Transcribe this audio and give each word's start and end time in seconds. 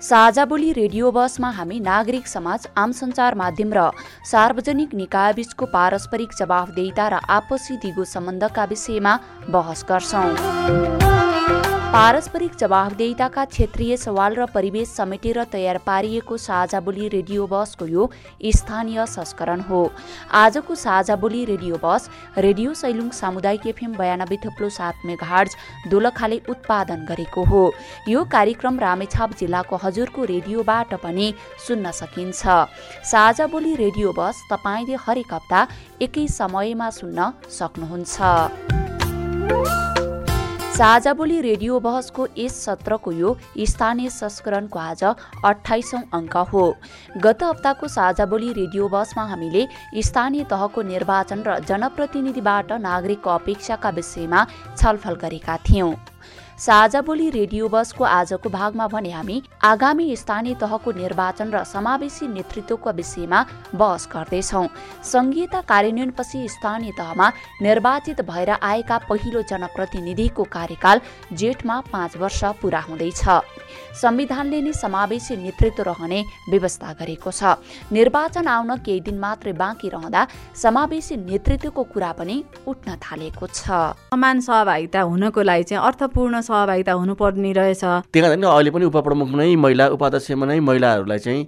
साझा 0.00 0.44
बोली 0.44 0.72
रेडियो 0.72 1.10
बसमा 1.10 1.48
हामी 1.50 1.78
नागरिक 1.80 2.26
समाज 2.28 2.66
आम 2.78 2.92
सञ्चार 2.92 3.34
माध्यम 3.34 3.72
र 3.72 3.86
सार्वजनिक 4.24 4.94
निकायबीचको 4.94 5.66
पारस्परिक 5.68 6.38
जवाफदेहिता 6.38 7.08
र 7.08 7.18
आपसी 7.28 7.76
दिगो 7.82 8.04
सम्बन्धका 8.06 8.64
विषयमा 8.70 9.18
बहस 9.50 9.84
गर्छौं। 9.90 11.57
पारस्परिक 11.88 12.56
जवाबदेहिताका 12.56 13.44
क्षेत्रीय 13.46 13.96
सवाल 13.96 14.34
र 14.34 14.46
परिवेश 14.46 14.88
समेटेर 14.90 15.42
तयार 15.52 15.78
पारिएको 15.86 16.36
साझा 16.36 16.80
बोली 16.80 17.08
रेडियो 17.08 17.46
बसको 17.46 17.86
यो 17.86 18.08
स्थानीय 18.52 19.04
संस्करण 19.08 19.60
हो। 19.64 19.80
आजको 20.32 20.74
साझा 20.76 21.16
बोली 21.16 21.44
रेडियो 21.46 21.78
बस 21.84 22.08
रेडियो 22.38 22.74
सैलुङ 22.74 23.08
सामुदायिक 23.10 23.66
एफएम 23.66 23.96
बयानब्बे 23.96 24.36
थुप्लो 24.44 24.68
सात 24.68 25.06
मेघार्ज 25.06 25.56
दोलखाले 25.88 26.40
उत्पादन 26.46 27.06
गरेको 27.08 27.44
हो। 27.44 27.64
यो 28.08 28.24
कार्यक्रम 28.28 28.78
रामेछाप 28.78 29.36
जिल्लाको 29.40 29.76
हजुरको 29.82 30.24
रेडियोबाट 30.26 30.94
पनि 31.02 31.32
सुन्न 31.66 31.90
सकिन्छ। 32.00 32.42
साझा 33.08 33.46
बोली 33.48 33.74
रेडियो 33.76 34.12
बस 34.12 34.44
तपाईँले 34.52 35.00
हरेक 35.06 35.32
हप्ता 35.34 35.66
एकै 36.02 36.26
समयमा 36.36 36.90
सुन्न 36.92 37.32
सक्नुहुन्छ। 37.50 38.20
साझा 40.78 41.12
बोली 41.18 41.40
रेडियो 41.40 41.78
बहसको 41.80 42.26
यस 42.38 42.56
सत्रको 42.64 43.12
यो 43.12 43.30
स्थानीय 43.66 44.08
संस्करणको 44.08 44.78
आज 44.78 45.02
अठाइसौँ 45.04 46.02
अङ्क 46.14 46.36
हो। 46.52 46.62
गत 47.18 47.42
हप्ताको 47.42 47.88
साझा 47.88 48.26
बोली 48.26 48.52
रेडियो 48.52 48.88
बसमा 48.88 49.24
हामीले 49.26 49.66
स्थानीय 50.08 50.44
तहको 50.52 50.82
निर्वाचन 50.92 51.42
र 51.46 51.58
जनप्रतिनिधिबाट 51.66 52.72
नागरिकको 52.86 53.30
अपेक्षाका 53.32 53.90
विषयमा 53.98 54.46
छलफल 54.76 55.14
गरेका 55.24 55.56
थियौँ। 55.66 55.92
साझा 56.58 57.00
बोली 57.00 57.28
रेडियो 57.30 57.68
बसको 57.68 58.04
आजको 58.04 58.50
भागमा 58.50 58.86
भने 58.88 59.10
हामी 59.10 59.42
आगामी 59.62 60.16
स्थानीय 60.16 60.54
तहको 60.58 60.92
निर्वाचन 60.92 61.50
र 61.54 61.62
समावेशी 61.64 62.26
नेतृत्वको 62.28 62.92
विषयमा 62.92 63.44
बहस 63.74 64.08
गर्दैछौ। 64.12 64.66
संघीयता 65.06 65.60
कार्यान्वयनपछि 65.62 66.48
स्थानीय 66.48 66.92
तहमा 66.98 67.30
निर्वाचित 67.62 68.20
भएर 68.26 68.50
आएका 68.50 68.98
पहिलो 69.06 69.42
जनप्रतिनिधिको 69.44 70.44
कार्यकाल 70.50 71.00
जेठमा 71.32 71.80
पाँच 71.92 72.16
वर्ष 72.16 72.44
पूरा 72.58 72.80
हुँदैछ। 72.88 73.22
संविधानले 74.02 74.60
नै 74.62 74.72
समावेशी 74.72 75.36
नेतृत्व 75.36 75.82
रहने 75.82 76.22
व्यवस्था 76.50 76.92
गरेको 76.98 77.30
छ। 77.30 77.54
निर्वाचन 77.92 78.46
आउन 78.48 78.76
केही 78.82 79.00
दिन 79.06 79.18
मात्रै 79.18 79.52
बाँकी 79.54 79.88
रहँदा 79.88 80.26
समावेशी 80.56 81.16
नेतृत्वको 81.22 81.82
कुरा 81.94 82.12
पनि 82.18 82.42
उठ्न 82.66 82.96
थालेको 82.98 83.46
छ। 83.46 83.94
समान 84.10 84.40
सहभागिता 84.40 85.00
हुनको 85.02 85.42
लागि 85.42 85.64
चाहिँ 85.64 85.84
अर्थपूर्ण 85.86 86.40
सहभागिता 86.48 86.92
हुनुपर्ने 86.92 87.52
रहेछ। 87.52 87.84
त्यही 88.08 88.22
कारण 88.24 88.42
अहिले 88.42 88.70
पनि 88.72 88.84
उपप्रमुख 88.88 89.28
नै 89.36 89.54
महिला 89.56 89.88
उपाध्यक्षमा 89.96 90.46
नै 90.48 90.58
महिलाहरूलाई 90.60 91.18
चाहिँ 91.18 91.42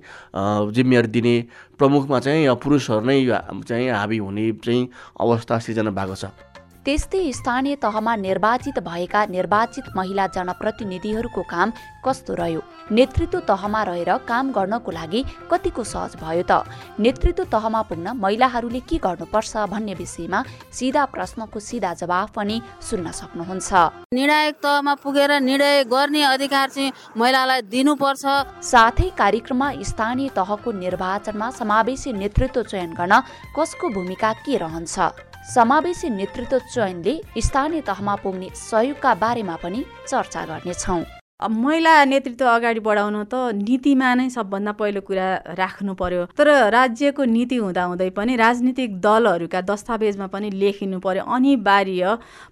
जिम्मेवारी 0.77 1.09
दिने 1.09 1.35
प्रमुखमा 1.81 2.19
चाहिँ 2.21 2.55
पुरुषहरू 2.61 3.05
नै 3.09 3.19
चाहिँ 3.65 3.89
हाबी 3.91 4.19
हुने 4.21 4.45
चाहिँ 4.61 4.89
अवस्था 5.21 5.59
सिर्जना 5.65 5.91
भएको 5.91 6.15
छ। 6.15 6.50
त्यस्तै 6.85 7.33
स्थानीय 7.33 7.75
तहमा 7.77 8.15
निर्वाचित 8.17 8.79
भएका 8.81 9.25
निर्वाचित 9.27 9.85
महिला 9.97 10.27
जनप्रतिनिधिहरूको 10.27 11.43
काम 11.45 11.73
कस्तो 12.05 12.35
रह्यो? 12.35 12.61
नेतृत्व 12.91 13.39
तहमा 13.49 13.83
रहेर 13.85 14.11
काम 14.25 14.53
गर्नको 14.53 14.91
लागि 14.91 15.21
कतिको 15.51 15.85
सहज 15.85 16.17
भयो 16.17 16.43
त? 16.49 16.65
नेतृत्व 16.97 17.45
तहमा 17.53 17.83
पुग्न 17.85 18.17
महिलाहरूले 18.17 18.81
के 18.89 18.97
गर्नुपर्छ 18.97 19.53
भन्ने 19.69 19.95
विषयमा 20.01 20.41
सिधा 20.73 21.05
प्रश्नको 21.13 21.61
सिधा 21.61 21.93
जवाफ 22.01 22.33
पनि 22.33 22.57
सुन्न 22.81 23.11
सक्नुहुन्छ। 23.13 23.71
निर्णायक 24.17 24.57
तहमा 24.65 24.95
पुगेर 25.05 25.33
निर्णय 25.41 25.85
गर्ने 25.85 26.23
अधिकार 26.33 26.69
चाहिँ 26.71 26.93
महिलालाई 27.17 27.61
दिनुपर्छ। 27.69 28.25
साथै 28.65 29.09
कार्यक्रममा 29.21 29.73
स्थानीय 29.85 30.29
तहको 30.33 30.73
निर्वाचनमा 30.81 31.51
समावेशी 31.61 32.13
नेतृत्व 32.17 32.63
चयन 32.73 32.97
गर्न 32.97 33.21
कसको 33.53 33.89
भूमिका 33.93 34.33
के 34.49 34.57
रहन्छ? 34.57 35.29
समावेशी 35.45 36.09
नेतृत्व 36.11 36.59
चयनले 36.59 37.15
स्थानीय 37.41 37.81
तहमा 37.81 38.15
पुग्ने 38.17 38.49
सहयोगका 38.55 39.15
बारेमा 39.15 39.57
पनि 39.63 39.85
चर्चा 40.09 40.45
गर्नेछौँ। 40.47 41.20
महिला 41.41 42.05
नेतृत्व 42.05 42.47
अगाडि 42.47 42.81
बढाउनु 42.85 43.25
त 43.25 43.35
नीतिमा 43.57 44.09
नै 44.15 44.29
सबभन्दा 44.29 44.73
पहिलो 44.77 45.01
कुरा 45.01 45.57
राख्नु 45.57 45.95
पर्यो। 45.97 46.25
तर 46.37 46.49
राज्यको 46.69 47.25
नीति 47.25 47.57
हुँदाहुँदै 47.57 48.11
पनि 48.13 48.37
राजनीतिक 48.37 49.01
दलहरूका 49.01 49.61
दस्तावेजमा 49.65 50.27
पनि 50.29 50.51
लेखिनु 50.53 51.01
पर्यो 51.01 51.25
अनिवार्य 51.25 52.05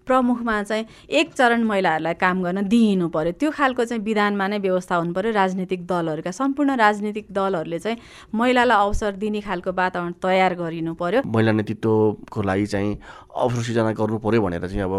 प्रमुखमा 0.08 0.62
चाहिँ 0.62 0.84
एक 1.04 1.34
चरण 1.34 1.62
महिलाहरूलाई 1.68 2.14
काम 2.16 2.42
गर्न 2.42 2.64
दिइनु 2.68 3.08
पर्यो। 3.12 3.32
त्यो 3.36 3.50
खालको 3.52 3.84
चाहिँ 3.84 4.02
विधानमा 4.02 4.46
नै 4.48 4.58
व्यवस्था 4.64 4.96
हुनु 4.96 5.12
पर्यो 5.12 5.32
राजनीतिक 5.36 5.86
दलहरूका। 5.86 6.30
सम्पूर्ण 6.32 6.76
राजनीतिक 6.80 7.26
दलहरूले 7.28 7.78
चाहिँ 7.78 7.98
महिलालाई 8.32 8.78
अवसर 8.88 9.12
दिने 9.20 9.40
खालको 9.44 9.72
वातावरण 9.76 10.12
तयार 10.16 10.54
गरिनु 10.56 10.94
पर्यो। 10.96 11.22
महिला 11.28 11.52
नेतृत्वको 11.52 12.42
लागि 12.42 12.66
चाहिँ 12.66 12.96
अवसर 13.36 13.62
सिर्जना 13.62 13.92
गर्नु 13.92 14.18
पर्यो 14.18 14.40
भनेर 14.42 14.66
चाहिँ 14.66 14.82
अब 14.82 14.94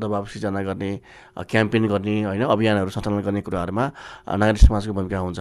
दबाब 0.00 0.24
सिर्जना 0.32 0.62
गर्ने 0.64 0.90
क्याम्पेन 1.50 1.86
गर्ने 1.92 2.14
होइन 2.24 2.42
अभियानहरू 2.42 2.90
सञ्चालन 2.90 3.20
गर्ने 3.22 3.33
कुराहरूमा 3.40 3.84
नागरिक 4.30 4.60
समाजको 4.60 4.92
भूमिका 4.92 5.18
हुन्छ। 5.18 5.38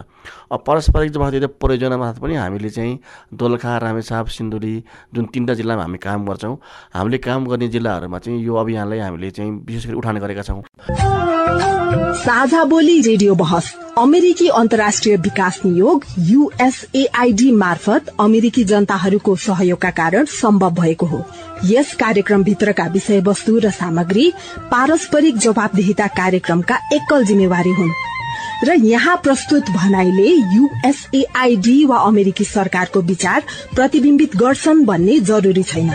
पारस्परिक 0.50 1.12
जवाफदेही 1.12 1.48
परियोजनामा 1.62 2.12
पनि 2.18 2.36
हामीले 2.36 2.70
चाहिँ 2.70 3.00
दोलखा 3.34 3.78
रामेछाप 3.78 4.28
सिन्धुली 4.28 4.76
जुन 5.14 5.26
तिनवटा 5.26 5.54
जिल्लामा 5.54 5.84
हामी 5.84 5.98
काम 5.98 6.26
गर्छौँ 6.26 6.58
हामीले 6.96 7.18
काम 7.18 7.46
गर्ने 7.48 7.68
जिल्लाहरूमा 7.68 8.20
चाहिँ 8.20 8.40
यो 8.42 8.56
अभियानलाई 8.56 9.00
हामीले 9.00 9.32
चाहिँ 9.32 9.52
विशेष 9.66 9.86
गरी 9.88 9.98
उठान 9.98 10.18
गरेका 10.18 10.42
छौँ। 10.42 10.62
साझा 12.24 12.64
बोली 12.66 13.02
रेडियो 13.02 13.36
बहस। 13.36 13.83
अमेरिकी 13.98 14.48
अन्तर्राष्ट्रिय 14.48 15.16
विकास 15.16 15.60
नियोग 15.66 16.06
युएसएआईडी 16.20 17.52
मार्फत 17.52 18.06
अमेरिकी 18.20 18.64
जनताहरूको 18.64 19.36
सहयोगका 19.36 19.90
कारण 19.90 20.26
सम्भव 20.26 20.74
भएको 20.74 21.06
हो। 21.06 21.24
यस 21.66 21.94
कार्यक्रमभित्रका 21.96 22.88
विषयवस्तु 22.88 23.60
र 23.60 23.70
सामग्री 23.70 24.32
पारस्परिक 24.72 25.38
जवाबदेहिता 25.38 26.08
कार्यक्रमका 26.08 26.80
एकल 26.94 27.26
जिम्मेवारी 27.26 27.74
हुन्। 27.74 27.94
र 28.66 28.74
यहाँ 28.86 29.16
प्रस्तुत 29.24 29.70
भनाइले 29.70 30.30
युएसएआईडी 30.56 31.86
वा 31.86 31.98
अमेरिकी 31.98 32.44
सरकारको 32.44 33.02
विचार 33.02 33.44
प्रतिविम्बित 33.76 34.36
गर्छन् 34.36 34.86
भन्ने 34.86 35.20
जरुरी 35.20 35.64
छैन। 35.64 35.90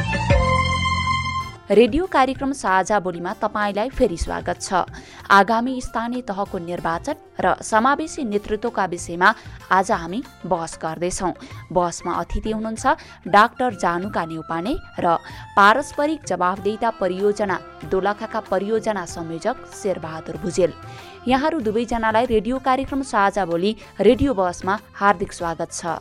रेडियो 1.71 2.05
कार्यक्रम 2.07 2.53
साझा 2.53 2.99
बोलीमा 3.01 3.33
तपाईँलाई 3.41 3.89
फेरि 3.91 4.17
स्वागत 4.17 4.61
छ। 4.63 4.89
आगामी 5.29 5.81
स्थानीय 5.81 6.23
तहको 6.25 6.59
निर्वाचन 6.59 7.17
र 7.37 7.53
समावेशी 7.63 8.25
नेतृत्वका 8.25 8.85
विषयमा 8.87 9.35
आज 9.71 9.91
हामी 9.93 10.23
बहस 10.47 10.79
गर्दैछौँ। 10.83 11.33
बहसमा 11.69 12.13
अतिथि 12.15 12.51
हुनुहुन्छ 12.51 12.87
डाक्टर 13.29 13.75
जानुका 13.77 14.25
नेउपाने 14.25 14.75
र 14.99 15.17
पारस्परिक 15.57 16.25
जवाफदेहिता 16.25 16.91
परियोजना 16.97 17.61
दोलखाका 17.85 18.41
परियोजना 18.49 19.05
संयोजक 19.07 19.57
शेरबहादुर 19.77 20.37
भुजेल। 20.41 20.73
यहाँहरू 21.29 21.61
दुवैजनालाई 21.61 22.27
रेडियो 22.27 22.59
कार्यक्रम 22.65 23.03
साझा 23.05 23.45
बोली 23.45 23.77
रेडियो 24.01 24.35
बहसमा 24.35 24.79
हार्दिक 24.95 25.33
स्वागत 25.33 25.73
छ। 25.73 26.01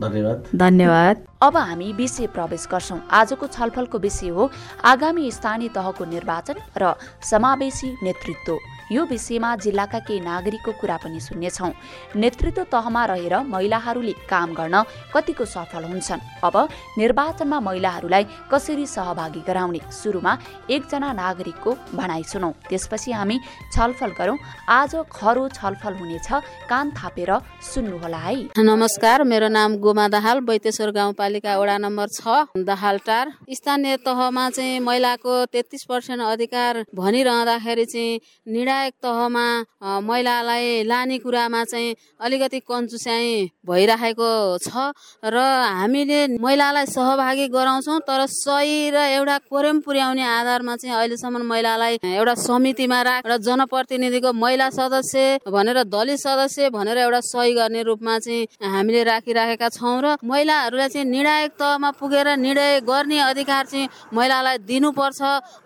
धन्यवाद। 0.00 0.44
धन्यवाद। 0.54 1.24
अब 1.42 1.56
हामी 1.56 1.92
विषय 1.92 2.26
प्रवेश 2.26 2.66
गर्छौँ। 2.70 3.00
आजको 3.10 3.46
छलफलको 3.46 3.98
विषय 3.98 4.28
हो 4.28 4.50
आगामी 4.84 5.30
स्थानीय 5.30 5.68
तहको 5.68 6.04
निर्वाचन 6.04 6.54
र 6.78 6.94
समावेशी 7.22 7.90
नेतृत्व। 8.02 8.58
यो 8.90 9.04
विषयमा 9.06 9.54
जिल्लाका 9.56 9.98
केही 10.02 10.20
नागरिकको 10.20 10.72
कुरा 10.80 10.96
पनि 10.98 11.20
सुन्नेछौँ। 11.20 11.72
नेतृत्व 12.16 12.62
तहमा 12.72 13.04
रहेर 13.06 13.34
महिलाहरूले 13.46 14.12
काम 14.26 14.54
गर्न 14.54 14.82
कतिको 15.14 15.44
सफल 15.46 15.84
हुन्छन्। 15.84 16.20
अब 16.42 16.56
निर्वाचनमा 16.98 17.58
महिलाहरूलाई 17.60 18.24
कसरी 18.50 18.86
सहभागी 18.86 19.42
गराउने 19.46 19.80
सुरुमा 19.92 20.32
एकजना 20.70 21.12
नागरिकको 21.12 21.70
भनाइ 21.94 22.22
सुनौ। 22.24 22.50
त्यसपछि 22.68 23.12
हामी 23.12 23.36
छलफल 23.72 24.10
गरौँ। 24.18 24.36
आज 24.68 24.92
खरो 25.12 25.48
छलफल 25.50 25.94
हुनेछ। 25.94 26.28
कान 26.70 26.90
थापेर 26.98 27.30
सुन्नुहोला 27.62 28.18
है। 28.18 28.34
नमस्कार 28.58 29.22
मेरो 29.24 29.48
नाम 29.48 29.76
गोमा 29.78 30.08
दाहाल 30.08 30.40
बैतेश्वर 30.42 30.90
गाउँपालिका 30.90 31.56
वडा 31.58 31.76
नम्बर 31.78 32.08
छ 32.10 32.26
दाहालटार 32.58 33.32
स्थानीय 33.54 33.96
तहमा 34.02 34.48
चाहिँ 34.50 34.80
महिलाको 34.80 35.44
तेत्तिस 35.46 35.84
पर्सेन्ट 35.84 36.22
अधिकार 36.24 36.84
भनिरहँदाखेरि 36.94 37.84
चाहिँ 37.86 38.20
निर्णय 38.46 38.79
निर्णायक 38.80 38.94
तहमा 39.02 40.00
महिलालाई 40.00 40.82
लाने 40.84 41.18
कुरामा 41.18 41.64
चाहिँ 41.64 41.94
अलिकति 42.20 42.60
कन्चुस्याइ 42.60 43.28
भइराखेको 43.64 44.30
छ 44.58 44.92
र 45.24 45.36
हामीले 45.36 46.20
महिलालाई 46.36 46.86
सहभागी 46.86 47.46
गराउँछौँ 47.48 47.98
तर 48.00 48.24
सही 48.28 48.90
र 48.90 48.96
एउटा 49.10 49.36
कोरेम 49.50 49.80
पुर्याउने 49.80 50.24
आधारमा 50.24 50.76
चाहिँ 50.76 50.96
अहिलेसम्म 50.96 51.42
महिलालाई 51.44 51.98
एउटा 52.06 52.34
समितिमा 52.36 53.00
राख 53.02 53.26
र 53.26 53.36
जनप्रतिनिधिको 53.38 54.32
महिला 54.34 54.68
सदस्य 54.70 55.38
भनेर 55.46 55.82
दलित 55.86 56.18
सदस्य 56.18 56.70
भनेर 56.70 56.98
एउटा 56.98 57.20
सही 57.22 57.52
गर्ने 57.54 57.82
रूपमा 57.82 58.18
चाहिँ 58.18 58.46
हामीले 58.64 59.02
राखिराखेका 59.04 59.68
छौँ 59.70 59.96
र 60.00 60.16
महिलाहरूलाई 60.24 60.88
चाहिँ 60.88 61.06
निर्णायक 61.06 61.52
तहमा 61.60 61.90
पुगेर 62.00 62.28
निर्णय 62.38 62.80
गर्ने 62.82 63.18
अधिकार 63.20 63.66
चाहिँ 63.66 63.88
महिलालाई 64.14 64.58
दिनुपर्छ 64.62 65.20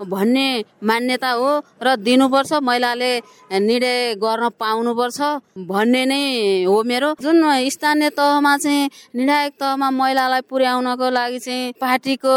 भन्ने 0.05 0.49
मान्यता 0.85 1.31
हो 1.33 1.51
र 1.83 1.97
दिनुपर्छ 1.99 2.53
महिलाले 2.63 3.04
निर्णय 3.61 4.15
गर्न 4.23 4.49
पाउनुपर्छ 4.61 5.21
भन्ने 5.71 6.05
नै 6.07 6.23
हो 6.65 6.77
मेरो। 6.83 7.11
जुन 7.21 7.43
स्थानीय 7.71 8.11
तहमा 8.19 8.57
चाहिँ 8.57 8.89
निर्णायक 9.15 9.53
तहमा 9.61 9.91
महिलालाई 9.91 10.41
पुर्याउनको 10.51 11.11
लागि 11.11 11.39
चाहिँ 11.39 11.73
पार्टीको 11.81 12.35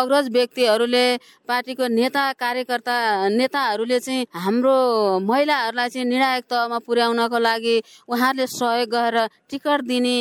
अग्रज 0.00 0.28
व्यक्तिहरूले 0.32 1.06
पार्टीको 1.48 1.86
नेता 1.88 2.24
कार्यकर्ता 2.40 2.96
नेताहरूले 3.38 3.98
चाहिँ 4.00 4.26
हाम्रो 4.36 4.76
महिलाहरूलाई 5.28 5.88
चाहिँ 5.88 6.08
निर्णायक 6.08 6.44
तहमा 6.50 6.78
पुर्याउनको 6.86 7.38
लागि 7.38 7.76
उहाँहरूले 8.08 8.46
सहयोग 8.48 8.88
गरेर 8.88 9.26
टिकट 9.50 9.80
दिने 9.88 10.16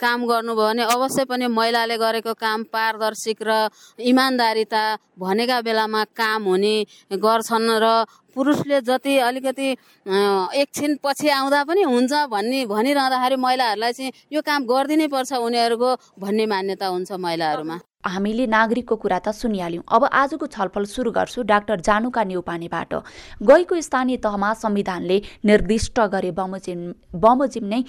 काम 0.00 0.26
गर्नुभयो 0.26 0.66
भने 0.68 0.82
अवश्य 0.94 1.24
पनि 1.24 1.46
महिलाले 1.48 1.96
गरेको 1.96 2.32
काम 2.36 2.62
पारदर्शिक 2.72 3.38
र 3.42 3.68
इमान्दारिता 4.10 4.82
भनेका 5.18 5.60
बेलामा 5.60 6.04
काम 6.12 6.44
हुने 6.44 6.74
गर्छन् 7.16 7.70
र 7.82 7.86
पुरुषले 8.38 8.80
जति 8.86 9.18
अलिकति 9.26 9.68
एकछिन 10.62 10.98
पछि 11.02 11.28
आउँदा 11.34 11.64
पनि 11.66 11.82
हुन्छ 11.82 12.12
भन्ने 12.30 12.64
भनिरहँदाखेरि 12.70 13.36
महिलाहरूलाई 13.36 13.92
चाहिँ 13.92 14.12
यो 14.32 14.40
काम 14.46 14.64
गरिदिनै 14.64 15.06
पर्छ 15.10 15.32
उनीहरूको 15.42 15.94
भन्ने 16.22 16.46
मान्यता 16.46 16.86
हुन्छ 16.86 17.12
महिलाहरूमा। 17.18 17.78
हामीले 18.06 18.46
नागरिकको 18.46 18.96
कुरा 18.96 19.18
त 19.18 19.28
सुनिहाल्यौँ। 19.34 19.82
अब 19.90 20.04
आजको 20.06 20.46
छलफल 20.46 20.84
सुरु 20.86 21.10
गर्छु 21.10 21.42
डाक्टर 21.42 21.80
जानुका 21.82 22.22
नेउपानेबाट 22.24 22.94
गएको 23.42 23.80
स्थानीय 23.82 24.16
तहमा 24.22 24.52
संविधानले 24.54 25.16
निर्दिष्ट 25.44 25.98
गरे 26.14 26.30
बमोजिम 26.30 26.80
बमोजिम 27.18 27.64
नै 27.66 27.82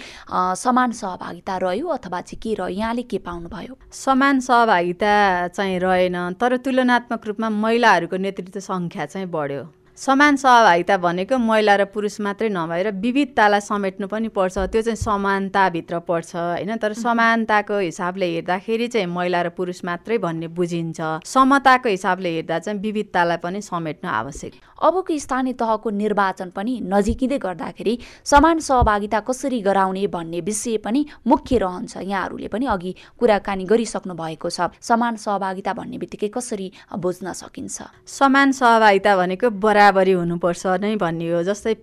समान 0.58 0.92
सहभागिता 0.98 1.58
रह्यो 1.64 1.88
अथवा 1.88 2.22
चाहिँ 2.22 2.42
के 2.42 2.54
रह्यो? 2.58 2.78
यहाँले 2.80 3.04
के 3.06 3.18
पाउनुभयो? 3.22 3.78
समान 3.94 4.40
सहभागिता 4.42 5.14
चाहिँ 5.54 5.80
रहेन 5.80 6.18
तर 6.42 6.58
तुलनात्मक 6.58 7.28
रूपमा 7.28 7.50
महिलाहरूको 7.64 8.18
नेतृत्व 8.18 8.60
सङ्ख्या 8.60 9.06
चाहिँ 9.06 9.30
बढ्यो। 9.30 9.64
समान 10.00 10.36
सहभागिता 10.36 10.96
भनेको 10.98 11.38
महिला 11.38 11.76
र 11.76 11.86
पुरुष 11.92 12.20
मात्रै 12.24 12.48
नभएर 12.50 12.88
विविधतालाई 13.04 13.60
समेट्नु 13.60 14.08
पनि 14.08 14.28
पर्छ। 14.32 14.72
त्यो 14.72 14.82
चाहिँ 14.82 14.96
समानताभित्र 14.96 16.00
पर्छ 16.08 16.36
होइन? 16.36 16.72
तर 16.80 16.94
समानताको 16.96 17.80
हिसाबले 17.80 18.26
हेर्दाखेरि 18.26 18.88
चाहिँ 18.88 19.08
महिला 19.12 19.42
र 19.42 19.50
पुरुष 19.52 19.84
मात्रै 19.84 20.18
भन्ने 20.24 20.48
बुझिन्छ। 20.56 21.28
समताको 21.28 21.90
हिसाबले 21.90 22.30
हेर्दा 22.32 22.60
चाहिँ 22.60 22.80
विविधतालाई 22.80 23.38
पनि 23.44 23.60
समेट्नु 23.60 24.10
आवश्यक। 24.10 24.54
अबको 24.80 25.18
स्थानीय 25.20 25.54
तहको 25.60 25.90
निर्वाचन 25.92 26.50
पनि 26.56 26.80
नजिकिँदै 26.88 27.38
गर्दाखेरि 27.38 27.98
समान 28.24 28.60
सहभागिता 28.64 29.20
कसरी 29.20 29.60
गराउने 29.60 30.08
भन्ने 30.08 30.40
विषय 30.40 30.78
पनि 30.80 31.06
मुख्य 31.28 31.58
रहन्छ। 31.60 31.98
यहाँहरूले 32.00 32.48
पनि 32.48 32.66
अघि 32.72 32.96
कुराकानी 33.20 33.64
गरिसक्नु 33.68 34.16
भएको 34.16 34.48
छ। 34.48 34.72
समान 34.80 35.20
सहभागिता 35.20 35.74
भन्ने 35.76 35.98
बित्तिकै 36.00 36.32
कसरी 36.32 36.72
बुझ्न 36.96 37.36
सकिन्छ? 37.36 38.08
समान 38.08 38.52
सहभागिता 38.56 39.18
भनेको 39.18 39.50
बरा 39.60 39.88
बराबरी 39.90 40.12
हुनुपर्छ 40.22 40.64
नै 40.86 40.96
भन्ने 41.02 41.28
हो। 41.34 41.42
जस्तै 41.50 41.74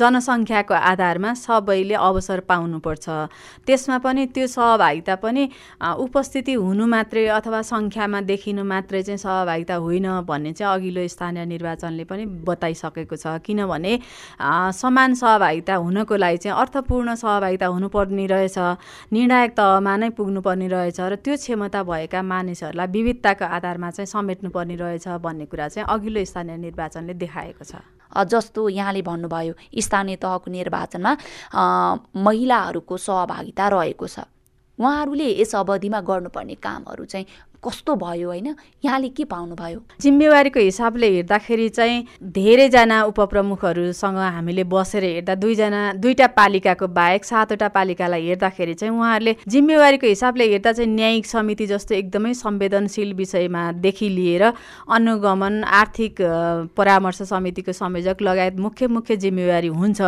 जनसङ्ख्याको 0.00 0.74
आधारमा 0.74 1.30
सबैले 1.34 1.96
अवसर 1.96 2.40
पाउनुपर्छ। 2.44 3.06
त्यसमा 3.66 3.96
पनि 4.04 4.22
त्यो 4.36 4.46
सहभागिता 4.46 5.14
पनि 5.16 5.42
उपस्थिति 5.80 6.52
हुनु 6.52 6.84
मात्रै 6.86 7.24
अथवा 7.32 7.60
सङ्ख्यामा 7.72 8.20
देखिनु 8.28 8.62
मात्रै 8.64 9.02
चाहिँ 9.02 9.18
सहभागिता 9.24 9.74
होइन 9.80 10.06
भन्ने 10.28 10.52
चाहिँ 10.52 10.72
अघिल्लो 10.76 11.08
स्थानीय 11.08 11.44
निर्वाचनले 11.48 12.04
पनि 12.04 12.24
बताइसकेको 12.44 13.16
छ। 13.16 13.40
किनभने 13.40 13.92
समान 14.76 15.14
सहभागिता 15.16 15.74
हुनको 15.80 16.16
लागि 16.16 16.38
चाहिँ 16.44 16.56
अर्थपूर्ण 16.60 17.14
सहभागिता 17.16 17.66
हुनुपर्ने 17.66 18.26
रहेछ। 18.28 18.58
निर्णायक 19.12 19.50
तहमा 19.56 19.96
नै 19.96 20.08
पुग्नुपर्ने 20.20 20.68
रहेछ 20.68 21.00
र 21.00 21.16
त्यो 21.24 21.36
क्षमता 21.40 21.80
भएका 21.82 22.20
मानिसहरूलाई 22.22 22.88
विविधताको 22.92 23.44
आधारमा 23.56 23.90
चाहिँ 23.96 24.06
समेट्नुपर्ने 24.06 24.76
रहेछ 24.76 25.08
भन्ने 25.24 25.44
कुरा 25.48 25.68
चाहिँ 25.68 25.86
अघिल्लो 25.88 26.24
स्थानीय 26.24 26.56
निर्वाचनले 26.66 27.14
देखाएको 27.22 27.64
छ। 27.64 27.80
जस्तो 28.12 28.68
यहाँले 28.68 29.02
भन्नुभयो 29.02 29.54
स्थानीय 29.80 30.16
तहको 30.20 30.50
निर्वाचनमा 30.50 31.12
महिलाहरूको 32.16 32.96
सहभागिता 32.98 33.68
रहेको 33.68 34.06
छ। 34.06 34.28
उहाँहरूले 34.78 35.28
यस 35.40 35.54
अवधिमा 35.56 36.00
गर्नुपर्ने 36.00 36.54
कामहरू 36.60 37.04
चाहिँ 37.04 37.26
कस्तो 37.62 37.94
भयो 37.96 38.28
होइन? 38.28 38.54
यहाँले 38.84 39.08
के 39.08 39.24
पाउनुभयो 39.24 39.80
जिम्मेवारीको 40.00 40.60
हिसाबले 40.60 41.08
हेर्दाखेरि 41.10 41.68
चाहिँ 41.68 42.04
धेरैजना 42.34 43.02
उपप्रमुखहरूसँग 43.04 44.18
हामीले 44.18 44.64
बसेर 44.64 45.04
हेर्दा 45.04 45.34
दुईजना 45.34 45.82
दुईवटा 46.02 46.26
पालिकाको 46.38 46.86
बाहेक 46.88 47.24
सातवटा 47.24 47.68
पालिकालाई 47.68 48.26
हेर्दाखेरि 48.26 48.74
चाहिँ 48.74 48.94
उहाँहरूले 48.94 49.36
जिम्मेवारीको 49.48 50.06
हिसाबले 50.06 50.48
हेर्दा 50.50 50.72
चाहिँ 50.72 50.90
न्यायिक 50.90 51.26
समिति 51.26 51.66
जस्तो 51.66 51.94
एकदमै 51.94 52.34
संवेदनशील 52.34 53.12
विषयमादेखि 53.14 54.08
लिएर 54.08 54.42
अनुगमन 54.42 55.62
आर्थिक 55.64 56.22
परामर्श 56.76 57.22
समितिको 57.30 57.72
संयोजक 57.72 58.22
लगायत 58.22 58.56
मुख्य 58.58 58.86
मुख्य 58.88 59.16
जिम्मेवारी 59.16 59.68
हुन्छ। 59.70 60.00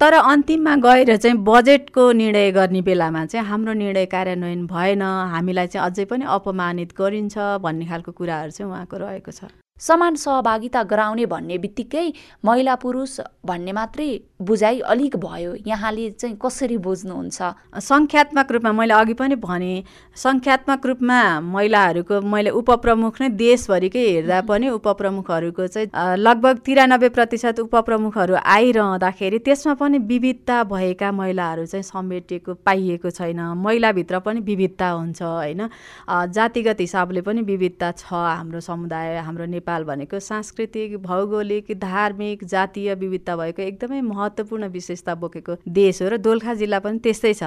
तर 0.00 0.12
अन्तिममा 0.14 0.74
गएर 0.76 1.16
चाहिँ 1.16 1.36
बजेटको 1.44 2.10
निर्णय 2.12 2.50
गर्ने 2.52 2.82
बेलामा 2.82 3.24
चाहिँ 3.26 3.46
हाम्रो 3.46 3.72
निर्णय 3.72 4.06
कार्यान्वयन 4.06 4.66
भएन। 4.66 5.02
हामीलाई 5.02 5.66
चाहिँ 5.66 5.86
अझै 5.86 6.04
पनि 6.04 6.24
अपमानित 6.28 6.85
गरिन्छ 6.92 7.38
भन्ने 7.62 7.86
खालको 7.86 8.12
कुराहरू 8.12 8.50
चाहिँ 8.50 8.70
उहाँको 8.70 8.96
रहेको 8.96 9.32
छ। 9.32 9.65
समान 9.80 10.14
सहभागिता 10.16 10.82
गराउने 10.82 11.26
भन्ने 11.26 11.58
बित्तिकै 11.58 12.12
महिला 12.44 12.74
पुरुष 12.82 13.18
भन्ने 13.46 13.72
मात्रै 13.72 14.08
बुझाइ 14.42 14.78
अलिक 14.80 15.16
भयो। 15.16 15.54
यहाँले 15.66 16.10
चाहिँ 16.10 16.36
कसरी 16.36 16.76
बुझ्नुहुन्छ? 16.78 17.38
सङ्ख्यात्मक 17.80 18.52
रूपमा 18.52 18.72
मैले 18.72 18.94
अघि 18.94 19.14
पनि 19.14 19.34
भने 19.36 19.72
सङ्ख्यात्मक 20.16 20.86
रूपमा 20.86 21.18
महिलाहरूको 21.40 22.20
मैले 22.24 22.50
उपप्रमुख 22.50 23.20
नै 23.20 23.28
देशभरिकै 23.36 24.04
हेर्दा 24.08 24.40
पनि 24.48 24.68
उपप्रमुखहरूको 24.70 25.66
चाहिँ 25.66 25.88
लगभग 26.18 26.58
तिरानब्बे 26.66 27.08
प्रतिशत 27.16 27.60
उपप्रमुखहरू 27.60 28.34
आइरहँदाखेरि 28.36 29.38
त्यसमा 29.44 29.74
पनि 29.76 29.98
विविधता 30.08 30.62
भएका 30.72 31.12
महिलाहरू 31.12 31.66
चाहिँ 31.66 31.82
समेटिएको 31.84 32.54
पाइएको 32.64 33.10
छैन। 33.10 33.40
महिलाभित्र 33.66 34.18
पनि 34.24 34.40
विविधता 34.40 34.88
हुन्छ 34.90 35.22
होइन? 35.22 35.68
जातिगत 36.08 36.80
हिसाबले 36.80 37.20
पनि 37.20 37.40
विविधता 37.44 37.92
छ 37.92 38.12
हाम्रो 38.12 38.60
समुदाय 38.60 39.16
हाम्रो 39.20 39.44
नेपाल 39.46 39.64
भनेको 39.66 40.18
सांस्कृतिक 40.20 40.96
भौगोलिक 41.02 41.72
धार्मिक 41.80 42.44
जातीय 42.44 42.94
विविधता 42.94 43.36
भएको 43.36 43.62
एकदमै 43.62 44.00
महत्त्वपूर्ण 44.00 44.68
विशेषता 44.70 45.14
बोकेको 45.14 45.56
देश 45.68 46.02
हो 46.02 46.08
र 46.08 46.16
दोलखा 46.16 46.54
जिल्ला 46.54 46.78
पनि 46.78 46.98
त्यस्तै 46.98 47.32
छ। 47.34 47.42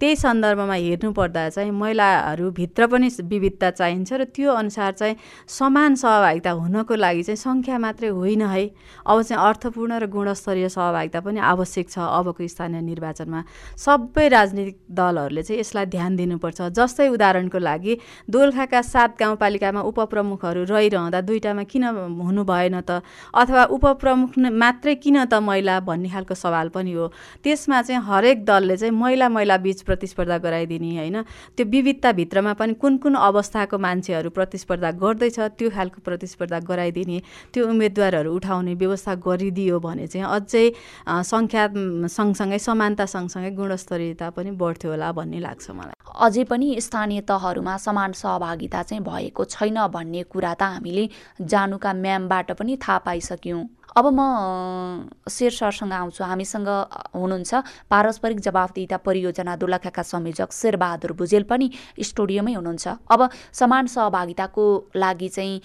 त्यही 0.00 0.16
सन्दर्भमा 0.16 0.74
हेर्नुपर्दा 0.74 1.48
चाहिँ 1.48 1.70
महिलाहरूभित्र 1.70 2.86
पनि 2.86 3.08
विविधता 3.22 3.70
चाहिन्छ 3.70 4.12
र 4.12 4.24
त्यो 4.34 4.52
अनुसार 4.52 4.92
चाहिँ 4.92 5.16
समान 5.48 5.94
सहभागिता 5.94 6.50
हुनको 6.50 6.94
लागि 6.94 7.22
चाहिँ 7.22 7.36
सङ्ख्या 7.36 7.78
मात्रै 7.78 8.08
होइन 8.08 8.42
है। 8.42 8.64
अब 9.06 9.22
चाहिँ 9.22 9.42
अर्थपूर्ण 9.42 9.98
र 9.98 10.06
गुणस्तरीय 10.06 10.68
सहभागिता 10.68 11.20
पनि 11.20 11.40
आवश्यक 11.40 11.86
छ 11.90 11.98
अबको 11.98 12.46
स्थानीय 12.46 12.80
निर्वाचनमा। 12.80 13.40
सबै 13.78 14.28
राजनीतिक 14.28 14.76
दलहरूले 14.90 15.42
चाहिँ 15.42 15.60
यसलाई 15.60 15.86
ध्यान 15.86 16.16
दिनुपर्छ। 16.16 16.60
जस्तै 16.72 17.08
उदाहरणको 17.08 17.58
लागि 17.58 17.94
दोलखाका 18.30 18.80
सात 18.82 19.10
गाउँपालिकामा 19.20 19.80
उपप्रमुखहरू 19.80 20.64
रहिरहँदा 20.64 21.20
दुईवटामा 21.20 21.59
किन 21.64 21.84
हुनु 22.20 22.44
भएन 22.44 22.80
त? 22.80 23.02
अथवा 23.34 23.64
उपप्रमुख 23.70 24.38
मात्रै 24.38 24.94
किन 24.94 25.24
त 25.24 25.34
महिला 25.40 25.80
भन्ने 25.80 26.08
खालको 26.08 26.34
सवाल 26.34 26.68
पनि 26.68 26.92
हो। 26.92 27.06
त्यसमा 27.44 27.82
चाहिँ 27.82 28.02
हरेक 28.02 28.44
दलले 28.44 28.76
चाहिँ 28.76 28.94
महिला 28.94 29.28
महिला 29.28 29.56
बिच 29.56 29.82
प्रतिस्पर्धा 29.82 30.38
गराइदिने 30.38 30.96
होइन? 30.96 31.22
त्यो 31.56 31.66
विविधताभित्रमा 31.66 32.52
पनि 32.54 32.74
कुन 32.74 32.96
कुन 32.98 33.14
अवस्थाको 33.14 33.78
मान्छेहरू 33.78 34.30
प्रतिस्पर्धा 34.30 34.90
गर्दैछ 35.02 35.38
त्यो 35.58 35.70
खालको 35.70 36.00
प्रतिस्पर्धा 36.04 36.58
गराइदिने 36.68 37.18
त्यो 37.52 37.68
उम्मेदवारहरू 37.68 38.34
उठाउने 38.34 38.74
व्यवस्था 38.74 39.14
गरिदियो 39.26 39.78
भने 39.80 40.06
चाहिँ 40.06 40.26
अझै 40.26 40.66
सङ्ख्या 41.06 41.64
सँगसँगै 42.08 42.58
समानता 42.58 43.06
सँगसँगै 43.06 43.50
गुणस्तरीयता 43.56 44.30
पनि 44.30 44.50
बढ्थ्यो 44.60 44.90
होला 44.90 45.12
भन्ने 45.12 45.38
लाग्छ 45.40 45.70
मलाई। 45.70 45.96
अझै 46.20 46.44
पनि 46.44 46.68
स्थानीय 46.80 47.20
तहहरूमा 47.30 47.76
समान 47.76 48.12
सहभागिता 48.12 48.82
चाहिँ 48.82 49.02
भएको 49.04 49.44
छैन 49.44 49.78
भन्ने 49.88 50.22
कुरा 50.32 50.54
त 50.54 50.62
हामीले 50.62 51.04
जानुका 51.50 51.92
म्यामबाट 51.94 52.48
पनि 52.58 52.76
थाहा 52.78 52.98
पाइसक्यौँ। 53.06 53.66
अब 53.90 54.06
म 54.14 55.10
शेर 55.26 55.50
सरसँग 55.50 55.92
आउँछु। 55.92 56.22
हामीसँग 56.22 56.68
हुनुहुन्छ 57.10 57.52
पारस्परिक 57.90 58.38
जवाफदिता 58.40 58.96
परियोजना 59.02 59.56
दोलखाका 59.58 60.02
संयोजक 60.06 60.52
शेरबहादुर 60.54 61.12
भुजेल 61.18 61.42
पनि 61.50 61.66
स्टुडियोमै 61.98 62.54
हुनुहुन्छ। 62.54 62.86
अब 63.10 63.20
समान 63.50 63.86
सहभागिताको 63.90 64.64
लागि 64.94 65.28
चाहिँ 65.28 65.60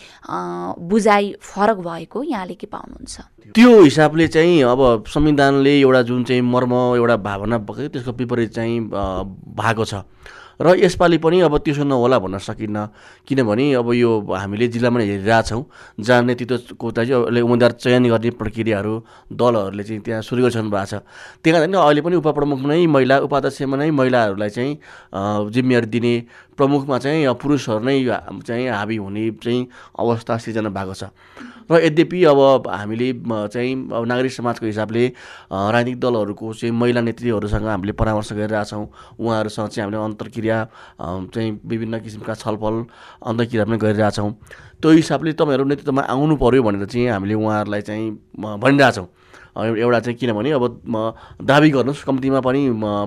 बुझाइ 0.90 1.26
फरक 1.38 1.78
भएको 1.86 2.24
यहाँले 2.26 2.56
के 2.58 2.68
पाउनुहुन्छ? 2.68 3.54
त्यो 3.54 3.72
हिसाबले 3.84 4.28
चाहिँ 4.28 4.62
अब 4.74 5.06
संविधानले 5.06 5.74
एउटा 5.86 6.02
जुन 6.10 6.24
चाहिँ 6.26 6.42
मर्म 6.42 6.74
एउटा 6.98 7.18
भावना 7.22 7.58
त्यसको 7.62 8.12
विपरीत 8.12 8.50
चाहिँ 8.58 8.80
भएको 8.90 9.86
छ। 9.86 10.02
र 10.56 10.76
यसपालि 10.80 11.18
पनि 11.18 11.40
अब 11.44 11.58
त्यसो 11.60 11.84
नहोला 11.84 12.20
भन्न 12.20 12.38
सकिन्न। 12.40 12.78
किनभने 13.28 13.74
अब 13.76 13.88
यो 13.94 14.12
हामीले 14.32 14.68
जिल्लामा 14.72 15.00
हेरिरहेछौँ। 15.00 15.64
जहाँ 16.00 16.22
नेतृत्वको 16.24 16.92
चाहिँ 16.92 17.42
उम्मेदवार 17.42 17.72
चयन 17.76 18.08
गर्ने 18.10 18.30
प्रक्रियाहरू 18.40 18.94
दलहरूले 19.34 19.84
चाहिँ 19.84 20.02
त्यहाँ 20.02 20.22
सुरु 20.22 20.42
गरिसक्नु 20.44 20.70
भएको 20.72 20.86
छ। 20.86 20.94
त्यही 21.44 21.52
कारण 21.52 21.74
अहिले 21.76 22.02
पनि 22.02 22.16
उपप्रमुख 22.24 22.60
नै 22.66 22.86
महिला 22.88 23.16
उपाध्यक्षमा 23.28 23.76
नै 23.78 23.92
महिलाहरूलाई 23.92 24.50
चाहिँ 24.50 24.74
जिम्मेवारी 25.52 25.88
दिने 25.92 26.14
प्रमुखमा 26.58 26.98
चाहिँ 27.00 27.34
पुरुषहरू 27.36 27.84
नै 27.84 27.96
चाहिँ 28.48 28.68
हाबी 28.70 28.96
हुने 28.96 29.30
चाहिँ 29.44 29.68
अवस्था 30.00 30.38
सिर्जना 30.38 30.70
भएको 30.70 30.94
छ। 30.94 31.04
र 31.72 31.82
यद्यपि 31.82 32.24
अब 32.24 32.68
हामीले 32.70 33.12
चाहिँ 33.26 33.74
अब 33.90 34.06
नागरिक 34.06 34.32
समाजको 34.32 34.66
हिसाबले 34.66 35.08
राजनीतिक 35.52 36.00
दलहरूको 36.00 36.54
चाहिँ 36.54 36.72
महिला 36.72 37.02
नेतृत्वहरूसँग 37.02 37.66
हामीले 37.66 37.92
परामर्श 37.92 38.34
गरिरहेछौँ 38.34 38.86
उहाँहरूसँग 39.20 39.68
चाहिँ 39.68 39.84
हामीले 39.84 40.04
अन्तर्क्रिया 40.06 40.58
चाहिँ 41.34 41.60
विभिन्न 41.66 42.00
किसिमका 42.00 42.34
छलफल 42.34 42.86
अन्तर्क्रिया 43.26 43.66
पनि 43.66 43.78
गरिरहेछौँ 43.78 44.32
त्यो 44.82 44.92
हिसाबले 44.92 45.34
तपाईँहरू 45.34 45.64
नेतृत्वमा 45.66 46.02
आउनु 46.06 46.36
पऱ्यो 46.38 46.64
भनेर 46.64 46.86
चाहिँ 46.86 47.08
हामीले 47.10 47.34
उहाँहरूलाई 47.34 47.82
चाहिँ 47.82 48.12
भनिरहेछौँ 48.38 49.08
एउटा 49.56 50.00
चाहिँ 50.00 50.18
किनभने 50.20 50.52
अब 50.52 50.64
दाबी 51.42 51.70
गर्नुहोस् 51.72 52.04
कम्तीमा 52.04 52.40
पनि 52.42 52.62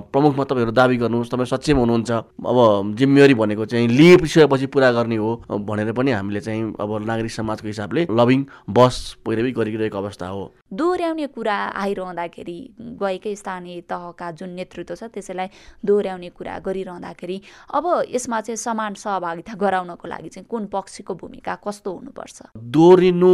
प्रमुखमा 0.09 0.43
तपाईँहरू 0.43 0.71
दाबी 0.71 0.97
गर्नुहोस् 0.97 1.29
तपाईँ 1.29 1.45
सक्षम 1.45 1.77
हुनुहुन्छ। 1.77 2.11
अब 2.11 2.95
जिम्मेवारी 2.97 3.33
भनेको 3.33 3.65
चाहिँ 3.65 3.87
लिएपछि 3.87 4.65
पुरा 4.73 4.91
गर्ने 4.91 5.15
हो 5.15 5.29
भनेर 5.49 5.91
पनि 5.93 6.11
हामीले 6.11 6.41
चाहिँ 6.41 6.73
अब 6.79 6.89
नागरिक 7.05 7.31
समाजको 7.31 7.67
हिसाबले 7.67 8.07
लभिङ 8.11 8.45
बस 8.69 8.95
पैरवी 9.25 9.51
गरिरहेको 9.51 9.97
अवस्था 9.97 10.27
हो। 10.27 10.51
दोहोऱ्याउने 10.73 11.27
कुरा 11.27 11.57
आइरहँदाखेरि 11.75 12.59
गएकै 12.97 13.35
स्थानीय 13.35 13.81
तहका 13.89 14.31
जुन 14.31 14.49
नेतृत्व 14.49 14.95
छ 14.95 15.03
त्यसैलाई 15.13 15.47
दोहोऱ्याउने 15.85 16.29
कुरा 16.29 16.57
गरिरहँदाखेरि 16.65 17.41
अब 17.73 17.85
यसमा 18.09 18.41
चाहिँ 18.41 18.57
समान 18.57 18.93
सहभागिता 18.93 19.53
गराउनको 19.53 20.07
लागि 20.07 20.29
चाहिँ 20.29 20.47
कुन 20.49 20.65
पक्षको 20.73 21.13
भूमिका 21.13 21.55
कस्तो 21.61 21.89
हुनुपर्छ? 21.91 22.37
दोहोरिनु 22.57 23.33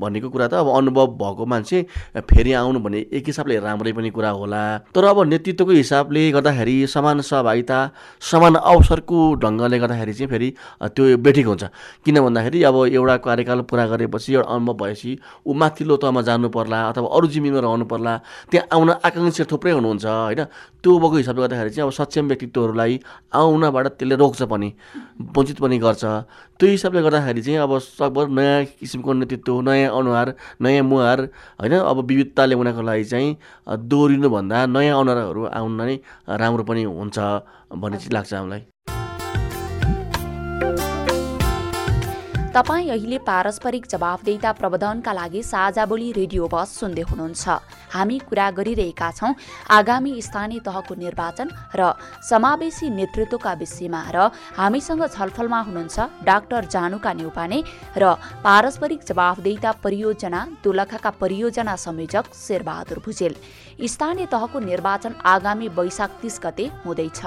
भनेको 0.00 0.28
कुरा 0.30 0.48
त 0.48 0.54
अब 0.60 0.68
अनुभव 0.76 1.06
भएको 1.20 1.46
मान्छे 1.46 1.82
फेरि 2.16 2.49
फेरि 2.50 2.58
आउनु 2.58 2.80
भने 2.80 2.98
एक 3.12 3.26
हिसाबले 3.26 3.58
राम्रै 3.62 3.92
पनि 3.92 4.10
कुरा 4.10 4.30
होला। 4.30 4.62
तर 4.94 5.04
अब 5.04 5.22
नेतृत्वको 5.30 5.72
हिसाबले 5.72 6.22
गर्दाखेरि 6.32 6.86
समान 6.86 7.20
सहभागिता 7.22 7.78
समान 8.20 8.54
अवसरको 8.54 9.18
ढङ्गले 9.38 9.78
गर्दाखेरि 9.78 10.12
चाहिँ 10.12 10.30
फेरि 10.30 10.48
त्यो 10.82 11.16
बेठिक 11.22 11.46
हुन्छ। 11.46 11.64
किन 12.04 12.20
भन्दाखेरि 12.20 12.62
अब 12.66 12.76
एउटा 12.90 13.16
कार्यकाल 13.22 13.60
पुरा 13.70 13.86
गरेपछि 13.86 14.34
एउटा 14.34 14.50
अनुभव 14.50 14.74
भएपछि 14.82 15.18
ऊ 15.46 15.54
माथिल्लो 15.54 15.96
तहमा 16.02 16.22
जानु 16.26 16.48
पर्ला 16.50 16.78
अथवा 16.90 17.08
अरू 17.16 17.26
जिम्मेमा 17.30 17.60
रहनु 17.62 17.84
पर्ला 17.86 18.16
त्यहाँ 18.50 18.66
आउन 18.74 18.90
आकाङ्क्षा 18.98 19.44
थुप्रै 19.50 19.72
हुनुहुन्छ 19.78 20.06
होइन? 20.06 20.44
त्यो 20.82 20.92
भएको 20.98 21.16
हिसाबले 21.22 21.42
गर्दाखेरि 21.42 21.70
चाहिँ 21.70 21.86
अब 21.86 21.92
सक्षम 21.94 22.24
व्यक्तित्वहरूलाई 22.28 23.00
आउनबाट 23.30 23.86
त्यसले 24.00 24.16
रोक्छ 24.16 24.42
पनि 24.50 24.68
वञ्चित 25.36 25.58
पनि 25.60 25.78
गर्छ। 25.78 26.04
त्यो 26.60 26.68
हिसाबले 26.68 27.00
गर्दाखेरि 27.02 27.42
चाहिँ 27.42 27.58
अब 27.60 27.78
सकभर 27.78 28.28
नयाँ 28.28 28.64
किसिमको 28.80 29.12
नेतृत्व 29.12 29.60
नयाँ 29.60 29.90
अनुहार 29.98 30.28
नयाँ 30.60 30.84
मुहार 30.84 31.20
होइन? 31.60 31.74
अब 31.80 31.98
विविधता 32.08 32.39
ल्याउनको 32.46 32.82
लागि 32.82 33.04
चाहिँ 33.04 33.28
दोहोरिनुभन्दा 33.90 34.58
नयाँ 34.74 35.00
अनुहारहरू 35.00 35.42
आउन 35.58 35.72
नै 35.80 35.94
राम्रो 36.40 36.62
पनि 36.64 36.82
हुन्छ 36.84 37.18
भन्ने 37.80 37.96
चाहिँ 37.98 38.14
लाग्छ 38.16 38.32
हामीलाई। 38.34 38.62
तपाईँ 42.50 42.88
अहिले 42.90 43.18
पारस्परिक 43.22 43.84
जवाफदेता 43.86 44.50
प्रबन्धनका 44.52 45.12
लागि 45.12 45.42
साझा 45.42 45.84
बोली 45.86 46.10
रेडियो 46.12 46.46
बस 46.50 46.68
सुन्दै 46.80 47.02
हुनुहुन्छ। 47.06 47.46
हामी 47.94 48.18
कुरा 48.26 48.50
गरिरहेका 48.58 49.10
छौँ 49.18 49.34
आगामी 49.70 50.12
स्थानीय 50.20 50.58
तहको 50.66 50.94
निर्वाचन 50.94 51.48
र 51.78 51.94
समावेशी 52.26 52.90
नेतृत्वका 52.90 53.52
विषयमा 53.54 54.02
र 54.10 54.18
हामीसँग 54.58 55.06
छलफलमा 55.06 55.60
हुनुहुन्छ 55.62 56.26
डाक्टर 56.26 56.64
जानुका 56.66 57.12
नेउपाने 57.22 57.62
र 57.96 58.18
पारस्परिक 58.42 59.00
जवाफदेता 59.06 59.70
परियोजना 59.86 60.40
दोलखाका 60.64 61.10
परियोजना 61.22 61.76
संयोजक 61.78 62.34
शेरबहादुर 62.34 62.98
भुजेल। 63.06 63.34
स्थानीय 63.86 64.26
तहको 64.26 64.58
निर्वाचन 64.60 65.14
आगामी 65.24 65.68
वैशाख 65.70 66.18
तीस 66.20 66.40
गते 66.44 66.66
हुँदैछ। 66.82 67.20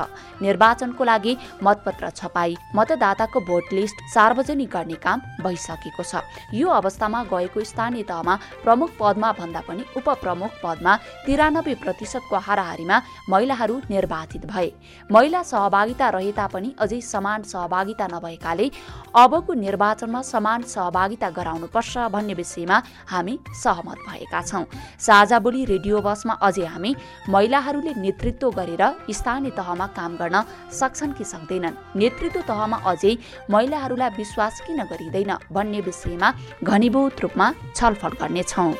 निर्वाचनको 0.43 1.03
लागि 1.03 1.37
मतपत्र 1.63 2.09
छपाई 2.11 2.55
मतदाताको 2.75 3.39
भोट 3.47 3.73
लिस्ट 3.73 3.97
सार्वजनिक 4.13 4.69
गर्ने 4.69 4.95
काम 4.95 5.12
भइसकेको 5.41 6.03
छ। 6.03 6.21
यो 6.53 6.67
अवस्थामा 6.69 7.23
गएको 7.23 7.63
स्थानीय 7.63 8.03
तहमा 8.03 8.35
प्रमुख 8.63 8.89
पदमा 8.99 9.31
भन्दा 9.33 9.61
पनि 9.67 9.83
उपप्रमुख 9.97 10.51
पदमा 10.63 10.93
तिरानब्बे 11.25 11.75
प्रतिशतको 11.83 12.37
हाराहारीमा 12.37 13.01
महिलाहरू 13.29 13.75
निर्वाचित 13.89 14.45
भए। 14.45 14.71
महिला 15.11 15.41
सहभागिता 15.43 16.09
रहे 16.09 16.31
तापनि 16.31 16.75
अझै 16.79 17.01
समान 17.03 17.43
सहभागिता 17.43 18.07
नभएकाले 18.07 18.69
अबको 19.15 19.53
निर्वाचनमा 19.55 20.21
समान 20.23 20.61
सहभागिता 20.65 21.29
गराउनुपर्छ 21.29 21.97
भन्ने 22.13 22.33
विषयमा 22.33 22.81
हामी 23.07 23.39
सहमत 23.63 23.97
भएका 24.07 24.41
छौँ। 24.41 24.65
साझा 24.99 25.39
बोली 25.39 25.65
रेडियो 25.65 26.01
बसमा 26.01 26.33
अझै 26.41 26.65
हामी 26.65 26.95
महिलाहरूले 27.29 27.93
नेतृत्व 27.97 28.49
गरेर 28.51 28.83
स्थानीय 29.11 29.51
तहमा 29.51 29.87
काम 29.97 30.15
गर्न 30.17 30.43
सक्छन् 30.71 31.13
कि 31.13 31.23
सक्दैनन्? 31.23 31.75
नेतृत्व 31.95 32.41
तहमा 32.41 32.77
अझै 32.85 33.15
महिलाहरूलाई 33.49 34.09
विश्वास 34.17 34.61
किन 34.67 34.83
गरिँदैन 35.03 35.37
भन्ने 35.51 35.81
विषयमा 35.81 36.33
घनीभूत 36.63 37.21
रूपमा 37.21 37.53
छलफल 37.75 38.11
गर्नेछौँ। 38.21 38.73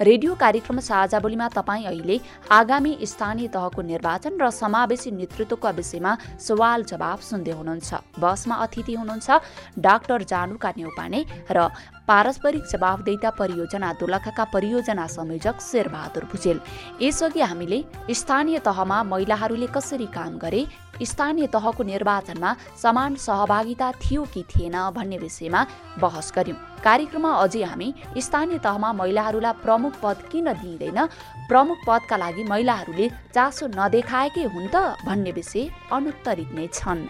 रेडियो 0.00 0.34
कार्यक्रम 0.34 0.78
साझा 0.80 1.18
बोलीमा 1.20 1.48
तपाईँ 1.48 1.84
अहिले 1.86 2.18
आगामी 2.50 2.98
स्थानीय 3.06 3.48
तहको 3.48 3.82
निर्वाचन 3.82 4.36
र 4.42 4.50
समावेशी 4.50 5.10
नेतृत्वका 5.10 5.70
विषयमा 5.70 6.12
सवाल 6.36 6.84
जवाब 6.84 7.18
सुन्दै 7.22 7.52
हुनुहुन्छ। 7.52 7.94
बसमा 8.18 8.54
अतिथि 8.64 8.94
हुनुहुन्छ 8.94 9.30
डाक्टर 9.78 10.22
जानुका 10.26 10.70
नेउपाने 10.76 11.20
र 11.46 11.70
पारस्परिक 12.08 12.64
जवाबदेता 12.66 13.30
परियोजना 13.40 13.92
दोलखाका 14.00 14.44
परियोजना 14.52 15.06
संयोजक 15.08 15.60
शेरबहादुर 15.60 16.24
भुजेल। 16.32 16.60
यसअघि 17.02 17.40
हामीले 17.40 17.78
स्थानीय 18.12 18.58
तहमा 18.60 19.02
महिलाहरूले 19.02 19.66
कसरी 19.76 20.06
काम 20.12 20.36
गरे 20.38 20.66
स्थानीय 21.02 21.46
तहको 21.54 21.82
निर्वाचनमा 21.84 22.54
समान 22.82 23.14
सहभागिता 23.16 23.90
थियो 24.02 24.22
कि 24.34 24.42
थिएन 24.50 24.76
भन्ने 24.96 25.18
विषयमा 25.18 25.66
बहस 26.00 26.32
गर्यौं 26.36 26.56
कार्यक्रममा 26.84 27.32
अझै 27.42 27.62
हामी 27.64 27.88
स्थानीय 28.18 28.58
तहमा 28.60 28.92
महिलाहरूलाई 29.00 29.60
प्रमुख 29.64 29.92
पद 30.02 30.28
किन 30.30 30.52
दिइँदैन 30.54 31.00
प्रमुख 31.48 31.78
पदका 31.88 32.16
लागि 32.16 32.44
महिलाहरूले 32.52 33.08
चासो 33.34 33.66
नदेखाएकै 33.74 34.44
हुन् 34.54 34.72
त 34.74 34.76
भन्ने 35.06 35.32
विषय 35.32 35.70
अनुत्तरित 35.92 36.52
नै 36.52 36.66
छन्। 36.72 37.08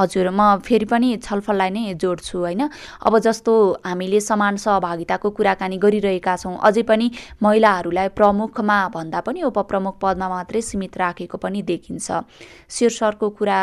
हजुर 0.00 0.30
म 0.30 0.58
फेरि 0.64 0.86
पनि 0.92 1.08
छलफललाई 1.20 1.70
नै 1.70 1.94
जोड्छु 1.94 2.38
होइन? 2.38 2.62
अब 3.06 3.18
जस्तो 3.20 3.52
हामीले 3.86 4.20
समान 4.20 4.56
सहभागिताको 4.56 5.30
कुराकानी 5.30 5.76
गरिरहेका 5.78 6.36
छौँ 6.36 6.56
अझै 6.58 6.82
पनि 6.88 7.10
महिलाहरूलाई 7.42 8.08
प्रमुखमा 8.18 8.78
भन्दा 8.96 9.20
पनि 9.20 9.42
उपप्रमुख 9.52 9.94
पदमा 10.00 10.28
मात्रै 10.28 10.60
सीमित 10.62 10.96
राखेको 10.98 11.36
पनि 11.38 11.62
देखिन्छ। 11.62 12.06
शीर्षको 12.70 13.28
कुरा 13.38 13.60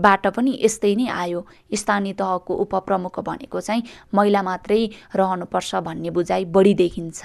बाट 0.00 0.26
पनि 0.36 0.52
यस्तै 0.62 0.94
नै 0.96 1.06
आयो। 1.12 1.40
स्थानीय 1.76 2.12
तहको 2.16 2.52
उपप्रमुख 2.64 3.20
भनेको 3.20 3.60
चाहिँ 3.60 3.82
महिला 4.14 4.42
मात्रै 4.42 4.80
रहनुपर्छ 5.16 5.74
भन्ने 5.86 6.10
बुझाइ 6.10 6.44
बढी 6.54 6.74
देखिन्छ। 6.74 7.20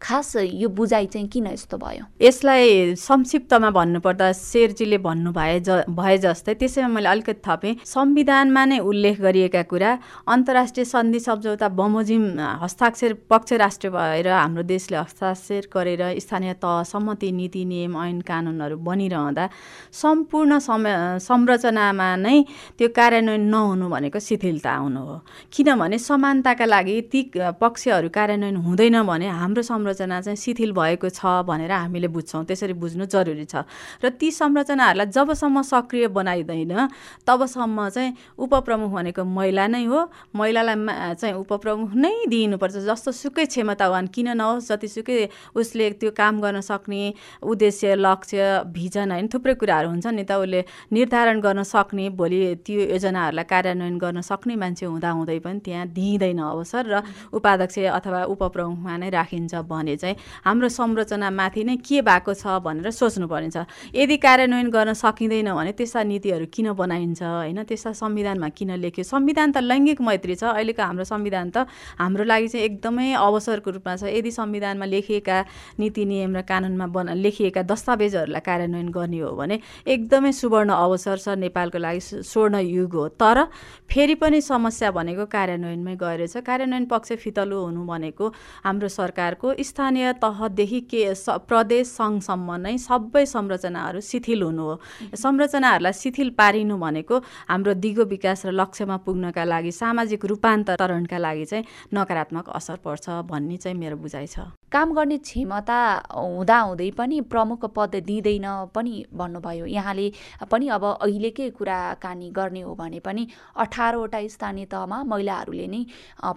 खास 0.00 0.36
यो 0.36 0.68
बुझाइ 0.68 1.06
चाहिँ 1.06 1.28
किन 1.28 1.46
यस्तो 1.46 1.76
भयो? 1.76 2.04
यसलाई 2.20 2.94
संक्षिप्तमा 2.94 3.70
भन्नुपर्दा 3.70 4.32
शेरजीले 4.32 4.98
भन्नु 4.98 5.32
भए 5.32 5.60
ज 5.60 5.88
भए 5.88 6.16
जस्तै 6.18 6.54
त्यसैमा 6.54 6.88
मैले 6.88 7.08
अलिकति 7.08 7.40
थपेँ। 7.40 7.74
संविधानमा 7.84 8.64
नै 8.64 8.78
उल्लेख 8.84 9.20
गरिएका 9.20 9.62
कुरा 9.72 9.90
अन्तर्राष्ट्रिय 10.28 10.84
सन्धि 10.84 11.20
सम्झौता 11.20 11.68
बमोजिम 11.72 12.24
हस्ताक्षर 12.62 13.12
पक्ष 13.30 13.52
राष्ट्र 13.56 13.90
भएर 13.90 14.28
हाम्रो 14.28 14.62
देशले 14.68 14.96
हस्ताक्षर 14.96 15.68
गरेर 15.72 16.02
स्थानीय 16.20 16.52
तह 16.60 16.82
सम्मति 16.92 17.32
नीति 17.32 17.64
नियम 17.64 17.96
ऐन 17.96 18.20
कानुनहरू 18.20 18.76
बनिरहँदा 18.76 19.48
सम्पूर्ण 19.96 20.58
सम 20.60 20.84
संरचनामा 21.24 22.08
नै 22.16 22.36
त्यो 22.78 22.88
कार्यान्वयन 22.92 23.48
नहुनु 23.48 23.88
भनेको 23.88 24.20
शिथिलता 24.20 24.70
आउनु 24.70 25.00
हो। 25.00 25.16
किनभने 25.52 25.98
समानताका 25.98 26.64
लागि 26.64 27.00
ती 27.12 27.20
पक्षहरू 27.34 28.08
कार्यान्वयन 28.12 28.56
हुँदैन 28.60 29.02
भने 29.02 29.28
हाम्रो 29.40 29.62
संरचना 29.86 30.20
चाहिँ 30.20 30.36
शिथिल 30.36 30.72
भएको 30.72 31.08
छ 31.08 31.46
भनेर 31.46 31.72
हामीले 31.72 32.08
बुझ्छौँ। 32.10 32.44
त्यसरी 32.44 32.72
बुझ्नु 32.74 33.06
जरुरी 33.06 33.44
छ। 33.46 33.62
र 34.02 34.10
ती 34.10 34.30
संरचनाहरूलाई 34.30 35.06
जबसम्म 35.06 35.62
सक्रिय 35.62 36.08
बनाइँदैन 36.10 36.74
तबसम्म 37.22 37.88
चाहिँ 37.88 38.14
उपप्रमुख 38.34 38.90
भनेको 38.90 39.24
महिला 39.24 39.66
नै 39.66 39.84
हो। 39.86 40.10
महिलालाई 40.34 41.14
चाहिँ 41.14 41.34
उपप्रमुख 41.38 41.94
नै 41.94 42.26
दिइनुपर्छ। 42.26 42.76
जस्तो 42.90 43.12
सुकै 43.12 43.46
क्षमतावान 43.46 44.06
किन 44.10 44.28
नहोस् 44.34 44.68
जतिसुकै 44.68 45.54
उसले 45.54 45.90
त्यो 46.02 46.10
काम 46.10 46.40
गर्न 46.40 46.60
सक्ने 46.60 47.02
उद्देश्य 47.42 47.94
लक्ष्य 47.94 48.42
भिजन 48.74 49.10
होइन 49.12 49.26
थुप्रै 49.30 49.54
कुराहरू 49.54 49.88
हुन्छ 49.88 50.06
नि 50.06 50.24
त 50.26 50.32
उसले 50.42 50.60
निर्धारण 50.92 51.40
गर्न 51.40 51.62
सक्ने 51.62 52.08
भोलि 52.18 52.40
त्यो 52.66 52.80
योजनाहरूलाई 52.90 53.46
कार्यान्वयन 53.46 53.96
गर्न 53.98 54.20
सक्ने 54.20 54.54
मान्छे 54.56 54.86
हुँदाहुँदै 54.86 55.38
पनि 55.46 55.60
त्यहाँ 55.64 55.86
दिइँदैन 55.94 56.42
अवसर 56.42 56.84
र 56.86 56.94
उपाध्यक्ष 57.32 57.78
अथवा 57.98 58.24
उपप्रमुखमा 58.34 58.96
नै 58.96 59.08
राखिन्छ 59.10 59.54
भने 59.76 59.96
चाहिँ 59.96 60.16
हाम्रो 60.44 60.68
संरचनामाथि 60.72 61.64
नै 61.64 61.76
के 61.84 62.00
भएको 62.02 62.32
छ 62.34 62.58
भनेर 62.64 62.90
सोच्नु 62.90 63.26
पर्नेछ 63.28 63.56
यदि 63.94 64.16
कार्यान्वयन 64.16 64.68
गर्न 64.70 64.92
सकिँदैन 64.96 65.52
भने 65.52 65.72
त्यस्ता 65.76 66.02
नीतिहरू 66.02 66.46
किन 66.48 66.72
बनाइन्छ? 66.72 67.22
होइन 67.22 67.62
त्यस्ता 67.62 67.92
संविधानमा 67.92 68.48
किन 68.56 68.70
लेख्यो? 68.80 69.04
संविधान 69.04 69.52
त 69.52 69.58
लैङ्गिक 69.60 70.00
मैत्री 70.00 70.34
छ 70.34 70.44
अहिलेको 70.56 70.82
हाम्रो 70.82 71.04
संविधान 71.04 71.50
त 71.50 71.68
हाम्रो 71.98 72.24
लागि 72.24 72.48
चाहिँ 72.48 72.64
एकदमै 72.66 73.12
अवसरको 73.12 73.70
रूपमा 73.76 73.96
छ। 73.96 74.08
यदि 74.08 74.30
संविधानमा 74.30 74.86
लेखिएका 74.86 75.36
नीति 75.78 76.04
नियम 76.04 76.36
र 76.36 76.40
कानुनमा 76.48 76.86
बना 76.86 77.14
लेखिएका 77.14 77.62
दस्तावेजहरूलाई 77.68 78.40
कार्यान्वयन 78.40 78.88
गर्ने 78.88 79.18
हो 79.20 79.30
भने 79.36 79.56
एकदमै 79.84 80.32
सुवर्ण 80.32 80.70
अवसर 80.72 81.16
छ 81.18 81.28
नेपालको 81.44 81.78
लागि 81.78 82.00
स्वर्ण 82.24 82.54
युग 82.62 82.94
हो। 82.94 83.08
तर 83.20 83.44
फेरि 83.90 84.14
पनि 84.22 84.40
समस्या 84.40 84.90
भनेको 84.90 85.26
कार्यान्वयनमै 85.26 85.94
गएर 85.96 86.26
छ। 86.26 86.42
कार्यान्वयन 86.46 86.84
पक्ष 86.86 87.12
फितलो 87.22 87.64
हुनु 87.64 87.84
भनेको 87.86 88.24
हाम्रो 88.64 88.88
सरकारको 88.88 89.52
स्थानीय 89.66 90.12
तहदेखि 90.22 90.80
के 90.90 91.02
प्रदेश 91.48 91.86
सङ्घसम्म 91.88 92.48
नै 92.62 92.76
सबै 92.78 93.24
संरचनाहरू 93.26 94.00
शिथिल 94.00 94.42
हुनु 94.42 94.62
हो। 94.62 94.74
संरचनाहरूलाई 95.16 95.92
शिथिल 95.92 96.30
पारिनु 96.38 96.76
भनेको 96.78 97.16
हाम्रो 97.48 97.74
दिगो 97.74 98.04
विकास 98.06 98.46
र 98.46 98.52
लक्ष्यमा 98.52 98.96
पुग्नका 99.06 99.44
लागि 99.44 99.72
सामाजिक 99.72 100.24
रूपान्तरणका 100.24 101.18
लागि 101.18 101.44
चाहिँ 101.44 101.64
नकारात्मक 101.94 102.48
असर 102.50 102.76
पर्छ 102.84 103.04
भन्ने 103.26 103.56
चाहिँ 103.56 103.78
मेरो 103.78 103.96
बुझाइ 103.96 104.26
छ। 104.26 104.38
काम 104.72 104.92
गर्ने 104.92 105.16
क्षमता 105.18 105.78
हुँदाहुँदै 106.12 106.90
पनि 106.98 107.20
प्रमुख 107.32 107.64
पद 107.76 107.94
दिँदैन 108.06 108.46
पनि 108.74 108.94
भन्नुभयो। 109.14 109.66
यहाँले 109.66 110.06
पनि 110.50 110.68
अब 110.68 110.84
अहिलेकै 110.84 111.48
कुराकानी 111.56 112.30
गर्ने 112.30 112.62
हो 112.62 112.74
भने 112.74 113.00
पनि 113.00 113.26
अठारवटा 113.56 114.20
स्थानीय 114.28 114.64
तहमा 114.66 115.02
महिलाहरूले 115.04 115.66
नै 115.66 115.82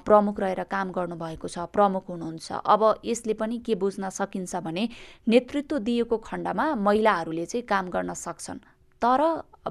प्रमुख 0.05 0.39
रहेर 0.39 0.63
काम 0.69 0.91
गर्नुभएको 0.91 1.47
छ 1.47 1.65
प्रमुख 1.73 2.09
हुनुहुन्छ। 2.09 2.47
अब 2.65 2.81
यसले 3.19 3.33
पनि 3.35 3.59
के 3.59 3.75
बुझ्न 3.75 4.09
सकिन्छ 4.09 4.55
भने 4.63 4.87
नेतृत्व 5.27 5.77
दिएको 5.79 6.17
खण्डमा 6.17 6.73
महिलाहरूले 6.87 7.45
चाहिँ 7.45 7.65
काम 7.67 7.89
गर्न 7.91 8.13
सक्छन्। 8.15 8.59
तर 9.01 9.21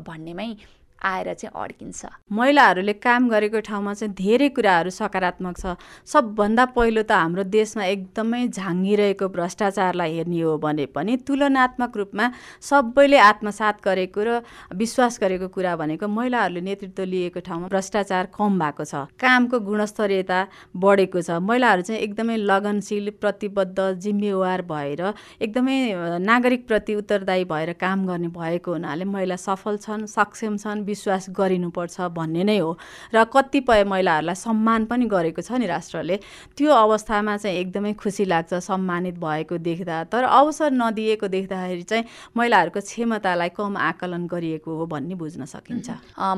भन्नेमै 0.04 0.50
आएर 0.98 1.32
चाहिँ 1.34 1.52
अड्किन्छ। 1.54 2.06
महिलाहरूले 2.32 2.92
काम 2.98 3.28
गरेको 3.28 3.60
ठाउँमा 3.60 3.94
चाहिँ 3.94 4.14
धेरै 4.14 4.48
कुराहरू 4.50 4.90
सकारात्मक 4.90 5.56
छ। 5.56 5.76
सबभन्दा 6.06 6.64
पहिलो 6.74 7.02
त 7.02 7.12
हाम्रो 7.12 7.42
देशमा 7.46 7.84
एकदमै 7.84 8.48
झाँगिरहेको 8.48 9.28
भ्रष्टाचारलाई 9.28 10.12
हेर्ने 10.16 10.40
हो 10.40 10.56
भने 10.58 10.86
पनि 10.90 11.16
तुलनात्मक 11.22 11.96
रूपमा 11.96 12.26
सबैले 12.60 13.18
आत्मसात 13.18 13.76
गरेको 13.84 14.20
र 14.22 14.42
विश्वास 14.74 15.18
गरेको 15.22 15.48
कुरा 15.54 15.76
भनेको 15.76 16.08
महिलाहरूले 16.08 16.60
नेतृत्व 16.60 17.04
लिएको 17.04 17.40
ठाउँमा 17.46 17.68
भ्रष्टाचार 17.68 18.34
कम 18.34 18.58
भएको 18.58 18.84
छ। 18.84 19.06
कामको 19.18 19.56
गुणस्तरीयता 19.60 20.38
बढेको 20.74 21.20
छ। 21.22 21.38
महिलाहरू 21.38 21.82
चाहिँ 21.82 22.02
एकदमै 22.02 22.36
लगनशील 22.42 23.10
प्रतिबद्ध 23.22 23.78
जिम्मेवार 24.02 24.62
भएर 24.66 25.02
एकदमै 25.40 25.78
नागरिकप्रति 26.26 26.94
उत्तरदायी 26.94 27.44
भएर 27.46 27.72
काम 27.78 28.06
गर्ने 28.06 28.28
भएको 28.34 28.72
हुनाले 28.72 29.04
महिला 29.06 29.36
सफल 29.38 29.76
छन् 29.78 30.06
सक्षम 30.08 30.56
छन् 30.58 30.84
विश्वास 30.88 31.30
गरिनुपर्छ 31.36 32.00
भन्ने 32.16 32.44
नै 32.44 32.58
हो। 32.58 32.70
र 33.14 33.24
कतिपय 33.28 33.84
महिलाहरूलाई 33.84 34.34
सम्मान 34.36 34.84
पनि 34.88 35.06
गरेको 35.06 35.42
छ 35.42 35.60
नि 35.60 35.66
राष्ट्रले। 35.66 36.16
त्यो 36.56 36.70
अवस्थामा 36.72 37.36
चाहिँ 37.36 37.56
एकदमै 37.58 37.92
खुसी 37.94 38.24
लाग्छ 38.24 38.54
सम्मानित 38.64 39.16
भएको 39.18 39.56
देख्दा। 39.58 39.96
तर 40.12 40.24
अवसर 40.24 40.70
नदिएको 40.72 41.26
देख्दाखेरि 41.28 41.82
चाहिँ 41.82 42.04
महिलाहरूको 42.36 42.80
क्षमतालाई 42.80 43.50
कम 43.56 43.76
आकलन 43.76 44.26
गरिएको 44.26 44.70
हो 44.78 44.86
भन्ने 44.86 45.14
बुझ्न 45.14 45.44
सकिन्छ। 45.44 45.88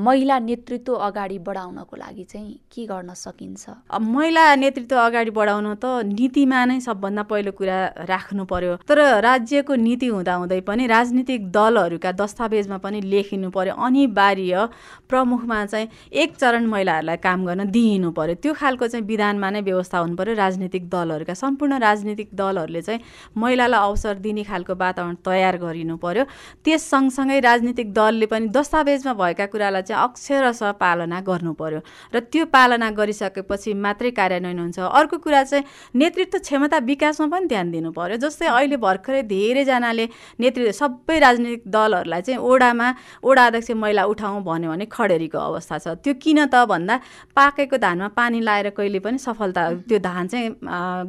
महिला 0.01 0.39
नेतृत्व 0.39 0.95
अगाडि 0.97 1.39
बढाउनको 1.45 1.97
लागि 1.97 2.25
चाहिँ 2.25 2.53
के 2.73 2.87
गर्न 2.87 3.15
सकिन्छ? 3.15 3.65
महिला 3.93 4.45
नेतृत्व 4.57 4.97
अगाडि 4.99 5.31
बढाउन 5.31 5.67
त 5.75 5.85
नीतिमा 6.09 6.65
नै 6.65 6.79
सबभन्दा 6.81 7.23
पहिलो 7.31 7.53
कुरा 7.53 7.79
राख्नु 8.09 8.45
पर्यो। 8.45 8.73
तर 8.89 8.99
राज्यको 9.21 9.75
नीति 9.77 10.07
हुँदाहुँदै 10.07 10.61
पनि 10.69 10.87
राजनीतिक 10.87 11.41
दलहरूका 11.53 12.11
दस्तावेजमा 12.13 12.79
पनि 12.85 13.01
लेखिनु 13.01 13.51
पर्यो। 13.51 13.75
अनिवार्य 13.77 14.40
स्तरीय 14.41 14.67
प्रमुखमा 15.09 15.65
चाहिँ 15.67 15.89
एक 16.13 16.37
चरण 16.37 16.67
महिलाहरूलाई 16.67 17.17
काम 17.17 17.45
गर्न 17.47 17.71
दिइनु 17.71 18.11
पर्यो। 18.17 18.35
त्यो 18.41 18.53
खालको 18.55 18.87
चाहिँ 18.87 19.05
विधानमा 19.07 19.51
नै 19.51 19.61
व्यवस्था 19.61 19.99
हुनु 19.99 20.17
पर्यो 20.17 20.35
राजनीतिक 20.35 20.89
दलहरूका। 20.89 21.35
सम्पूर्ण 21.35 21.79
राजनीतिक 21.79 22.29
दलहरूले 22.33 22.83
चाहिँ 22.83 23.01
महिलालाई 23.37 23.81
अवसर 23.81 24.15
दिने 24.25 24.45
खालको 24.45 24.75
वातावरण 24.75 25.15
तयार 25.27 25.57
गरिनु 25.59 25.97
पर्यो। 25.97 26.25
त्यस 26.65 26.83
सँगसँगै 26.91 27.41
राजनीतिक 27.41 27.93
दलले 27.93 28.27
पनि 28.27 28.49
दस्तावेजमा 28.49 29.13
भएका 29.13 29.47
कुरालाई 29.53 29.83
चाहिँ 29.83 30.03
अक्षरश 30.05 30.63
पालना 30.81 31.21
गर्नु 31.21 31.53
पर्यो। 31.53 31.81
र 32.15 32.21
त्यो 32.31 32.45
पालना 32.47 32.91
गरिसकेपछि 32.95 33.75
मात्रै 33.75 34.11
कार्यान्वयन 34.15 34.59
हुन्छ। 34.59 34.79
अर्को 34.79 35.17
कुरा 35.19 35.43
चाहिँ 35.45 35.65
नेतृत्व 35.95 36.39
क्षमता 36.39 36.79
विकासमा 36.87 37.27
पनि 37.27 37.47
ध्यान 37.51 37.67
दिनु 37.71 37.91
पर्यो। 37.93 38.17
जस्तै 38.23 38.47
अहिले 38.47 38.77
भर्खरै 38.79 39.23
धेरैजनाले 39.27 40.07
नेतृत्व 40.39 40.73
सबै 40.79 41.19
राजनीतिक 41.19 41.63
दलहरूलाई 41.67 42.23
चाहिँ 42.23 42.41
ओडामा 42.41 42.89
ओडा 43.27 43.47
अध्यक्ष 43.47 43.71
महिला 43.75 44.05
उठाउनु 44.07 44.30
ठाउँ 44.31 44.43
भन्यो 44.45 44.71
भने 44.71 44.87
खडेरीको 44.87 45.39
अवस्था 45.39 45.79
छ। 45.79 45.87
त्यो 46.05 46.15
किन 46.23 46.47
त 46.47 46.55
भन्दा 46.71 46.95
पाकेको 47.35 47.77
धानमा 47.77 48.09
पानी 48.15 48.41
लाएर 48.41 48.71
कहिले 48.79 48.99
पनि 49.03 49.19
सफलता 49.19 49.63
त्यो 49.91 49.99
धान 49.99 50.27
चाहिँ 50.31 50.49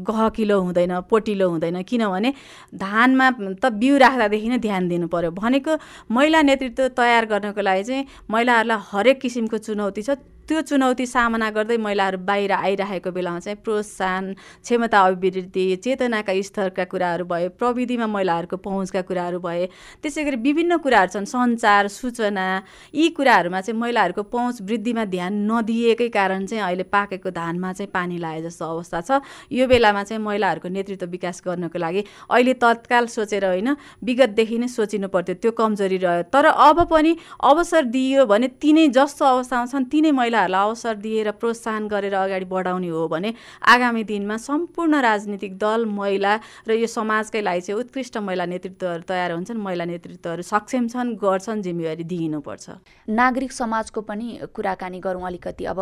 गहकिलो 0.02 0.58
हुँदैन 0.62 0.94
पोटिलो 1.06 1.50
हुँदैन। 1.50 1.82
किनभने 1.86 2.34
धानमा 2.74 3.28
त 3.62 3.66
बिउ 3.78 3.98
राख्दादेखि 4.02 4.50
नै 4.50 4.58
ध्यान 4.58 4.88
दिनु 4.90 5.08
पर्यो। 5.08 5.32
भनेको 5.38 5.78
महिला 6.10 6.42
नेतृत्व 6.42 6.88
तयार 6.98 7.26
गर्नको 7.30 7.62
लागि 7.62 7.84
चाहिँ 7.84 8.06
महिलाहरूलाई 8.32 8.80
हरेक 8.90 9.18
किसिमको 9.22 9.58
चुनौती 9.58 10.02
छ। 10.02 10.18
त्यो 10.52 10.62
चुनौती 10.68 11.06
सामना 11.08 11.50
गर्दै 11.56 11.76
महिलाहरू 11.80 12.18
बाहिर 12.28 12.52
आइरहेको 12.52 13.12
बेलामा 13.12 13.40
चाहिँ 13.40 13.58
प्रोत्साहन 13.64 14.26
क्षमता 14.36 15.00
अभिवृद्धि 15.02 15.64
चेतनाका 15.84 16.34
स्तरका 16.44 16.84
कुराहरू 16.92 17.26
भए 17.26 17.48
प्रविधिमा 17.56 18.08
महिलाहरूको 18.08 18.58
पहुँचका 18.60 19.02
कुराहरू 19.08 19.40
भए 19.40 19.70
त्यसै 20.04 20.24
गरी 20.28 20.38
विभिन्न 20.44 20.78
कुराहरू 20.84 21.12
छन् 21.14 21.30
सञ्चार 21.32 21.88
सूचना 21.88 22.48
यी 22.94 23.08
कुराहरूमा 23.16 23.62
चाहिँ 23.62 23.80
महिलाहरूको 23.80 24.24
पहुँच 24.28 24.62
वृद्धिमा 24.68 25.06
ध्यान 25.14 25.40
नदिएकै 25.52 26.10
कारण 26.12 26.46
चाहिँ 26.46 26.64
अहिले 26.64 26.84
पाकेको 26.92 27.32
धानमा 27.32 27.72
चाहिँ 27.72 27.90
पानी 27.94 28.18
लाए 28.20 28.42
जस्तो 28.42 28.66
अवस्था 28.66 29.02
छ। 29.02 29.22
यो 29.56 29.68
बेलामा 29.68 30.04
चाहिँ 30.04 30.24
महिलाहरूको 30.24 30.70
नेतृत्व 30.70 31.08
विकास 31.16 31.42
गर्नको 31.48 31.80
लागि 31.80 32.04
अहिले 32.28 32.54
तत्काल 32.60 33.08
सोचेर 33.16 33.46
होइन 33.46 33.76
विगतदेखि 34.04 34.58
नै 34.58 34.68
सोचिनु 34.68 35.08
पर्थ्यो 35.16 35.36
त्यो 35.40 35.52
कमजोरी 35.62 35.98
रह्यो। 36.04 36.28
तर 36.28 36.52
अब 36.68 36.84
पनि 36.92 37.16
अवसर 37.40 37.92
दिइयो 37.96 38.26
भने 38.28 38.48
तिनै 38.60 38.88
जस्तो 39.00 39.26
अवस्थामा 39.26 39.66
छन् 39.72 39.90
तिनै 39.92 40.12
महिला 40.12 40.40
महिलाहरूलाई 40.42 40.60
अवसर 40.62 40.96
दिएर 40.96 41.32
प्रोत्साहन 41.32 41.88
गरेर 41.88 42.14
अगाडि 42.14 42.46
बढाउने 42.46 42.88
हो 42.88 43.08
भने 43.08 43.34
आगामी 43.62 44.04
दिनमा 44.04 44.38
सम्पूर्ण 44.38 45.02
राजनीतिक 45.02 45.58
दल 45.58 45.86
महिला 45.86 46.34
र 46.68 46.72
यो 46.74 46.88
समाजकै 46.88 47.42
लागि 47.42 47.62
चाहिँ 47.62 47.80
उत्कृष्ट 47.80 48.18
महिला 48.18 48.46
नेतृत्वहरू 48.46 49.04
तयार 49.08 49.32
हुन्छन् 49.32 49.58
महिला 49.58 49.86
नेतृत्वहरू 49.86 50.42
सक्षम 50.42 50.88
छन् 50.88 51.16
गर्छन् 51.16 51.62
जिम्मेवारी 51.62 52.04
दिइनुपर्छ। 52.04 52.66
नागरिक 53.08 53.52
समाजको 53.52 54.02
पनि 54.02 54.40
कुराकानी 54.56 55.00
गरौँ 55.00 55.26
अलिकति। 55.28 55.66
अब 55.66 55.80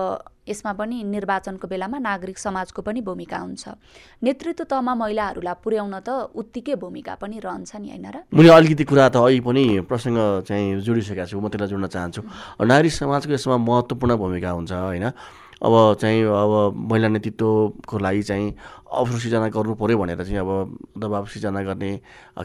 यसमा 0.50 0.74
पनि 0.74 1.04
निर्वाचनको 1.04 1.68
बेलामा 1.68 1.98
नागरिक 2.02 2.38
समाजको 2.38 2.82
पनि 2.82 3.02
भूमिका 3.02 3.38
हुन्छ। 3.38 3.64
नेतृत्व 4.24 4.64
तहमा 4.66 4.94
महिलाहरूलाई 4.96 5.56
पुर्याउन 5.64 5.96
त 6.02 6.10
उत्तिकै 6.36 6.76
भूमिका 6.76 7.16
पनि 7.22 7.38
रहन्छ 7.40 7.76
नि 7.78 7.90
होइन 7.90 8.06
र? 8.10 8.18
मैले 8.34 8.50
अलिकति 8.50 8.84
कुरा 8.84 9.10
त 9.10 9.16
अहिले 9.22 9.42
पनि 9.46 9.66
प्रसङ्ग 9.86 10.18
चाहिँ 10.50 10.82
जोडिसकेको 10.82 11.26
छु 11.30 11.40
म 11.40 11.48
त्यसलाई 11.48 11.70
जोड्न 11.70 11.88
चाहन्छु। 11.88 12.22
नागरिक 12.66 12.94
समाजको 12.94 13.32
यसमा 13.34 13.58
महत्त्वपूर्ण 13.58 14.14
भूमिका 14.18 14.50
हुन्छ 14.52 14.72
होइन? 14.72 15.08
अब 15.62 15.74
चाहिँ 16.02 16.24
अब 16.24 16.88
महिला 16.92 17.08
नेतृत्वको 17.08 17.98
लागि 18.00 18.22
चाहिँ 18.24 18.54
अवसर 18.90 19.18
सिर्जना 19.20 19.48
गर्नु 19.52 19.74
पऱ्यो 19.76 19.98
भनेर 19.98 20.24
चाहिँ 20.24 20.40
अब 20.40 20.78
दबाब 20.98 21.26
सिर्जना 21.28 21.62
गर्ने 21.64 21.92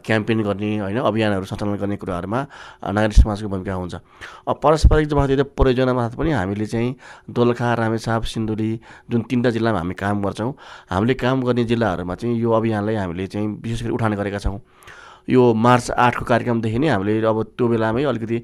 क्याम्पेन 0.04 0.42
गर्ने 0.42 0.70
होइन 0.78 0.98
अभियानहरू 1.00 1.44
सञ्चालन 1.46 1.76
गर्ने 1.78 1.96
कुराहरूमा 1.96 2.40
नागरिक 2.90 3.16
समाजको 3.16 3.48
भूमिका 3.48 3.74
हुन्छ। 3.74 3.94
अब 3.94 4.60
पारस्परिक 4.62 5.06
जवाबदेही 5.08 5.42
परियोजनामा 5.56 6.08
पनि 6.18 6.30
हामीले 6.32 6.66
चाहिँ 6.66 6.94
दोलखा 7.30 7.74
रामेछाप 7.74 8.22
सिन्धुली 8.34 8.70
जुन 9.10 9.22
तिनवटा 9.30 9.50
जिल्लामा 9.50 9.78
हामी 9.78 9.94
काम 9.94 10.22
गर्छौँ 10.22 10.52
हामीले 10.90 11.14
काम 11.14 11.42
गर्ने 11.42 11.64
जिल्लाहरूमा 11.64 12.14
चाहिँ 12.14 12.36
यो 12.36 12.50
अभियानलाई 12.50 12.94
हामीले 12.94 13.26
चाहिँ 13.26 13.48
विशेष 13.62 13.82
गरी 13.82 13.92
उठान 13.94 14.14
गरेका 14.14 14.38
छौँ। 14.38 14.58
यो 15.28 15.42
मार्च 15.56 15.90
आठको 15.90 16.24
कार्यक्रमदेखि 16.24 16.78
नै 16.78 16.88
हामीले 16.88 17.20
अब 17.24 17.42
त्यो 17.56 17.68
बेलामै 17.68 18.04
अलिकति 18.04 18.38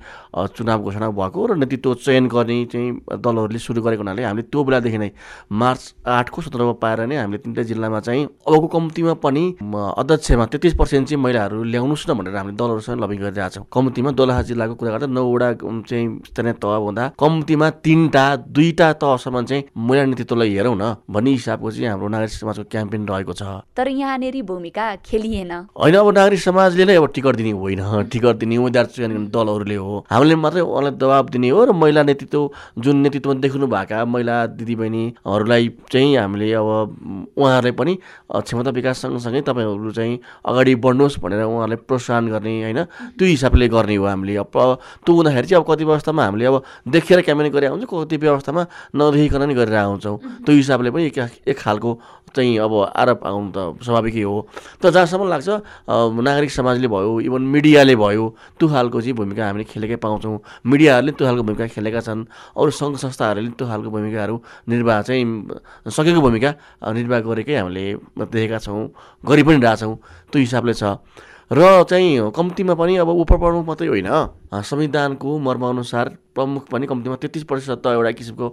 चुनाव 0.57 0.79
घोषणा 0.83 1.11
भएको 1.11 1.47
र 1.47 1.57
नेतृत्व 1.57 1.95
चयन 2.05 2.29
गर्ने 2.29 2.64
चाहिँ 2.73 3.21
दलहरूले 3.21 3.59
सुरु 3.59 3.83
गरेको 3.83 4.03
हुनाले 4.03 4.25
हामीले 4.25 4.43
त्यो 4.49 4.64
बेलादेखि 4.64 4.99
नै 4.99 5.11
मार्च 5.53 5.83
आठको 6.09 6.43
सन्दर्भ 6.43 6.71
पाएर 6.83 7.01
नै 7.07 7.16
हामीले 7.16 7.38
तिनवटा 7.45 7.62
जिल्लामा 7.71 8.01
चाहिँ 8.01 8.25
अबको 8.25 8.66
कम्तीमा 8.66 9.14
पनि 9.25 9.45
अध्यक्षमा 9.61 10.45
तेत्तिस 10.53 10.75
पर्सेन्ट 10.81 11.09
चाहिँ 11.09 11.23
महिलाहरू 11.23 11.62
ल्याउनुहोस् 11.64 12.09
न 12.11 12.14
भनेर 12.19 12.37
हामीले 12.37 12.57
दलहरूसँग 12.57 13.01
लबिङ 13.03 13.19
गरिरहेको 13.21 13.55
छौँ। 13.55 13.64
कम्तीमा 13.73 14.11
दोलहा 14.16 14.43
जिल्लाको 14.51 14.75
कुरा 14.81 14.90
गर्दा 14.90 15.07
नौवटा 15.07 15.49
चाहिँ 15.61 16.07
स्थानीय 16.27 16.55
तह 16.62 16.75
हुँदा 16.81 17.05
कम्तीमा 17.21 17.71
तिनवटा 17.85 18.25
दुईवटा 18.57 18.93
तहसम्म 19.03 19.45
चाहिँ 19.45 19.64
महिला 19.77 20.05
नेतृत्वलाई 20.11 20.51
हेरौँ 20.57 20.77
न 20.77 20.97
भन्ने 21.11 21.31
हिसाबको 21.31 21.71
चाहिँ 21.71 21.88
हाम्रो 21.90 22.09
नागरिक 22.09 22.33
समाजको 22.33 22.64
क्याम्पेन 22.73 23.03
रहेको 23.09 23.33
छ। 23.33 23.43
तर 23.77 23.88
यहाँनिर 23.90 24.43
भूमिका 24.43 24.85
खेलिएन। 25.05 25.53
होइन 25.77 25.95
अब 25.95 26.09
नागरिक 26.19 26.40
समाजले 26.71 26.85
नै 26.87 26.97
अब 26.97 27.07
टिकट 27.11 27.35
दिने 27.37 27.53
होइन। 27.53 28.07
टिकट 28.07 28.37
दिने 28.39 28.57
उम्मेद्वार 28.57 28.87
चयन 28.87 29.11
गर्ने 29.11 29.31
दलहरूले 29.35 29.75
हो। 29.75 30.07
हामीले 30.07 30.35
मात्रै 30.39 30.63
उहाँलाई 30.63 30.95
दबाब 30.95 31.27
दिने 31.35 31.49
हो 31.51 31.61
र 31.67 31.71
महिला 31.75 32.03
नेतृत्व 32.07 32.43
जुन 32.79 32.97
नेतृत्वमा 33.03 33.41
देख्नु 33.43 33.67
भएका 33.67 33.99
महिला 34.07 34.37
दिदीबहिनीहरूलाई 34.55 35.65
चाहिँ 35.91 36.17
हामीले 36.17 36.47
अब 36.55 37.35
उहाँहरूलाई 37.35 37.75
पनि 37.75 37.93
क्षमता 38.31 38.71
विकास 38.71 38.97
सँगसँगै 39.03 39.43
तपाईँहरू 39.43 39.91
चाहिँ 39.91 40.15
अगाडि 40.47 40.75
बढ्नुहोस् 40.79 41.19
भनेर 41.19 41.43
उहाँहरूलाई 41.43 41.79
प्रोत्साहन 41.91 42.25
गर्ने 42.31 42.53
होइन। 42.63 42.81
त्यो 43.19 43.27
हिसाबले 43.27 43.67
गर्ने 43.69 43.97
हो 43.99 44.07
हामीले। 44.07 44.37
अब 44.39 44.55
त्यो 45.03 45.11
हुँदाखेरि 45.11 45.47
चाहिँ 45.51 45.59
अब 45.59 45.67
कति 45.67 45.85
अवस्थामा 45.85 46.23
हामीले 46.25 46.47
अब 46.47 46.63
देखेर 46.87 47.21
क्याम्पेन 47.27 47.51
गरेर 47.51 47.71
हुन्छ 47.75 47.85
कति 47.91 48.17
अवस्थामा 48.17 48.63
नदेखिकन 48.95 49.43
नै 49.43 49.55
गरेर 49.59 49.77
आउँछौँ 49.83 50.17
त्यो 50.47 50.55
हिसाबले 50.55 50.91
पनि 50.95 51.11
एक 51.51 51.59
खालको 51.59 51.91
चाहिँ 52.31 52.59
अब 52.63 52.73
आरोप 52.95 53.27
आउनु 53.27 53.51
त 53.51 53.59
स्वाभाविकै 53.83 54.23
हो। 54.23 54.47
तर 54.79 54.91
जहाँसम्म 54.95 55.27
लाग्छ 55.27 55.49
नागरिक 55.91 56.51
समाजले 56.61 56.88
भयो 56.88 57.11
इभन 57.27 57.42
मिडियाले 57.55 57.94
भयो 57.96 58.25
त्यो 58.59 58.66
खालको 58.68 59.01
चाहिँ 59.01 59.16
भूमिका 59.16 59.42
हामीले 59.46 59.64
खेलेकै 59.64 59.96
पाउँछौँ। 60.05 60.38
मिडियाहरूले 60.68 61.12
त्यो 61.16 61.25
खालको 61.27 61.42
भूमिका 61.49 61.66
खेलेका 61.75 62.01
छन्। 62.07 62.20
अरू 62.57 62.70
सङ्घ 62.70 62.94
संस्थाहरूले 63.01 63.51
त्यो 63.57 63.66
खालको 63.66 63.88
भूमिकाहरू 63.90 64.37
निर्वाह 64.68 64.99
चाहिँ 65.09 65.25
सकेको 65.88 66.20
भूमिका 66.20 66.51
निर्वाह 66.92 67.20
गरेकै 67.27 67.55
हामीले 67.57 67.85
देखेका 68.29 68.59
छौँ 68.61 68.83
गरि 69.25 69.42
पनि 69.42 69.59
रहेछौँ 69.59 69.94
त्यो 70.31 70.38
हिसाबले 70.40 70.75
छ। 70.75 71.01
र 71.51 71.83
चाहिँ 71.83 72.31
कम्तीमा 72.31 72.75
पनि 72.79 72.96
अब 73.03 73.09
उप 73.11 73.33
मात्रै 73.66 73.88
होइन। 73.88 74.39
संविधानको 74.53 75.39
मर्मअनुसार 75.39 76.09
प्रमुख 76.35 76.67
पनि 76.71 76.87
कम्तीमा 76.87 77.17
तेत्तिस 77.23 77.43
प्रतिशत 77.47 77.83
त 77.85 77.95
एउटा 77.95 78.11
किसिमको 78.19 78.47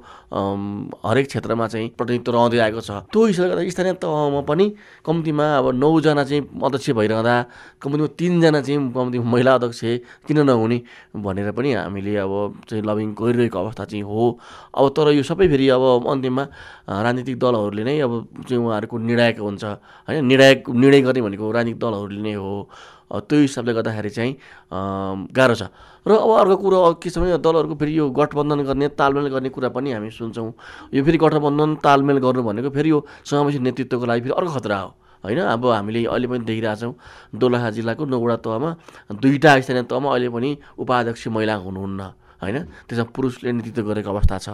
हरेक 1.06 1.28
क्षेत्रमा 1.28 1.68
चाहिँ 1.68 1.90
प्रतिनिधित्व 1.98 2.32
रहँदै 2.34 2.58
आएको 2.58 2.82
छ। 2.82 2.92
त्यो 3.10 3.26
हिसाबले 3.26 3.50
गर्दा 3.50 3.70
स्थानीय 3.70 3.94
तहमा 4.02 4.42
पनि 4.46 4.66
कम्तीमा 5.06 5.46
अब 5.58 5.66
नौजना 5.74 6.24
चाहिँ 6.24 6.42
अध्यक्ष 6.54 6.90
भइरहँदा 7.02 7.36
कम्तीमा 7.82 8.08
तिनजना 8.14 8.62
चाहिँ 8.62 8.80
कम्ती 8.94 9.18
महिला 9.26 9.54
अध्यक्ष 9.58 9.82
किन 10.28 10.38
नहुने 10.46 10.78
भनेर 11.18 11.52
पनि 11.58 11.74
हामीले 11.74 12.16
अब 12.22 12.34
चाहिँ 12.70 12.84
लबिङ 12.86 13.14
गरिरहेको 13.18 13.58
अवस्था 13.58 13.86
चाहिँ 13.90 14.04
हो। 14.06 14.38
अब 14.78 14.86
तर 14.94 15.18
यो 15.18 15.24
सबै 15.26 15.48
फेरि 15.50 15.70
अब 15.74 16.06
अन्तिममा 16.06 16.44
राजनीतिक 16.90 17.38
दलहरूले 17.42 17.84
नै 17.84 17.98
अब 18.06 18.46
चाहिँ 18.46 18.62
उहाँहरूको 18.62 18.98
निर्णायक 19.02 19.40
हुन्छ। 19.40 19.64
होइन 20.06 20.26
निर्णायक 20.26 20.70
निर्णय 20.70 21.02
गर्ने 21.02 21.22
भनेको 21.26 21.46
राजनीतिक 21.52 21.82
दलहरूले 21.82 22.22
नै 22.22 22.34
हो। 22.38 22.70
त्यो 23.08 23.40
हिसाबले 23.40 23.74
गर्दाखेरि 23.74 24.10
चाहिँ 24.10 24.34
गाह्रो 25.32 25.56
छ। 25.56 25.64
र 26.08 26.12
अब 26.12 26.30
अर्को 26.40 26.56
कुरो 26.58 26.80
के 27.04 27.10
छ 27.10 27.20
भने 27.20 27.38
दलहरूको 27.38 27.76
फेरि 27.76 27.98
यो 27.98 28.10
गठबन्धन 28.16 28.60
गर्ने 28.64 28.88
तालमेल 28.96 29.28
गर्ने 29.28 29.50
कुरा 29.52 29.70
पनि 29.76 29.92
हामी 29.92 30.10
सुन्छौँ। 30.12 30.52
यो 30.94 31.04
फेरि 31.04 31.18
गठबन्धन 31.18 31.76
तालमेल 31.84 32.18
गर्नु 32.24 32.44
भनेको 32.44 32.70
फेरि 32.72 32.90
यो 32.90 33.00
समावेशी 33.28 33.60
नेतृत्वको 33.60 34.06
लागि 34.06 34.22
फेरि 34.24 34.34
अर्को 34.34 34.52
खतरा 34.56 34.78
हो। 34.80 34.90
होइन? 35.24 35.40
अब 35.52 35.66
हामीले 35.68 36.06
अहिले 36.08 36.28
पनि 36.28 36.44
देखिरहेछौँ 36.48 36.94
दोलखा 37.36 37.70
जिल्लाको 37.76 38.06
नौवटा 38.06 38.36
तहमा 38.40 38.70
दुईवटा 39.12 39.60
स्थानीय 39.60 39.84
तहमा 39.84 40.08
अहिले 40.08 40.30
पनि 40.30 40.50
उपाध्यक्ष 40.80 41.28
महिला 41.28 41.56
हुनुहुन्न। 41.60 42.02
होइन? 42.40 42.58
त्यसमा 42.88 43.12
पुरुषले 43.12 43.52
नेतृत्व 43.52 43.84
गरेको 43.92 44.10
अवस्था 44.10 44.38
छ। 44.38 44.48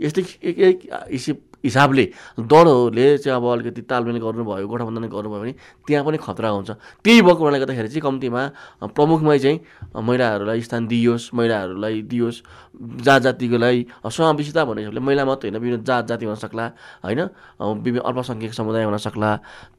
यस्तै 0.00 0.22
एक 0.42 0.58
एक 0.58 0.78
हिसाबले 1.64 2.04
दलहरूले 2.40 3.06
चाहिँ 3.18 3.36
अब 3.36 3.44
अलिकति 3.52 3.82
तालमेल 3.90 4.18
गर्नुभयो 4.18 4.66
गठबन्धन 4.68 5.06
गर्नुभयो 5.08 5.40
भने 5.40 5.52
त्यहाँ 5.86 6.04
पनि 6.04 6.18
खतरा 6.18 6.48
हुन्छ। 6.48 6.70
त्यही 7.04 7.20
भएको 7.22 7.40
हुनाले 7.40 7.58
गर्दाखेरि 7.60 7.88
चाहिँ 7.88 8.02
कम्तीमा 8.02 8.42
प्रमुखमै 8.96 9.38
चाहिँ 9.38 9.58
महिलाहरूलाई 9.96 10.60
स्थान 10.60 10.86
दियोस् 10.86 11.34
महिलाहरूलाई 11.34 12.02
दियोस् 12.10 12.38
जात 13.04 13.20
जातिको 13.22 13.56
लागि 13.56 13.80
समावेशिता 14.08 14.64
भन्ने 14.64 14.80
हिसाबले 14.82 15.00
महिला 15.00 15.24
मात्रै 15.24 15.50
होइन 15.50 15.60
विभिन्न 15.60 15.84
जात 15.84 16.04
जाति 16.08 16.24
हुनसक्ला 16.26 16.66
होइन? 17.04 17.20
विभिन्न 17.60 18.00
अल्पसङ्ख्यक 18.08 18.52
समुदाय 18.54 18.84
हुनसक्ला 18.88 19.30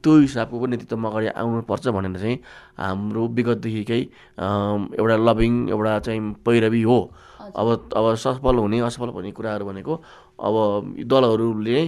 त्यो 0.02 0.12
हिसाबको 0.20 0.56
पनि 0.60 0.70
नेतृत्वमा 0.70 1.08
अगाडि 1.10 1.26
आउनुपर्छ 1.34 1.86
भनेर 1.88 2.18
चाहिँ 2.22 2.36
हाम्रो 2.78 3.22
विगतदेखिकै 3.36 4.00
एउटा 4.94 5.16
लभिङ 5.28 5.52
एउटा 5.74 5.98
चाहिँ 6.06 6.20
पैरवी 6.46 6.82
हो। 6.82 6.98
अब 7.42 7.68
अब 7.90 8.14
सफल 8.22 8.56
हुने 8.62 8.78
असफल 8.86 9.08
हुने 9.18 9.30
कुराहरू 9.34 9.64
भनेको 9.66 9.94
अब 10.42 10.54
दलहरूले 11.04 11.78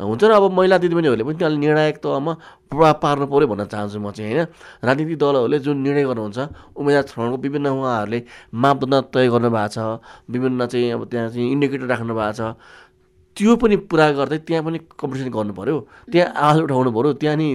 हुन्छ 0.00 0.22
र 0.24 0.32
अब 0.32 0.50
महिला 0.50 0.76
दिदीबहिनीहरूले 0.78 1.24
पनि 1.24 1.36
त्यहाँले 1.38 1.58
निर्णायक 1.58 1.96
तहमा 1.98 2.32
प्रभाव 2.70 2.92
पार्नु 2.98 3.26
पऱ्यो 3.26 3.46
भन्न 3.46 3.64
चाहन्छु 3.66 3.98
म 3.98 4.10
चाहिँ 4.10 4.32
होइन? 4.32 4.46
राजनीतिक 4.82 5.18
दलहरूले 5.18 5.58
जुन 5.60 5.76
निर्णय 5.82 6.04
गर्नुहुन्छ 6.04 6.38
उम्मेदवार 6.74 7.04
छनौटको 7.04 7.36
विभिन्न 7.38 7.66
उहाँहरूले 7.70 8.20
मापदण्ड 8.56 9.04
तय 9.14 9.26
गर्नु 9.30 9.50
भएको 9.50 9.68
छ 9.70 9.78
विभिन्न 10.30 10.66
चाहिँ 10.66 10.90
अब 10.92 11.02
त्यहाँ 11.06 11.28
चाहिँ 11.30 11.50
इन्डिकेटर 11.52 11.86
राख्नु 11.86 12.14
भएको 12.14 12.32
छ 12.34 12.42
त्यो 13.36 13.56
पनि 13.62 13.76
पुरा 13.90 14.10
गर्दै 14.18 14.38
त्यहाँ 14.46 14.64
पनि 14.64 14.78
कम्पिटिसन 15.00 15.28
गर्नु 15.36 15.52
पऱ्यो 15.58 15.76
त्यहाँ 16.12 16.28
आवाज 16.30 16.58
उठाउनु 16.62 16.90
पऱ्यो 16.96 17.12
त्यहाँ 17.20 17.36
नि 17.36 17.46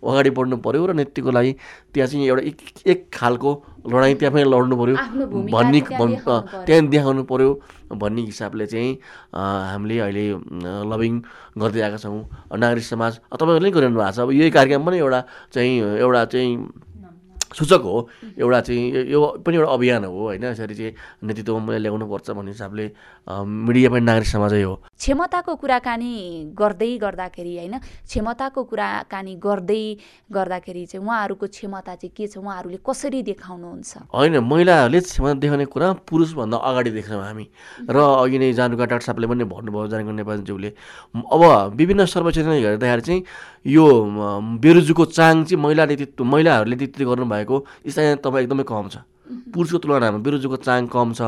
अगाडि 0.00 0.30
बढ्नु 0.38 0.56
पऱ्यो 0.64 0.86
र 0.86 0.92
नेतृत्वको 0.96 1.30
लागि 1.36 1.52
त्यहाँ 1.92 2.08
चाहिँ 2.08 2.26
एउटा 2.26 2.42
एक 2.48 2.56
एक 2.92 3.00
खालको 3.12 3.50
लडाइँ 3.92 4.14
त्यहाँ 4.16 4.32
पनि 4.34 4.44
लड्नु 4.48 4.74
पऱ्यो 4.80 4.96
भन्ने 5.52 5.80
त्यहाँ 6.66 6.88
देखाउनु 6.88 7.22
पऱ्यो 7.30 7.50
भन्ने 7.92 8.22
हिसाबले 8.22 8.66
चाहिँ 8.66 8.90
हामीले 9.36 9.98
अहिले 10.08 10.24
लभिङ 10.90 11.14
गर्दै 11.60 11.80
आएका 11.80 11.98
छौँ। 12.02 12.24
नागरिक 12.56 12.84
समाज 12.84 13.12
तपाईँहरूले 13.30 13.60
पनि 13.60 13.70
गरिरहनु 13.76 13.98
भएको 14.00 14.12
छ। 14.12 14.18
अब 14.24 14.30
यही 14.32 14.50
कार्यक्रम 14.50 14.82
पनि 14.86 14.98
एउटा 14.98 15.20
चाहिँ 15.52 16.00
एउटा 16.00 16.24
चाहिँ 16.32 16.50
सूचक 17.56 17.82
हो। 17.82 18.08
एउटा 18.36 18.60
चाहिँ 18.60 19.10
यो 19.10 19.20
पनि 19.40 19.56
एउटा 19.56 19.72
अभियान 19.72 20.04
हो 20.04 20.12
होइन? 20.12 20.44
यसरी 20.44 20.74
चाहिँ 20.74 20.92
नेतृत्वमा 21.24 21.64
मैले 21.66 21.78
ल्याउनुपर्छ 21.88 22.30
भन्ने 22.36 22.50
हिसाबले 22.52 22.84
मिडिया 23.26 23.90
पनि 23.90 24.04
नागरिक 24.04 24.28
समाजै 24.28 24.62
हो। 24.62 24.74
क्षमताको 24.92 25.54
कुराकानी 25.56 26.12
गर्दै 26.52 26.92
गर्दाखेरि 27.00 27.52
होइन? 27.56 27.74
क्षमताको 27.80 28.60
कुराकानी 28.70 29.34
गर्दै 29.40 29.84
गर्दाखेरि 30.32 30.84
चाहिँ 30.86 31.04
उहाँहरूको 31.06 31.46
क्षमता 31.46 31.94
चाहिँ 31.96 32.12
के 32.12 32.26
छ? 32.28 32.38
उहाँहरूले 32.38 32.78
कसरी 32.84 33.22
देखाउनुहुन्छ? 33.24 33.92
होइन 34.12 34.38
महिलाहरूले 34.44 35.00
क्षमता 35.00 35.40
देखाउने 35.40 35.66
कुरा 35.72 35.88
पुरुषभन्दा 36.04 36.56
अगाडि 36.60 36.90
देख्छौँ 36.90 37.22
हामी। 37.24 37.46
र 37.88 37.96
अघि 37.96 38.38
नै 38.38 38.52
जानुका 38.52 38.84
डाक्टर 38.84 39.04
साहबले 39.06 39.26
पनि 39.26 39.44
भन्नुभयो 39.48 39.88
जानुका 39.88 40.12
नेपालज्यूले 40.12 40.70
अब 41.16 41.42
विभिन्न 41.76 42.04
सर्वेक्षण 42.04 42.52
हेर्दाखेरि 42.52 43.02
चाहिँ 43.02 43.22
यो 43.66 43.84
बेरुजुको 44.62 45.04
चाङ 45.10 45.44
चाहिँ 45.44 45.62
महिला 45.62 45.84
नेतृत्व 45.86 46.24
महिलाहरूले 46.24 46.76
नेतृत्व 46.76 47.04
गर्नुभएको 47.10 47.45
स्थानीय 47.88 48.16
तपाईँ 48.24 48.44
एकदमै 48.44 48.64
कम 48.64 48.88
छ। 48.88 48.96
पुरुषको 49.54 49.78
तुलनामा 49.78 50.18
बेरुजुको 50.24 50.56
चाङ 50.66 50.86
कम 50.86 51.12
छ। 51.18 51.22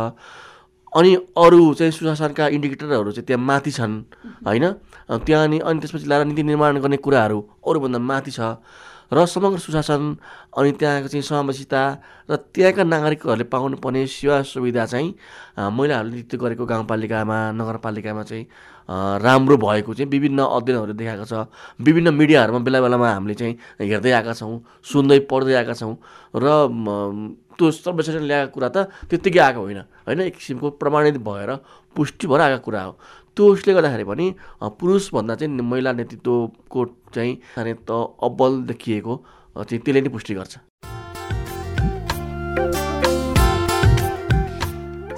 अनि 0.93 1.11
अरू 1.37 1.75
चाहिँ 1.79 1.93
सुशासनका 1.93 2.45
इन्डिकेटरहरू 2.49 3.11
चाहिँ 3.13 3.27
त्यहाँ 3.27 3.43
माथि 3.45 3.71
छन् 3.71 3.95
होइन? 4.47 4.65
त्यहाँ 5.27 5.45
अनि 5.45 5.79
त्यसपछि 5.81 6.07
ल्याएर 6.09 6.25
नीति 6.27 6.43
निर्माण 6.43 6.79
गर्ने 6.81 6.97
कुराहरू 6.97 7.39
अरूभन्दा 7.67 7.99
माथि 7.99 8.31
छ। 8.31 8.41
र 9.09 9.25
समग्र 9.25 9.59
सुशासन 9.59 10.03
अनि 10.53 10.71
त्यहाँको 10.77 11.09
चाहिँ 11.09 11.23
समावेशिता 11.25 11.83
र 12.29 12.37
त्यहाँका 12.53 12.85
नागरिकहरूले 12.85 13.45
पाउनुपर्ने 13.49 14.07
सेवा 14.07 14.43
सुविधा 14.45 14.85
चाहिँ 14.85 15.09
महिलाहरूले 15.57 16.17
नेतृत्व 16.17 16.45
गरेको 16.45 16.65
गाउँपालिकामा 16.69 17.39
नगरपालिकामा 17.57 18.23
चाहिँ 18.23 18.45
राम्रो 18.88 19.57
भएको 19.57 19.94
चाहिँ 19.94 20.11
विभिन्न 20.11 20.40
अध्ययनहरू 20.48 20.92
देखाएको 20.96 21.24
छ। 21.24 21.46
विभिन्न 21.81 22.14
मिडियाहरूमा 22.14 22.59
बेला 22.64 22.81
बेलामा 22.81 23.09
हामीले 23.12 23.35
चाहिँ 23.35 23.55
हेर्दै 23.81 24.12
आएका 24.16 24.33
छौँ 24.33 24.57
सुन्दै 24.83 25.18
पढ्दै 25.29 25.55
आएका 25.61 25.74
छौँ 25.77 25.94
र 26.35 26.46
त्यो 27.59 27.70
सर्वेक्षण 27.70 28.24
ल्याएको 28.24 28.53
कुरा 28.55 28.68
त 28.68 28.88
त्यत्तिकै 29.11 29.40
आएको 29.40 29.61
होइन। 29.61 29.81
होइन 30.07 30.20
एक 30.31 30.35
किसिमको 30.38 30.70
प्रमाणित 30.81 31.16
भएर 31.20 31.51
पुष्टि 31.96 32.27
भएर 32.31 32.40
आएको 32.40 32.64
कुरा 32.64 32.83
हो। 32.83 32.92
त्यो 33.37 33.44
उसले 33.53 33.74
गर्दाखेरि 33.74 34.05
पनि 34.05 34.27
पुरुषभन्दा 34.79 35.35
चाहिँ 35.35 35.53
महिला 35.53 35.92
नेतृत्वको 35.92 36.85
चाहिँ 37.14 37.35
त 37.85 37.90
अब्बल 38.22 38.62
देखिएको 38.70 39.12
चाहिँ 39.59 39.81
त्यसले 39.83 40.01
नै 40.01 40.09
पुष्टि 40.09 40.35
गर्छ। 40.35 40.68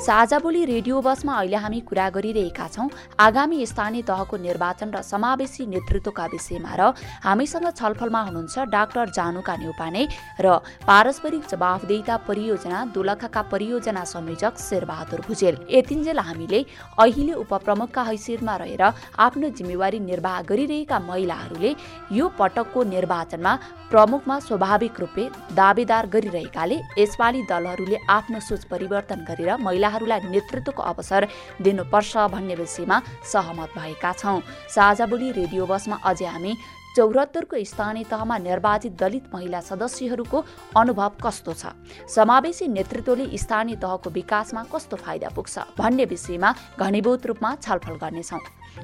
साझा 0.00 0.38
बोली 0.38 0.64
रेडियो 0.64 1.00
बसमा 1.02 1.34
अहिले 1.38 1.56
हामी 1.56 1.80
कुरा 1.88 2.08
गरिरहेका 2.10 2.66
छौँ 2.68 2.88
आगामी 3.20 3.66
स्थानीय 3.66 4.02
तहको 4.08 4.36
निर्वाचन 4.38 4.90
र 4.96 5.02
समावेशी 5.04 5.66
नेतृत्वका 5.66 6.26
विषयमा 6.32 6.74
र 6.80 6.82
हामीसँग 7.20 7.68
छलफलमा 7.70 8.20
हुनुहुन्छ 8.26 8.64
डाक्टर 8.72 9.10
जानुका 9.12 9.56
न्यौपाने 9.56 10.02
र 10.40 10.56
पारस्परिक 10.88 11.42
जवाफदेहिता 11.52 12.16
परियोजना 12.28 12.84
दोलखाका 12.96 13.42
परियोजना 13.52 14.04
संयोजक 14.06 14.54
शेरबहादुर 14.58 15.20
भुजेल। 15.28 15.56
यतिन्जेल 15.70 16.18
हामीले 16.20 16.60
अहिले 16.96 17.32
उपप्रमुखका 17.44 18.02
हैसियतमा 18.02 18.56
रहेर 18.56 18.82
आफ्नो 19.20 19.48
जिम्मेवारी 19.52 20.00
निर्वाह 20.00 20.40
गरिरहेका 20.48 20.98
महिलाहरूले 21.10 21.74
यो 22.16 22.28
पटकको 22.40 22.84
निर्वाचनमा 22.94 23.52
प्रमुखमा 23.90 24.38
स्वाभाविक 24.40 25.00
रूपले 25.00 25.28
दावेदार 25.60 26.06
गरिरहेकाले 26.08 26.76
यसपालि 26.98 27.42
दलहरूले 27.50 27.96
आफ्नो 28.16 28.40
सोच 28.48 28.64
परिवर्तन 28.72 29.24
गरेर 29.28 29.56
महिलाहरूलाई 29.90 30.30
नेतृत्वको 30.30 30.82
अवसर 30.82 31.26
दिनुपर्छ 31.60 32.16
भन्ने 32.30 32.54
विषयमा 32.54 33.02
सहमत 33.24 33.70
भएका 33.76 34.12
छौँ। 34.12 34.40
साझा 34.70 35.06
बोली 35.06 35.30
रेडियो 35.32 35.66
बसमा 35.66 35.96
अझै 36.04 36.26
हामी 36.26 36.54
चौहत्तरको 36.96 37.56
स्थानीय 37.64 38.04
तहमा 38.10 38.36
निर्वाचित 38.38 38.92
दलित 38.98 39.24
महिला 39.34 39.60
सदस्यहरूको 39.60 40.44
अनुभव 40.76 41.12
कस्तो 41.22 41.52
छ? 41.52 41.74
समावेशी 42.06 42.66
नेतृत्वले 42.68 43.26
स्थानीय 43.38 43.76
तहको 43.76 44.10
विकासमा 44.10 44.62
कस्तो 44.74 44.96
फाइदा 44.96 45.28
पुग्छ 45.34 45.58
भन्ने 45.78 46.04
विषयमा 46.04 46.54
घनीभूत 46.78 47.26
रूपमा 47.26 47.54
छलफल 47.62 47.94
गर्नेछौँ। 48.02 48.40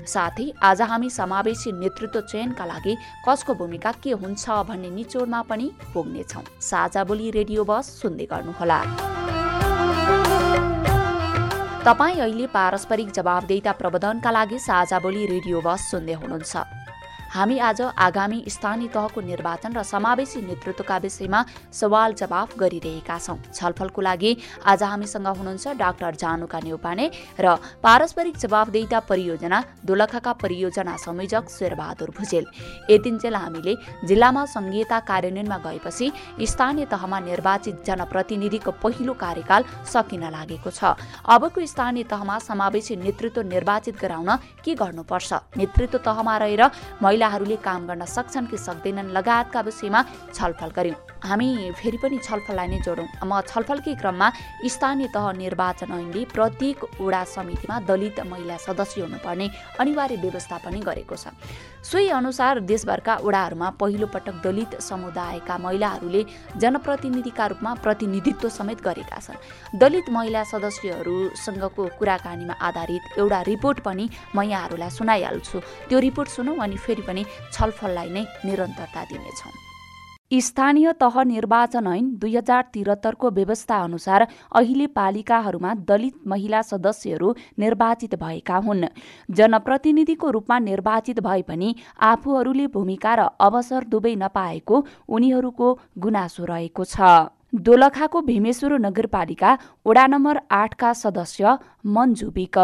साथै 0.07 0.51
आज 0.63 0.83
हामी 0.83 1.11
समावेशी 1.11 1.73
नेतृत्व 1.73 2.21
चयनका 2.23 2.65
लागि 2.65 2.95
कसको 3.27 3.55
भूमिका 3.55 3.93
के 4.03 4.13
हुन्छ 4.15 4.45
भन्ने 4.71 4.91
निचोडमा 4.91 5.43
पनि 5.51 5.71
पुग्नेछौँ। 5.95 6.45
साझा 6.63 7.05
बोली 7.05 7.31
रेडियो 7.31 7.65
बस 7.65 7.91
सुन्दै 8.03 8.27
गर्नुहोला। 8.31 9.36
तपाईँ 11.87 12.19
अहिले 12.21 12.47
पारस्परिक 12.51 13.11
जवाबदेता 13.17 13.73
प्रबन्धनका 13.81 14.31
लागि 14.37 14.59
साझा 14.59 14.99
बोली 14.99 15.23
रेडियो 15.27 15.61
बस 15.63 15.81
सुन्दै 15.91 16.15
हुनुहुन्छ। 16.19 16.86
हामी 17.37 17.59
आज 17.61 17.81
आगामी 18.01 18.45
स्थानीय 18.49 18.89
तहको 18.89 19.21
निर्वाचन 19.21 19.73
र 19.77 19.83
समावेशी 19.85 20.41
नेतृत्वका 20.43 20.97
विषयमा 20.99 21.41
सवाल 21.71 22.13
जवाफ 22.17 22.57
गरिरहेका 22.59 23.19
छौँ। 23.19 23.37
छलफलको 23.53 24.01
लागि 24.01 24.31
आज 24.65 24.83
हामीसँग 24.83 25.27
हुनुहुन्छ 25.29 25.69
डाक्टर 25.77 26.15
जानुका 26.17 26.61
नेउपाने 26.65 27.11
र 27.37 27.57
पारस्परिक 27.85 28.37
जवाफदेता 28.41 29.01
परियोजना 29.05 29.59
दोलखाका 29.85 30.33
परियोजना 30.33 30.97
संयोजक 30.97 31.51
शेरबहादुर 31.51 32.11
भुजेल। 32.17 32.45
यतिन्जेल 32.91 33.35
हामीले 33.37 33.75
जिल्लामा 34.09 34.45
संघीयता 34.47 35.01
कार्यान्वयनमा 35.05 35.59
गएपछि 35.61 36.07
स्थानीय 36.41 36.85
तहमा 36.89 37.21
निर्वाचित 37.21 37.85
जनप्रतिनिधिको 37.85 38.71
पहिलो 38.81 39.13
कार्यकाल 39.13 39.65
सकिन 39.85 40.25
लागेको 40.33 40.71
छ। 40.73 40.97
अबको 41.29 41.67
स्थानीय 41.67 42.09
तहमा 42.09 42.39
समावेशी 42.49 42.97
नेतृत्व 42.97 43.43
निर्वाचित 43.45 44.01
गराउन 44.01 44.31
के 44.65 44.75
गर्नुपर्छ? 44.75 45.33
नेतृत्व 45.61 45.99
तहमा 46.01 46.37
रहेर 46.39 46.65
महिला 47.05 47.25
महिलाहरूले 47.27 47.57
काम 47.59 47.87
गर्न 47.87 48.05
सक्छन् 48.07 48.47
कि 48.47 48.57
सक्दैनन् 48.57 49.11
लगायतका 49.11 49.61
विषयमा 49.61 50.01
छलफल 50.31 50.71
गर्यौँ। 50.71 50.97
हामी 51.27 51.75
फेरि 51.75 51.99
पनि 51.99 52.19
छलफललाई 52.23 52.69
नै 52.71 52.79
जोडौँ। 52.87 53.07
म 53.27 53.41
छलफलकै 53.43 53.95
क्रममा 53.99 54.29
स्थानीय 54.63 55.11
तह 55.11 55.27
निर्वाचन 55.35 55.91
ऐनले 55.91 56.23
प्रत्येक 56.31 56.79
वडा 57.03 57.23
समितिमा 57.27 57.77
दलित 57.83 58.21
महिला 58.31 58.57
सदस्य 58.63 59.01
हुनुपर्ने 59.03 59.47
अनिवार्य 59.81 60.17
व्यवस्था 60.23 60.57
पनि 60.63 60.79
गरेको 60.87 61.17
छ। 61.19 61.35
सोही 61.87 62.09
अनुसार 62.11 62.59
देशभरका 62.67 63.15
वडाहरूमा 63.23 63.69
पहिलो 63.81 64.07
पटक 64.15 64.43
दलित 64.45 64.75
समुदायका 64.83 65.59
महिलाहरूले 65.59 66.23
जनप्रतिनिधिका 66.59 67.47
रूपमा 67.47 67.75
प्रतिनिधित्व 67.85 68.49
समेत 68.49 68.83
गरेका 68.83 69.19
छन्। 69.21 69.79
दलित 69.79 70.11
महिला 70.11 70.43
सदस्यहरूसँगको 70.45 71.87
कुराकानीमा 71.99 72.55
आधारित 72.69 73.19
एउटा 73.19 73.41
रिपोर्ट 73.43 73.81
पनि 73.87 74.09
म 74.35 74.43
यहाँहरूलाई 74.43 74.91
सुनाइहाल्छु। 74.91 75.61
त्यो 75.89 75.99
रिपोर्ट 76.01 76.29
सुनौँ 76.29 76.59
अनि 76.59 76.77
फेरि 76.77 77.03
पनि 77.07 77.25
छलफललाई 77.53 78.11
नै 78.11 78.25
निरन्तरता 78.45 79.05
दिनेछौँ। 79.05 79.66
स्थानीय 80.31 80.93
तह 80.93 81.23
निर्वाचन 81.23 81.87
ऐन 81.87 82.07
दुई 82.19 82.35
हजार 82.37 82.63
त्रिहत्तरको 82.73 83.31
व्यवस्था 83.31 83.77
अनुसार 83.85 84.27
अहिले 84.55 84.87
पालिकाहरूमा 84.87 85.75
दलित 85.89 86.15
महिला 86.27 86.63
सदस्यहरू 86.63 87.35
निर्वाचित 87.59 88.15
भएका 88.15 88.57
हुन्। 88.57 88.85
जनप्रतिनिधिको 89.31 90.31
रूपमा 90.31 90.59
निर्वाचित 90.59 91.21
भए 91.21 91.43
पनि 91.43 91.75
आफूहरूले 92.03 92.67
भूमिका 92.67 93.15
र 93.15 93.29
अवसर 93.41 93.85
दुवै 93.85 94.15
नपाएको 94.17 94.85
उनीहरूको 95.09 95.73
गुनासो 95.99 96.45
रहेको 96.45 96.85
छ। 96.85 97.36
दोलखाको 97.53 98.21
भीमेश्वर 98.23 98.73
नगरपालिका 98.81 99.51
वडा 99.87 100.07
नम्बर 100.07 100.41
आठका 100.51 100.93
सदस्य 100.93 101.57
मन्जु 101.87 102.27
बिक। 102.35 102.59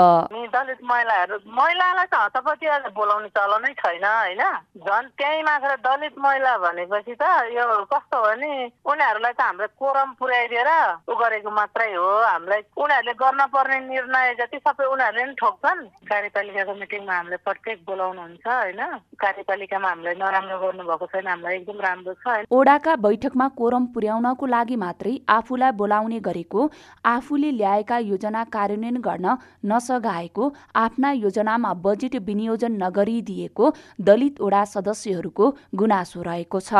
दलित 0.52 0.80
महिलाहरू 0.84 1.36
महिलालाई 1.46 2.06
त 2.06 2.14
हतपति 2.14 2.66
बोलाउने 2.90 3.28
चलनै 3.30 3.72
छैन 3.78 4.04
होइन? 4.04 4.42
झन् 4.82 5.08
त्यहीँ 5.14 5.42
मात्र 5.46 5.76
दलित 5.86 6.14
महिला 6.18 6.56
भनेपछि 6.58 7.14
त 7.14 7.22
यो 7.54 7.64
कस्तो 7.86 8.18
हो 8.18 8.26
भने 8.26 8.50
उनीहरूलाई 8.82 9.32
त 9.32 9.40
हामीले 9.40 9.66
कोरम 9.78 10.10
पुर्याइदिएर 10.18 10.70
उ 11.06 11.14
गरेको 11.14 11.50
मात्रै 11.50 11.92
हो। 11.94 12.10
हामीलाई 12.26 12.60
उनीहरूले 12.74 13.14
गर्न 13.22 13.40
पर्ने 13.54 13.78
निर्णय 13.86 14.34
जति 14.40 14.58
सबै 14.66 14.84
उनीहरूले 14.90 15.24
नै 15.24 15.34
ठोक्छन्। 15.38 15.80
कार्यपालिकाको 16.10 16.74
मिटिङमा 16.82 17.14
हामीले 17.16 17.36
प्रत्येक 17.46 17.78
बोलाउनुहुन्छ 17.86 18.46
होइन? 18.46 18.82
कार्यपालिकामा 19.22 19.88
हामीलाई 19.88 20.14
नराम्रो 20.18 20.58
गर्नुभएको 20.58 21.06
छैन 21.06 21.26
हामीलाई 21.30 21.54
एकदम 21.62 21.78
राम्रो 21.86 22.14
छ 22.18 22.50
ओडाका 22.50 22.92
बैठकमा 23.06 23.48
कोरम 23.54 23.84
पुर्याउनको 23.94 24.46
लागि 24.46 24.71
मात्रै 24.76 25.14
आफूलाई 25.28 25.72
बोलाउने 25.72 26.18
गरेको 26.20 26.68
आफूले 27.06 27.50
ल्याएका 27.52 27.98
योजना 28.00 28.44
कार्यान्वयन 28.52 28.96
गर्न 29.00 29.36
नसघाएको 29.64 30.52
आफ्ना 30.76 31.10
योजनामा 31.14 31.72
बजेट 31.84 32.16
विनियोजन 32.22 32.72
नगरिदिएको 32.82 33.72
दलित 34.00 34.40
ओडा 34.40 34.64
सदस्यहरूको 34.64 35.50
गुनासो 35.74 36.22
रहेको 36.22 36.60
छ। 36.60 36.72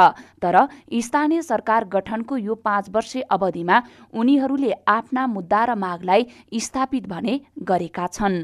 तर 0.42 0.56
स्थानीय 1.00 1.42
सरकार 1.42 1.84
गठनको 1.88 2.36
यो 2.38 2.54
पाँच 2.64 2.90
वर्ष 2.90 3.16
अवधिमा 3.30 3.82
उनीहरूले 4.14 4.72
आफ्ना 4.88 5.26
मुद्दा 5.28 5.64
र 5.64 5.74
मागलाई 5.76 6.26
स्थापित 6.58 7.08
भने 7.08 7.40
गरेका 7.62 8.06
छन्। 8.08 8.42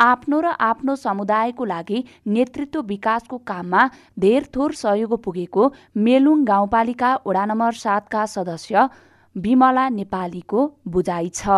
आफ्नो 0.00 0.40
र 0.40 0.46
आफ्नो 0.60 0.96
समुदायको 0.96 1.64
लागि 1.64 2.04
नेतृत्व 2.26 2.80
विकासको 2.82 3.38
काममा 3.46 3.82
धेर 4.18 4.46
थोर 4.54 4.72
सहयोग 4.74 5.22
पुगेको 5.22 5.72
मेलुङ 5.96 6.44
गाउँपालिका 6.44 7.10
वडा 7.26 7.44
नम्बर 7.44 7.72
सातका 7.74 8.24
सदस्य 8.26 8.88
विमला 9.36 9.88
नेपालीको 9.88 10.60
बुझाइ 10.88 11.28
छ। 11.28 11.48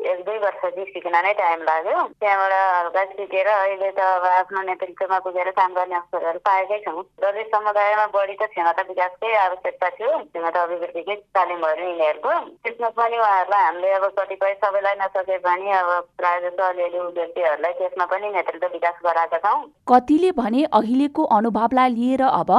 एक 0.00 0.18
दुई 0.24 0.38
वर्षदेखि 0.38 0.90
सिक्न 0.90 1.14
नै 1.24 1.32
टाइम 1.36 1.62
लाग्यो। 1.62 2.02
त्यहाँबाट 2.20 2.52
हल्का 2.52 3.04
सिकेर 3.12 3.48
अहिले 3.48 3.90
त 3.90 4.00
अब 4.00 4.24
आफ्नो 4.26 4.60
नेतृत्वमा 4.68 5.18
पुगेर 5.20 5.50
काम 5.58 5.72
गर्ने 5.74 5.94
अवसरहरू 5.94 6.38
पाएकै 6.40 6.78
छौँ। 6.84 7.02
दलित 7.20 7.46
समुदायमा 7.54 8.06
बढी 8.16 8.34
त 8.40 8.48
क्षमता 8.52 8.82
विकासकै 8.88 9.34
आवश्यकता 9.44 9.88
थियो। 9.96 10.12
क्षमता 10.30 10.62
अभिवृद्धिकै 10.62 11.16
तालिमहरू 11.36 11.84
यिनीहरूको। 11.84 12.32
त्यसमा 12.64 12.88
पनि 12.96 13.16
उहाँहरूलाई 13.18 13.64
हामीले 13.64 13.90
अब 14.00 14.04
कतिपय 14.18 14.54
सबैलाई 14.64 14.94
नसके 15.02 15.38
पनि 15.44 15.70
अब 15.80 15.90
प्रायः 16.16 16.40
जस्तो 16.48 16.62
अलिअलि 16.64 16.98
व्यक्तिहरूलाई 17.18 17.72
त्यसमा 17.80 18.04
पनि 18.12 18.30
नेतृत्व 18.30 18.66
विकास 18.72 18.96
गराएका 19.04 19.38
छौँ। 19.44 19.60
कतिले 19.90 20.30
भने 20.32 20.64
अहिलेको 20.72 21.22
अनुभवलाई 21.36 21.88
लिएर 21.90 22.22
अब 22.24 22.50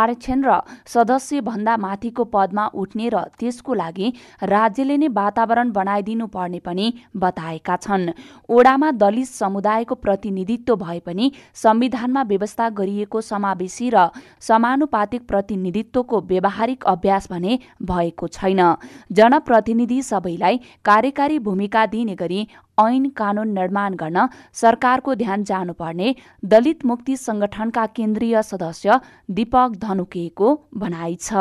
आरक्षण 0.00 0.44
र 0.44 0.60
सदस्य 0.88 1.40
भन्दा 1.46 1.76
माथिको 1.78 2.24
पदमा 2.34 2.66
उठ्ने 2.74 3.08
र 3.14 3.22
त्यसको 3.38 3.74
लागि 3.74 4.12
राज्यले 4.50 4.96
नै 4.98 5.08
वातावरण 5.14 5.70
बनाइदिनु 5.72 6.26
पर्ने 6.34 6.60
पनि 6.66 6.86
बताएका 7.16 7.76
छन्। 7.76 8.08
ओडामा 8.48 8.90
दलित 8.90 9.26
समुदायको 9.26 9.94
प्रतिनिधित्व 9.94 10.76
भए 10.76 10.98
पनि 10.98 11.30
संविधानमा 11.54 12.22
व्यवस्था 12.22 12.68
गरिएको 12.70 13.20
समावेशी 13.20 13.90
र 13.94 14.08
समानुपातिक 14.40 15.26
प्रतिनिधित्वको 15.28 16.20
व्यावहारिक 16.20 16.84
अभ्यास 16.84 17.28
भने 17.30 17.58
भएको 17.82 18.28
छैन। 18.28 18.62
जनप्रतिनिधि 19.12 20.02
सबैलाई 20.02 20.60
कार्यकारी 20.84 21.38
भूमिका 21.38 21.86
दिने 21.86 22.14
गरी 22.14 22.46
ऐन 22.80 23.08
कानून 23.16 23.52
निर्माण 23.54 23.94
गर्न 23.94 24.26
सरकारको 24.54 25.14
ध्यान 25.14 25.44
जानुपर्ने 25.44 26.14
दलित 26.44 26.84
मुक्ति 26.86 27.16
संगठनका 27.16 27.86
केन्द्रीय 27.96 28.42
सदस्य 28.42 28.98
दीपक 29.30 29.76
धनुकेको 29.82 30.54
भनाइ 30.76 31.14
छ। 31.20 31.32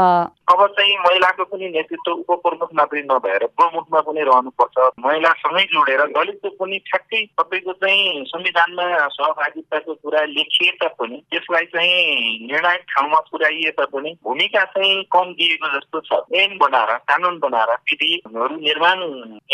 अब 0.47 0.65
चाहिँ 0.67 0.95
महिलाको 0.97 1.43
पनि 1.43 1.67
नेतृत्व 1.69 2.11
उपप्रमुख 2.11 2.69
मात्रै 2.73 3.01
नभएर 3.01 3.45
प्रमुखमा 3.57 3.99
पनि 4.01 4.21
रहनुपर्छ। 4.23 4.77
महिलासँगै 5.05 5.63
जोडेर 5.73 6.03
दलितको 6.11 6.49
पनि 6.59 6.77
ठ्याक्कै 6.87 7.21
तपाईँको 7.39 7.73
चाहिँ 7.83 8.23
संविधानमा 8.27 8.85
सहभागिताको 9.07 9.93
कुरा 9.93 10.23
लेखिए 10.27 10.71
तापनि 10.81 11.17
त्यसलाई 11.31 11.65
चाहिँ 11.73 12.47
निर्णायक 12.47 12.85
ठाउँमा 12.91 13.19
पुर्याइए 13.31 13.71
तापनि 13.79 14.15
भूमिका 14.23 14.63
चाहिँ 14.71 15.03
कम 15.11 15.33
दिएको 15.33 15.67
जस्तो 15.75 15.99
छ। 16.07 16.21
ऐन 16.37 16.57
बनाएर 16.57 16.95
कानुन 17.11 17.39
बनाएर 17.39 17.73
विधिहरू 17.91 18.55
निर्माण 18.57 19.03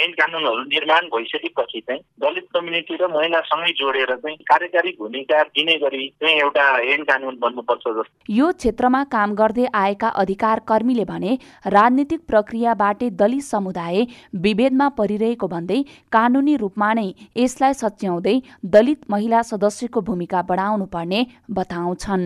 ऐन 0.04 0.12
कानुनहरू 0.22 0.64
निर्माण 0.70 1.10
भइसकेपछि 1.16 1.73
भएपछि 1.74 1.82
चाहिँ 1.82 2.02
दलित 2.22 2.48
कम्युनिटी 2.54 2.96
र 2.96 3.08
महिलासँगै 3.08 3.72
जोडेर 3.72 4.16
चाहिँ 4.16 4.38
कार्यकारी 4.44 4.96
भूमिका 5.00 5.42
दिने 5.44 5.76
गरी 5.78 6.08
चाहिँ 6.22 6.40
एउटा 6.40 6.66
ऐन 6.94 7.04
कानुन 7.04 7.36
बन्नुपर्छ 7.42 7.84
जस्तो। 7.88 8.34
यो 8.34 8.52
क्षेत्रमा 8.52 9.04
काम 9.04 9.34
गर्दै 9.36 9.66
आएका 9.74 10.08
अधिकार 10.08 10.60
कर्मीले 10.68 11.06
भने 11.06 11.38
राजनीतिक 11.68 12.22
प्रक्रियाबाटै 12.28 13.10
दलित 13.12 13.44
समुदाय 13.44 14.06
विभेदमा 14.36 14.90
परिरहेको 14.90 15.48
भन्दै 15.48 15.82
कानुनी 16.12 16.56
रूपमा 16.58 16.94
नै 16.94 17.08
यसलाई 17.38 17.74
सच्याउँदै 17.74 18.40
दलित 18.66 19.10
महिला 19.10 19.42
सदस्यको 19.42 20.02
भूमिका 20.02 20.42
बढाउनु 20.42 20.86
पर्ने 20.86 21.26
बताउँछन्। 21.52 22.24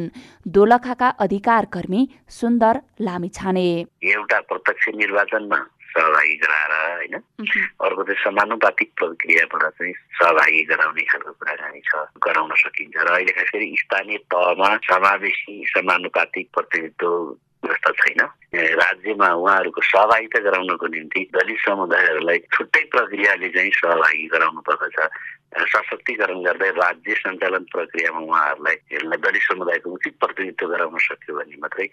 दोलखाका 0.47 1.09
अधिकार 1.19 1.65
कर्मी 1.65 2.07
सुन्दर 2.29 2.81
लामिछाने। 3.01 3.67
एउटा 4.03 4.39
प्रत्यक्ष 4.41 4.87
निर्वाचनमा 4.95 5.59
सहभागी 5.97 6.35
गराएर 6.45 6.73
होइन। 6.93 7.15
अर्को 7.81 8.03
चाहिँ 8.03 8.21
समानुपातिक 8.23 8.89
प्रक्रियाबाट 8.97 9.63
चाहिँ 9.73 9.93
सहभागी 10.21 10.61
गराउने 10.69 11.03
खालको 11.09 11.31
कुराकानी 11.41 11.81
छ 11.89 12.05
गराउन 12.21 12.53
सकिन्छ। 12.61 12.95
र 13.01 13.09
अहिले 13.09 13.33
खास 13.33 13.49
गरी 13.55 13.75
स्थानीय 13.81 14.17
तहमा 14.29 14.69
समावेशी 14.85 15.53
समानुपातिक 15.73 16.45
प्रतिनिधित्व 16.53 17.09
व्यवस्था 17.65 17.91
छैन। 17.99 18.21
राज्यमा 18.53 19.27
उहाँहरूको 19.33 19.81
सहभागिता 19.81 20.39
गराउनको 20.39 20.87
निम्ति 20.87 21.21
दलित 21.33 21.59
समुदायहरूलाई 21.65 22.39
छुट्टै 22.53 22.83
प्रक्रियाले 22.93 23.49
चाहिँ 23.49 23.71
सहभागी 23.81 24.27
गराउनु 24.29 24.61
पर्दछ। 24.61 24.97
सशक्तिकरण 25.47 26.39
गर्दै 26.43 26.69
राज्य 26.77 27.13
सञ्चालन 27.17 27.63
प्रक्रियामा 27.73 28.19
उहाँहरूलाई 28.19 28.77
दलित 29.17 29.41
समुदायको 29.41 29.89
उचित 29.89 30.15
प्रतिनिधित्व 30.19 30.67
गराउन 30.67 30.97
सक्यो 31.01 31.35
भने 31.37 31.57
मात्रै 31.57 31.87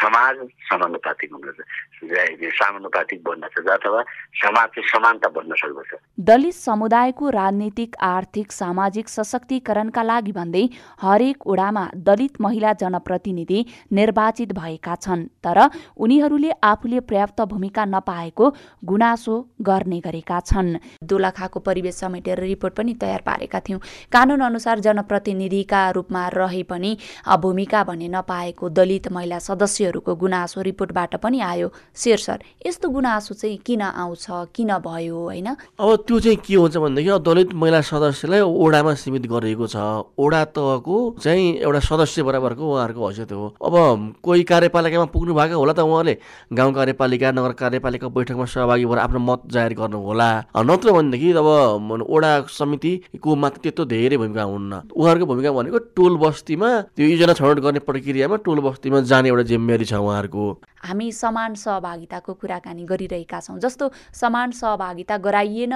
समाज 0.00 0.36
समानुपातिक 0.70 1.30
हुँदछ। 1.32 1.60
समानुपातिक 2.00 3.22
बन्नछ 3.24 3.58
अथवा 3.70 4.02
समाज 4.34 4.68
चाहिँ 4.68 4.88
समानता 4.88 5.28
बन्न 5.30 5.54
सक्दछ। 5.54 5.98
दलित 6.20 6.54
समुदायको 6.54 7.30
राजनीतिक 7.30 7.96
आर्थिक 8.02 8.52
सामाजिक 8.52 9.08
सशक्तिकरणका 9.08 10.02
लागि 10.02 10.32
भन्दै 10.32 10.64
हरेक 11.02 11.46
ओडामा 11.46 11.84
दलित 12.06 12.40
महिला 12.40 12.72
जनप्रतिनिधि 12.80 13.64
निर्वाचित 13.92 14.52
भएका 14.52 14.94
छन् 14.96 15.24
तर 15.44 15.58
उनीहरूले 15.96 16.50
आफूले 16.62 17.00
पर्याप्त 17.02 17.40
भूमिका 17.42 17.84
नपाएको 17.86 18.50
गुनासो 18.84 19.36
गर्ने 19.62 20.00
गरेका 20.00 20.40
छन्। 20.42 20.76
दोलखाको 21.04 21.60
परिवेश 21.60 21.94
समेटेर 21.96 22.40
रिपोर्ट 22.40 22.74
पनि 22.74 22.94
तयार 22.94 23.22
पारेका 23.26 23.60
थियौँ। 23.60 23.80
कानुन 24.12 24.40
अनुसार 24.40 24.80
जनप्रतिनिधिका 24.80 25.88
रूपमा 25.90 26.26
रहे 26.34 26.62
पनि 26.64 26.96
भूमिका 27.40 27.84
भने 27.84 28.08
नपाएको 28.10 28.68
दलित 28.70 29.08
महिला 29.12 29.38
सदस्यहरूको 29.40 30.14
गुनासो 30.16 30.62
रिपोर्टबाट 30.62 31.16
पनि 31.16 31.40
आयो। 31.42 31.68
शेर 31.96 32.18
सर 32.18 32.42
यस्तो 32.66 32.88
गुनासो 32.88 33.34
चाहिँ 33.34 33.56
किन 33.66 33.82
आउँछ 33.82 34.26
किन 34.54 34.70
भयो 34.78 35.16
होइन? 35.18 35.46
अब 35.80 36.04
त्यो 36.06 36.20
चाहिँ 36.20 36.36
के 36.38 36.54
हुन्छ 36.54 36.76
भनेदेखि 36.76 37.18
दलित 37.20 37.52
महिला 37.54 37.80
सदस्यलाई 37.80 38.40
ओडामा 38.40 38.94
सीमित 38.94 39.26
गरिएको 39.26 39.66
छ। 39.66 39.76
ओडा 40.14 40.44
तहको 40.54 40.96
चाहिँ 41.20 41.46
एउटा 41.58 41.80
सदस्य 41.80 42.22
बराबरको 42.22 42.62
उहाँहरूको 42.62 43.06
हैसियत 43.06 43.32
हो। 43.32 43.46
अब 43.58 43.74
कोही 44.22 44.42
कार्यपालिकामा 44.42 45.04
पुग्नु 45.10 45.34
भएको 45.34 45.58
होला 45.58 45.72
त 45.72 45.80
उहाँले। 45.82 46.16
गाउँ 46.52 46.72
कार्यपालिका 46.74 47.30
नगर 47.32 47.52
कार्यपालिका 47.58 48.08
बैठकमा 48.08 48.44
सहभागी 48.46 48.84
भएर 48.86 48.98
आफ्नो 48.98 49.20
मत 49.20 49.42
जाहेर 49.50 49.74
गर्नु 49.74 49.98
होला 49.98 50.30
नत्र 50.56 50.92
भनेदेखि 50.92 51.32
अब 51.32 52.06
ओडा 52.06 52.30
समिति 52.48 52.92
को 53.18 53.36
मात्र 53.36 53.60
त्यत्रो 53.60 53.84
धेरै 53.84 54.16
भूमिका 54.16 54.42
हुन्न। 54.42 54.72
उहाँहरूको 54.94 55.26
भूमिका 55.26 55.52
भनेको 55.52 55.78
टोल 55.98 56.16
बस्तीमा 56.22 56.70
त्यो 56.96 57.06
योजना 57.06 57.32
छनौट 57.34 57.58
गर्ने 57.60 57.80
प्रक्रियामा 57.82 58.36
टोल 58.46 58.60
बस्तीमा 58.60 59.00
जाने 59.10 59.28
एउटा 59.28 59.42
जिम्मेवारी 59.50 59.84
छ 59.84 59.94
उहाँहरूको। 59.94 60.44
हामी 60.82 61.10
समान 61.12 61.54
सहभागिताको 61.54 62.34
कुराकानी 62.34 62.84
गरिरहेका 62.84 63.40
छौँ। 63.40 63.58
जस्तो 63.58 63.90
समान 64.12 64.50
सहभागिता 64.52 65.16
गराइएन 65.18 65.74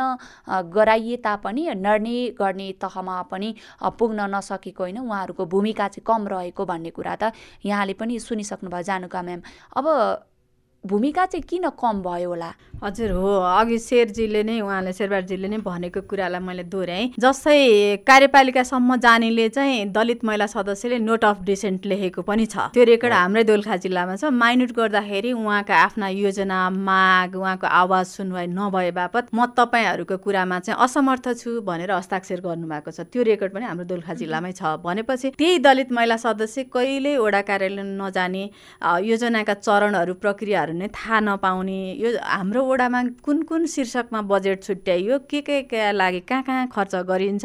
गराइए 0.72 1.16
तापनि 1.24 1.62
निर्णय 1.74 2.28
गर्ने 2.38 2.70
तहमा 2.80 3.22
पनि 3.30 3.54
पुग्न 3.98 4.20
नसकेको 4.34 4.82
होइन। 4.82 4.98
उहाँहरूको 4.98 5.46
भूमिका 5.46 5.88
चाहिँ 5.88 6.04
कम 6.06 6.28
रहेको 6.28 6.64
भन्ने 6.64 6.90
कुरा 6.90 7.16
त 7.16 7.32
यहाँले 7.64 7.92
पनि 7.94 8.18
सुनिसक्नुभयो 8.20 8.82
जानुका 8.82 9.22
म्याम। 9.22 9.40
अब 9.76 9.86
भूमिका 10.86 11.24
चाहिँ 11.26 11.42
किन 11.48 11.68
कम 11.80 12.02
भयो 12.02 12.28
होला? 12.28 12.52
हजुर 12.82 13.10
हो। 13.10 13.28
अघि 13.40 13.78
शेरजीले 13.78 14.42
नै 14.44 14.60
उहाँले 14.60 14.92
शेरबारजीले 14.92 15.48
नै 15.48 15.58
भनेको 15.64 16.00
कुरालाई 16.04 16.40
मैले 16.44 16.62
दोहोऱ्याएँ। 16.68 17.16
जस्तै 17.16 18.04
कार्यपालिकासम्म 18.04 18.96
जानेले 19.00 19.48
चाहिँ 19.48 19.88
दलित 19.88 20.24
महिला 20.24 20.46
सदस्यले 20.46 20.98
नोट 21.00 21.24
अफ 21.24 21.40
डिसेन्ट 21.48 21.86
लेखेको 21.86 22.22
पनि 22.22 22.46
छ। 22.46 22.68
त्यो 22.76 22.84
रेकर्ड 22.84 23.12
हाम्रै 23.12 23.44
दोलखा 23.48 23.76
जिल्लामा 23.80 24.16
छ। 24.20 24.28
माइन्युट 24.28 24.72
गर्दाखेरि 24.76 25.32
उहाँका 25.32 25.74
आफ्ना 25.74 26.08
योजना 26.08 26.58
माग 26.70 27.36
उहाँको 27.36 27.66
आवाज 27.66 28.06
सुनवाई 28.06 28.46
नभए 28.52 28.90
बापत 28.92 29.32
म 29.32 29.46
तपाईँहरूको 29.56 30.16
कुरामा 30.20 30.58
चाहिँ 30.68 30.76
असमर्थ 30.84 31.26
छु 31.40 31.50
भनेर 31.64 31.90
हस्ताक्षर 31.96 32.40
गर्नुभएको 32.44 32.90
छ। 32.92 33.08
त्यो 33.08 33.22
रेकर्ड 33.24 33.52
पनि 33.56 33.64
हाम्रो 33.64 33.88
दोलखा 33.88 34.12
जिल्लामै 34.20 34.52
छ। 34.52 34.76
भनेपछि 34.84 35.32
त्यही 35.40 35.58
दलित 35.64 35.92
महिला 35.96 36.16
सदस्य 36.20 36.68
कहिल्यै 36.68 37.16
वडा 37.16 37.40
कार्यालय 37.48 37.82
नजाने 37.96 38.44
योजनाका 39.08 39.54
चरणहरू 39.64 40.14
प्रक्रियाहरू 40.20 40.72
नै 40.74 40.88
थाहा 40.90 41.20
नपाउने 41.20 41.78
यो 41.96 42.10
हाम्रो 42.24 42.64
वडामा 42.64 43.02
कुन 43.24 43.42
कुन 43.44 43.66
शीर्षकमा 43.74 44.20
बजेट 44.30 44.62
छुट्याइयो 44.62 45.18
के 45.30 45.40
के 45.42 45.60
के 45.64 45.90
लागि 45.92 46.20
कहाँ 46.28 46.42
कहाँ 46.42 46.66
खर्च 46.68 46.94
गरिन्छ 47.08 47.44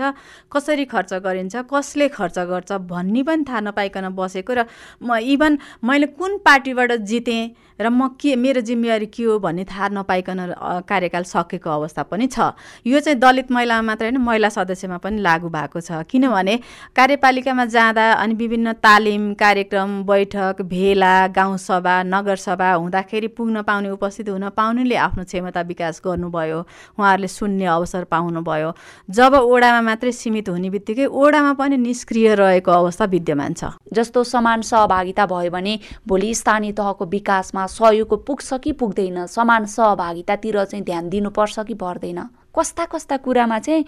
कसरी 0.51 0.85
खर्च 0.87 1.13
गरिन्छ 1.25 1.55
कसले 1.71 2.07
खर्च 2.09 2.39
गर्छ 2.51 2.71
भन्ने 2.89 3.23
पनि 3.23 3.43
थाहा 3.49 3.59
नपाइकन 3.61 4.09
बसेको 4.15 4.53
र 4.53 4.65
म 5.01 5.17
इभन 5.29 5.57
मैले 5.83 6.07
कुन 6.15 6.37
पार्टीबाट 6.45 6.91
जितेँ 7.05 7.41
र 7.79 7.89
म 7.89 8.07
के 8.19 8.35
मेरो 8.35 8.61
जिम्मेवारी 8.61 9.05
के 9.07 9.23
हो 9.23 9.39
भन्ने 9.39 9.63
थाहा 9.63 9.87
नपाइकन 9.89 10.39
कार्यकाल 10.83 11.23
सकेको 11.23 11.69
अवस्था 11.69 12.03
पनि 12.03 12.27
छ। 12.27 12.51
यो 12.85 12.99
चाहिँ 12.99 13.19
दलित 13.19 13.51
महिलामा 13.51 13.81
मात्र 13.87 14.05
होइन 14.05 14.17
महिला 14.19 14.49
सदस्यमा 14.49 14.97
पनि 14.99 15.21
लागू 15.21 15.49
भएको 15.49 15.79
छ। 15.79 16.03
किनभने 16.03 16.55
कार्यपालिकामा 16.91 17.65
जाँदा 17.65 18.11
अनि 18.13 18.33
विभिन्न 18.35 18.73
तालिम 18.83 19.33
कार्यक्रम 19.33 20.03
बैठक 20.03 20.61
भेला 20.67 21.15
गाउँसभा 21.31 21.95
नगरसभा 22.03 22.71
हुँदाखेरि 22.73 23.27
पुग्न 23.31 23.61
पाउने 23.63 23.89
उपस्थित 23.89 24.29
हुन 24.29 24.49
पाउनेले 24.51 24.95
आफ्नो 24.97 25.23
क्षमता 25.23 25.61
विकास 25.63 26.01
गर्नुभयो। 26.05 26.59
उहाँहरूले 26.99 27.27
सुन्ने 27.29 27.65
अवसर 27.65 28.03
पाउनुभयो। 28.11 28.71
जब 29.09 29.33
ओडामा 29.39 29.81
मात्रै 29.81 30.11
सीमित 30.11 30.49
हुने 30.49 30.69
बित्तिकै 30.69 31.05
ओडामा 31.07 31.53
पनि 31.55 31.77
निष्क्रिय 31.79 32.35
रहेको 32.35 32.71
अवस्था 32.71 33.05
विद्यमान 33.07 33.53
छ। 33.53 33.71
जस्तो 33.93 34.23
समान 34.25 34.61
सहभागिता 34.67 35.25
भयो 35.25 35.51
भने 35.51 35.79
भोलि 36.03 36.33
स्थानीय 36.35 36.71
तहको 36.75 37.05
विकासमा 37.07 37.65
सहयोगको 37.69 38.17
पुग्छ 38.27 38.53
कि 38.63 38.71
पुग्दैन? 38.73 39.25
समान 39.27 39.65
सहभागितातिर 39.65 40.63
चाहिँ 40.65 40.83
ध्यान 40.85 41.09
दिनुपर्छ 41.09 41.59
कि 41.67 41.73
पर्दैन? 41.77 42.19
कस्ता 42.57 42.85
कस्ता 42.91 43.17
कुरामा 43.23 43.59
चाहिँ 43.59 43.85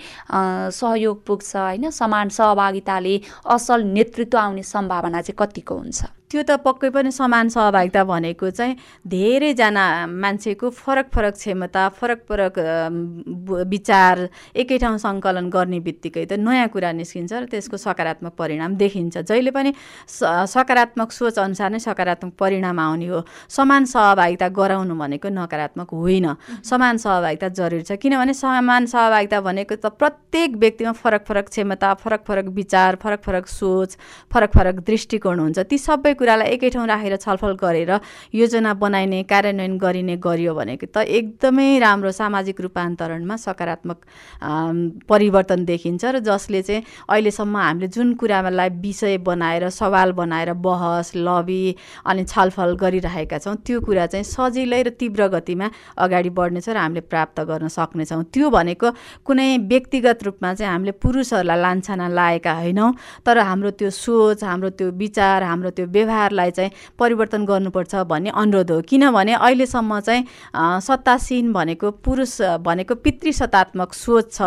सहयोग 0.72 1.26
पुग्छ 1.26 1.56
होइन? 1.56 1.89
समान 1.89 2.30
सहभागिताले 2.30 3.20
असल 3.50 3.84
नेतृत्व 3.84 4.38
आउने 4.38 4.63
सम्भावना 4.63 5.22
चाहिँ 5.22 5.36
कतिको 5.39 5.76
हुन्छ? 5.76 6.04
त्यो 6.32 6.44
त 6.48 6.56
पक्कै 6.63 6.89
पनि 6.96 7.12
समान 7.12 7.50
सहभागिता 7.52 8.04
भनेको 8.08 8.50
चाहिँ 8.56 8.76
धेरैजना 9.04 9.86
मान्छेको 10.08 10.70
फरक 10.72 11.08
फरक 11.12 11.36
क्षमता 11.36 11.84
फरक 12.00 12.20
फरक 12.30 12.54
विचार 13.67 14.15
एकै 14.56 14.78
ठाउँ 14.80 14.98
सङ्कलन 14.98 15.50
गर्ने 15.52 15.80
बित्तिकै 15.84 16.26
त 16.26 16.39
नयाँ 16.39 16.67
कुरा 16.72 16.91
निस्किन्छ 16.96 17.32
र 17.34 17.46
त्यसको 17.52 17.78
सकारात्मक 17.78 18.34
परिणाम 18.39 18.76
देखिन्छ। 18.80 19.28
जहिले 19.28 19.52
पनि 19.52 19.74
सकारात्मक 20.08 21.12
सोच 21.12 21.39
अनुसार 21.39 21.70
नै 21.76 21.80
सकारात्मक 21.84 22.34
परिणाम 22.39 22.80
आउने 22.80 23.08
हो। 23.12 23.20
समान 23.52 23.86
सहभागिता 23.91 24.48
गराउनु 24.56 24.96
भनेको 24.96 25.30
नकारात्मक 25.30 25.89
होइन। 25.91 26.28
समान 26.63 26.98
सहभागिता 27.04 27.48
जरुरी 27.60 27.84
छ। 27.84 28.00
किनभने 28.00 28.34
समान 28.34 28.86
सहभागिता 28.88 29.39
भनेको 29.41 29.76
त 29.76 29.91
प्रत्येक 30.00 30.56
व्यक्तिमा 30.56 30.91
फरक 30.96 31.22
फरक 31.28 31.46
क्षमता 31.52 31.94
फरक 32.00 32.22
फरक 32.24 32.46
विचार 32.56 32.96
फरक 33.04 33.22
फरक 33.28 33.46
सोच 33.50 33.98
फरक 34.32 34.52
फरक 34.56 34.76
दृष्टिकोण 34.88 35.39
हुन्छ। 35.39 35.60
ती 35.67 35.78
सबै 35.78 36.13
कुरालाई 36.22 36.48
एकै 36.56 36.70
ठाउँ 36.70 36.88
राखेर 36.88 37.16
छलफल 37.18 37.54
गरेर 37.64 37.92
योजना 38.34 38.74
बनाइने 38.86 39.24
कार्यान्वयन 39.32 39.78
गरिने 39.78 40.16
गरियो 40.22 40.54
भनेको 40.54 40.86
त 40.94 41.06
एकदमै 41.20 41.68
राम्रो 41.82 42.12
सामाजिक 42.14 42.62
रूपान्तरणमा 42.62 43.36
सकारात्मक 43.46 43.98
परिवर्तन 45.10 45.66
देखिन्छ 45.66 46.04
र 46.06 46.20
जसले 46.22 46.62
चाहिँ 46.62 46.84
अहिलेसम्म 47.10 47.58
हामीले 47.58 47.88
जुन 47.96 48.14
कुरालाई 48.22 48.70
विषय 48.82 49.18
बनाएर 49.28 49.70
सवाल 49.72 50.12
बनाएर 50.20 50.54
बहस 50.62 51.12
लबी 51.16 51.64
अनि 52.06 52.24
छलफल 52.24 52.76
गरिरहेका 52.84 53.38
छौँ 53.40 53.56
त्यो 53.66 53.80
कुरा 53.82 54.06
चाहिँ 54.14 54.24
सजिलै 54.26 54.82
र 54.84 54.90
तीव्र 55.02 55.28
गतिमा 55.36 55.68
अगाडि 55.98 56.30
बढ्नेछ 56.38 56.70
र 56.70 56.78
हामीले 56.78 57.02
प्राप्त 57.12 57.40
गर्न 57.50 57.68
सक्नेछौँ। 57.68 58.24
त्यो 58.34 58.50
भनेको 58.50 58.88
कुनै 59.26 59.48
व्यक्तिगत 59.72 60.24
रूपमा 60.24 60.54
चाहिँ 60.54 60.72
हामीले 60.72 60.92
पुरुषहरूलाई 61.04 61.60
लान्छना 61.62 62.08
लाएका 62.20 62.54
होइनौँ 62.62 62.92
तर 63.26 63.38
हाम्रो 63.50 63.72
त्यो 63.80 63.90
सोच 63.90 64.44
हाम्रो 64.44 64.70
त्यो 64.78 64.88
विचार 65.02 65.44
हाम्रो 65.44 65.70
त्यो 65.72 65.86
व्यवहार 65.88 66.10
व्यवहारलाई 66.12 66.52
चाहिँ 66.52 66.71
परिवर्तन 67.00 67.45
गर्नुपर्छ 67.45 67.95
भन्ने 68.12 68.30
अनुरोध 68.36 68.71
हो। 68.71 68.82
किनभने 68.84 69.34
अहिलेसम्म 69.34 70.00
चाहिँ 70.02 70.26
सत्तासीन 70.82 71.52
भनेको 71.54 71.91
पुरुष 72.04 72.41
भनेको 72.60 72.95
पितृसत्तात्मक 72.95 73.93
सोच 73.93 74.34
छ। 74.34 74.41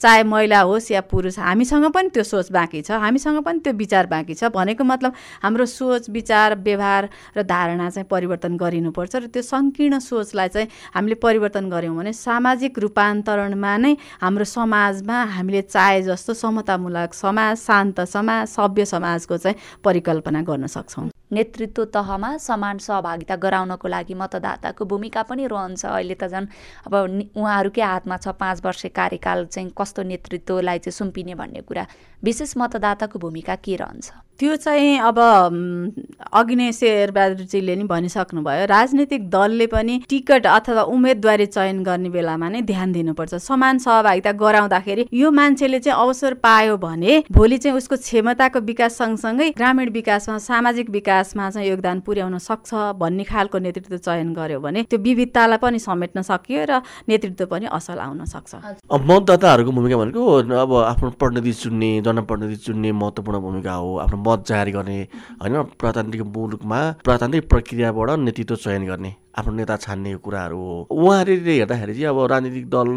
चाहे 0.00 0.22
महिला 0.22 0.60
होस् 0.60 0.90
या 0.92 1.00
पुरुष 1.10 1.38
हामीसँग 1.38 1.86
पनि 1.94 2.08
त्यो 2.14 2.22
सोच 2.22 2.52
बाँकी 2.52 2.82
छ 2.82 2.90
हामीसँग 3.02 3.42
पनि 3.42 3.58
त्यो 3.64 3.72
विचार 3.74 4.06
बाँकी 4.06 4.34
छ 4.34 4.44
भनेको 4.54 4.84
मतलब 4.84 5.12
हाम्रो 5.42 5.66
सोच 5.66 6.08
विचार 6.10 6.54
व्यवहार 6.62 7.08
र 7.36 7.42
धारणा 7.42 7.90
चाहिँ 7.90 8.06
परिवर्तन 8.10 8.56
गरिनुपर्छ 8.56 9.16
र 9.16 9.26
त्यो 9.26 9.42
सङ्कीर्ण 9.42 9.98
सोचलाई 9.98 10.48
चाहिँ 10.48 10.68
हामीले 10.94 11.14
परिवर्तन 11.18 11.68
गऱ्यौँ 11.70 11.96
भने 11.96 12.12
सामाजिक 12.14 12.78
रूपान्तरणमा 12.78 13.76
नै 13.76 13.92
हाम्रो 14.22 14.44
समाजमा 14.46 15.22
हामीले 15.34 15.62
चाहे 15.66 16.02
जस्तो 16.02 16.34
समतामूलक 16.34 17.14
समाज 17.14 17.56
शान्त 17.58 18.00
समाज 18.06 18.48
सभ्य 18.48 18.84
समाजको 18.84 19.36
चाहिँ 19.36 19.56
परिकल्पना 19.84 20.42
गर्न 20.42 20.66
सक्छौँ। 20.68 21.07
नेतृत्व 21.32 21.84
तहमा 21.94 22.36
समान 22.38 22.78
सहभागिता 22.78 23.36
गराउनको 23.36 23.88
लागि 23.88 24.14
मतदाताको 24.14 24.84
भूमिका 24.84 25.22
पनि 25.22 25.46
रहन्छ। 25.46 25.84
अहिले 25.86 26.14
त 26.14 26.28
झन् 26.28 26.46
अब 26.86 26.94
उहाँहरूकै 27.36 27.82
हातमा 27.82 28.16
छ 28.16 28.28
पाँच 28.38 28.64
वर्ष 28.64 28.86
कार्यकाल 28.94 29.46
चाहिँ 29.46 29.72
कस्तो 29.78 30.02
नेतृत्वलाई 30.02 30.78
चाहिँ 30.78 30.96
सुम्पिने 30.98 31.34
भन्ने 31.34 31.60
कुरा। 31.68 31.86
विशेष 32.24 32.56
मतदाताको 32.56 33.18
भूमिका 33.18 33.54
के 33.60 33.76
रहन्छ? 33.76 34.27
त्यो 34.40 34.56
चाहिँ 34.56 34.98
अब 35.02 35.18
अघि 35.18 36.54
नै 36.56 36.70
शेरबहादुरजीले 36.72 37.74
नि 37.76 37.84
भनिसक्नुभयो। 37.90 38.66
राजनीतिक 38.70 39.22
दलले 39.30 39.66
पनि 39.66 39.94
टिकट 40.08 40.46
अथवा 40.46 40.82
उम्मेदवारी 40.94 41.46
चयन 41.46 41.82
गर्ने 41.82 42.08
बेलामा 42.08 42.48
नै 42.48 42.60
ध्यान 42.62 42.92
दिनुपर्छ। 42.92 43.34
समान 43.42 43.78
सहभागिता 43.82 44.32
गराउँदाखेरि 44.38 45.06
यो 45.12 45.30
मान्छेले 45.30 45.78
चाहिँ 45.80 45.98
अवसर 45.98 46.34
पायो 46.38 46.76
भने 46.78 47.22
भोलि 47.32 47.58
चाहिँ 47.58 47.76
उसको 47.76 47.96
क्षमताको 47.98 48.60
विकास 48.62 48.96
सँगसँगै 48.98 49.50
ग्रामीण 49.58 49.90
विकासमा 49.90 50.38
सामाजिक 50.38 50.90
विकासमा 50.90 51.50
चाहिँ 51.50 51.68
योगदान 51.68 52.00
पुर्याउन 52.06 52.38
सक्छ 52.38 52.94
भन्ने 52.94 53.24
खालको 53.24 53.58
नेतृत्व 53.58 53.96
चयन 53.98 54.32
गर्यो 54.38 54.60
भने 54.60 54.82
त्यो 54.86 54.98
विविधतालाई 55.02 55.58
पनि 55.58 55.78
समेट्न 55.80 56.22
सकियो 56.22 56.62
र 56.70 56.80
नेतृत्व 57.10 57.46
पनि 57.50 57.66
असल 57.74 57.98
आउन 57.98 58.24
सक्छ। 58.24 58.54
मतदाताहरूको 58.86 59.70
भूमिका 59.72 59.96
भनेको 59.98 60.22
अब 60.62 60.72
आफ्नो 60.94 61.10
प्रतिनिधि 61.18 61.52
चुन्ने 61.52 61.90
जनप्रतिनिधि 62.06 62.56
चुन्ने 62.62 62.92
महत्त्वपूर्ण 62.92 63.38
भूमिका 63.42 63.74
हो। 63.74 63.96
आफ्नो 63.98 64.26
मत 64.28 64.44
जारी 64.48 64.72
गर्ने 64.72 64.98
होइन? 65.42 65.62
प्रजातान्त्रिक 65.78 66.22
मुलुकमा 66.36 66.80
प्रजातान्त्रिक 67.04 67.48
प्रक्रियाबाट 67.48 68.10
नेतृत्व 68.18 68.56
चयन 68.56 68.86
गर्ने। 68.86 69.14
आफ्नो 69.38 69.52
नेता 69.54 69.76
छान्ने 69.78 70.14
कुराहरू 70.18 70.58
हो। 70.58 70.76
उहाँहरूले 70.90 71.52
हेर्दाखेरि 71.52 71.94
चाहिँ 71.94 72.08
अब 72.08 72.18
राजनीतिक 72.30 72.66
दल 72.70 72.88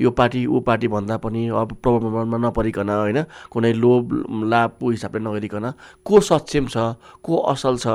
यो 0.00 0.10
पार्टी 0.12 0.44
ऊ 0.46 0.60
पार्टी 0.60 0.88
भन्दा 0.88 1.16
पनि 1.24 1.48
अब 1.48 1.72
प्रलोभनमा 1.82 2.38
नपरिकन 2.38 2.90
होइन 2.90 3.22
कुनै 3.50 3.72
लोभ 3.74 4.12
लाभको 4.52 4.90
हिसाबले 4.90 5.20
नगरिकन 5.24 5.72
को 6.06 6.20
सक्षम 6.20 6.66
छ 6.66 6.76
को 7.24 7.36
असल 7.52 7.76
छ 7.76 7.86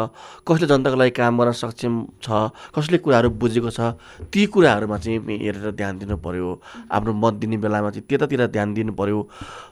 कसले 0.48 0.68
जनताको 0.68 0.98
लागि 0.98 1.12
काम 1.14 1.38
गर्न 1.40 1.52
सक्षम 1.62 1.94
छ 2.24 2.50
कसले 2.76 2.98
कुराहरू 3.06 3.30
बुझेको 3.38 3.70
छ 3.70 3.94
ती 4.34 4.46
कुराहरूमा 4.54 4.98
चाहिँ 4.98 5.20
हेरेर 5.44 5.72
ध्यान 5.72 6.00
दिनु 6.00 6.18
पऱ्यो 6.26 6.50
आफ्नो 6.92 7.14
मत 7.14 7.34
दिने 7.42 7.58
बेलामा 7.64 7.90
चाहिँ 7.92 8.06
त्यतातिर 8.10 8.46
ध्यान 8.48 8.74
दिनु 8.74 8.94
पऱ्यो 8.94 9.28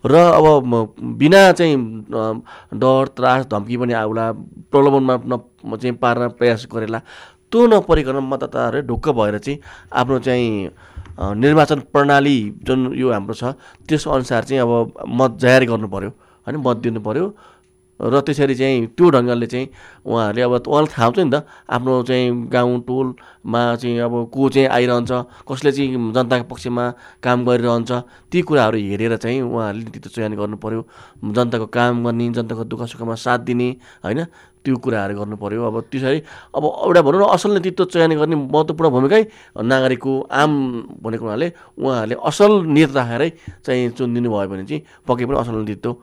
र 0.06 0.16
अब 0.38 0.96
बिना 1.18 1.42
चाहिँ 1.52 1.76
डर 2.78 3.08
त्रास 3.18 3.46
धम्की 3.52 3.78
पनि 3.78 3.94
आउला 3.96 4.32
प्रलोभनमा 4.72 5.16
न 5.26 5.76
चाहिँ 5.76 5.96
पार्न 5.98 6.28
प्रयास 6.40 6.68
गरेला। 6.72 7.02
त्यो 7.52 7.66
नपरिकन 7.68 8.18
मतदाताहरू 8.32 8.82
ढुक्क 8.88 9.10
भएर 9.10 9.38
चाहिँ 9.38 9.60
आफ्नो 9.92 10.20
चाहिँ 10.20 10.70
निर्वाचन 11.36 11.80
प्रणाली 11.94 12.38
जुन 12.64 12.80
यो 12.96 13.12
हाम्रो 13.12 13.34
छ 13.34 13.44
त्यसअनुसार 13.90 14.44
चाहिँ 14.44 14.62
अब 14.62 14.94
मत 15.20 15.38
जाहेर 15.42 15.64
गर्नु 15.70 15.88
पऱ्यो 15.88 16.10
होइन? 16.10 16.58
मत 16.66 16.78
दिनु 16.78 17.00
पऱ्यो 17.02 17.26
र 18.02 18.22
त्यसरी 18.22 18.56
चाहिँ 18.56 18.86
त्यो 18.96 19.10
ढङ्गले 19.10 19.48
चाहिँ 19.48 19.68
उहाँहरूले 20.06 20.42
अब 20.42 20.54
उहाँलाई 20.68 20.88
थाहा 20.88 21.06
हुन्छ 21.06 21.20
नि 21.20 21.32
त 21.32 21.46
आफ्नो 21.70 22.02
चाहिँ 22.04 22.48
गाउँ 22.48 22.80
टोलमा 22.82 23.64
चाहिँ 23.76 24.00
अब 24.00 24.14
को 24.34 24.50
चाहिँ 24.50 24.68
आइरहन्छ 24.70 25.12
कसले 25.44 25.72
चाहिँ 25.72 26.12
जनताको 26.14 26.48
पक्षमा 26.48 26.86
काम 27.24 27.46
गरिरहन्छ 27.46 27.92
ती 28.32 28.42
कुराहरू 28.42 28.78
हेरेर 28.80 29.18
चाहिँ 29.18 29.42
उहाँहरूले 29.42 29.84
नेतृत्व 29.86 30.10
चयन 30.12 30.56
पऱ्यो 30.56 30.82
जनताको 31.28 31.66
काम 31.68 32.04
गर्ने 32.06 32.30
जनताको 32.32 32.64
दुःख 32.66 32.82
सुखमा 32.88 33.16
साथ 33.18 33.40
दिने 33.44 33.70
होइन 34.04 34.26
त्यो 34.66 34.76
कुराहरू 34.78 35.14
गर्नु 35.20 35.36
पऱ्यो 35.36 35.64
अब 35.66 35.76
त्यसरी 35.92 36.20
अब 36.56 36.64
एउटा 36.86 37.02
भनौँ 37.02 37.20
न 37.20 37.26
असल 37.36 37.52
नेतृत्व 37.58 37.86
चयन 37.86 38.16
गर्ने 38.16 38.36
महत्त्वपूर्ण 38.36 38.90
भूमिकै 38.92 39.22
नागरिकको 39.66 40.14
आम 40.32 40.52
भनेको 41.04 41.24
हुनाले 41.26 41.52
उहाँहरूले 41.80 42.16
असल 42.24 42.52
नेता 42.68 42.94
राखेरै 42.96 43.30
चाहिँ 43.66 43.90
चुनिदिनु 43.92 44.30
भयो 44.30 44.48
भने 44.48 44.64
चाहिँ 44.66 44.84
पक्कै 45.08 45.26
पनि 45.26 45.38
असल 45.40 45.56
नेतृत्व 45.60 45.96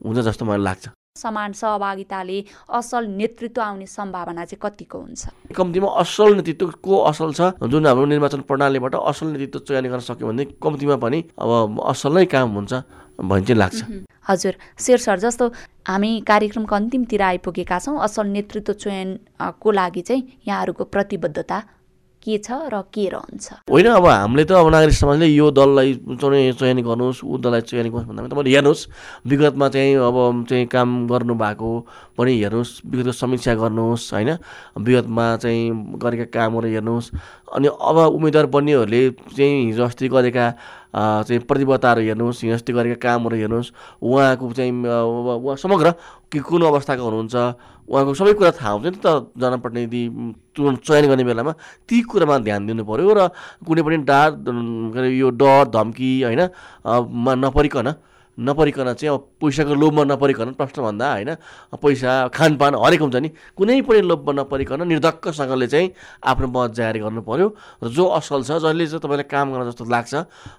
हुन्छ 0.00 0.18
जस्तो 0.26 0.44
मलाई 0.44 0.64
लाग्छ। 0.64 0.99
समान 1.18 1.52
सहभागिताले 1.52 2.40
असल 2.78 3.06
नेतृत्व 3.18 3.60
आउने 3.60 3.86
सम्भावना 3.86 4.44
चाहिँ 4.44 4.58
कतिको 4.62 4.98
हुन्छ? 4.98 5.26
कम्तीमा 5.56 5.88
असल 6.00 6.34
नेतृत्व 6.38 6.70
को 6.78 7.02
असल 7.10 7.32
छ। 7.34 7.50
जुन 7.66 7.86
हाम्रो 7.86 8.04
निर्वाचन 8.06 8.40
प्रणालीबाट 8.46 8.94
असल 8.94 9.26
नेतृत्व 9.34 9.58
चयन 9.66 9.86
गर्न 9.90 10.00
सक्यो 10.06 10.26
भने 10.28 10.44
कम्तीमा 10.62 10.96
पनि 11.02 11.22
अब 11.34 11.80
असल 11.90 12.14
नै 12.14 12.24
काम 12.30 12.54
हुन्छ 12.54 12.72
भन्ने 13.18 13.42
चाहिँ 13.42 13.58
लाग्छ। 13.58 13.82
हजुर 14.30 14.54
शेर 14.78 14.98
सर 15.02 15.18
जस्तो 15.26 15.48
हामी 15.90 16.10
कार्यक्रमको 16.30 16.74
अन्तिमतिर 16.76 17.22
आइपुगेका 17.22 17.78
छौँ 17.82 17.98
असल 18.06 18.26
नेतृत्व 18.30 18.72
चयनको 18.78 19.70
लागि 19.72 20.02
चाहिँ 20.06 20.22
यहाँहरूको 20.46 20.84
प्रतिबद्धता 20.94 21.58
के 22.22 22.36
छ 22.38 22.52
र 22.68 22.80
के 22.92 23.08
रहन्छ? 23.08 23.64
होइन 23.70 23.86
अब 23.96 24.06
हामीले 24.06 24.44
त 24.44 24.52
अब 24.52 24.68
नागरिक 24.68 24.94
समाजले 24.94 25.26
यो 25.26 25.50
दललाई 25.50 25.94
चयन 26.20 26.82
गर्नुहोस् 26.84 27.24
ऊ 27.24 27.38
दललाई 27.40 27.60
चयन 27.64 27.88
गर्नुहोस् 27.88 28.08
भन्दा 28.08 28.28
तपाईँले 28.28 28.50
हेर्नुहोस् 28.52 28.82
विगतमा 29.26 29.68
चाहिँ 29.68 29.94
अब 29.96 30.16
चाहिँ 30.48 30.66
काम 30.68 30.88
गर्नुभएको 31.08 31.70
पनि 32.16 32.32
हेर्नुहोस् 32.38 32.72
विगतको 32.86 33.12
समीक्षा 33.12 33.54
गर्नुहोस् 33.56 34.12
होइन? 34.12 34.30
विगतमा 34.78 35.24
चाहिँ 35.40 35.64
गरेका 35.96 36.26
कामहरू 36.28 36.68
हेर्नुहोस् 36.68 37.10
अनि 37.56 37.68
अब 37.68 37.96
उम्मेदवार 38.14 38.46
बन्नेहरूले 38.52 39.02
चाहिँ 39.32 39.64
हिजो 39.66 39.84
अस्ति 39.84 40.08
गरेका 40.08 40.46
चाहिँ 41.24 41.40
प्रतिबद्धताहरू 41.48 42.00
हेर्नुहोस् 42.02 42.42
हिजो 42.44 42.54
अस्ति 42.54 42.72
गरेका 42.72 42.98
कामहरू 43.00 43.36
हेर्नुहोस् 43.36 43.72
उहाँको 44.02 44.52
चाहिँ 44.52 45.56
समग्र 45.56 45.90
कि 46.32 46.38
कुन 46.38 46.62
अवस्थाको 46.62 47.02
हुनुहुन्छ 47.02 47.34
उहाँको 47.90 48.14
सबै 48.14 48.32
कुरा 48.32 48.50
थाहा 48.52 48.72
हुन्छ 48.72 48.86
नि 48.86 48.98
त 49.02 49.34
जनप्रतिनिधि 49.36 50.02
चयन 50.80 51.04
गर्ने 51.10 51.24
बेलामा 51.24 51.52
ती 51.88 51.96
कुरामा 52.06 52.36
ध्यान 52.46 52.66
दिनु 52.66 52.84
पऱ्यो 52.84 53.12
र 53.12 53.20
कुनै 53.66 53.82
पनि 53.82 53.96
डार 54.06 54.30
यो 55.12 55.30
डर 55.34 55.64
धम्की 55.70 56.12
होइन 56.22 56.42
नपरिकन 57.40 57.88
नपरिकन 58.40 58.92
चाहिँ 58.94 59.14
अब 59.14 59.20
पैसाको 59.40 59.74
लोभमा 59.74 60.04
नपरिकन 60.04 60.52
प्रश्न 60.58 60.82
भन्दा 60.82 61.06
होइन 61.12 61.30
पैसा 61.76 62.10
खानपान 62.28 62.74
हरेक 62.74 63.00
हुन्छ 63.00 63.16
नि 63.16 63.28
कुनै 63.56 63.80
पनि 63.82 64.00
लोभमा 64.02 64.32
नपरिकन 64.40 64.86
निर्धक्कसँगले 64.88 65.66
चाहिँ 65.66 65.90
आफ्नो 66.24 66.46
मत 66.48 66.74
जाहेर 66.74 66.96
गर्नु 67.04 67.22
पऱ्यो 67.22 67.48
र 67.84 67.88
जो 67.88 68.04
असल 68.18 68.42
छ 68.42 68.60
जसले 68.60 68.86
चाहिँ 68.86 69.00
तपाईँलाई 69.00 69.28
काम 69.28 69.52
गर्न 69.52 69.70
जस्तो 69.70 69.84
लाग्छ 69.84 70.14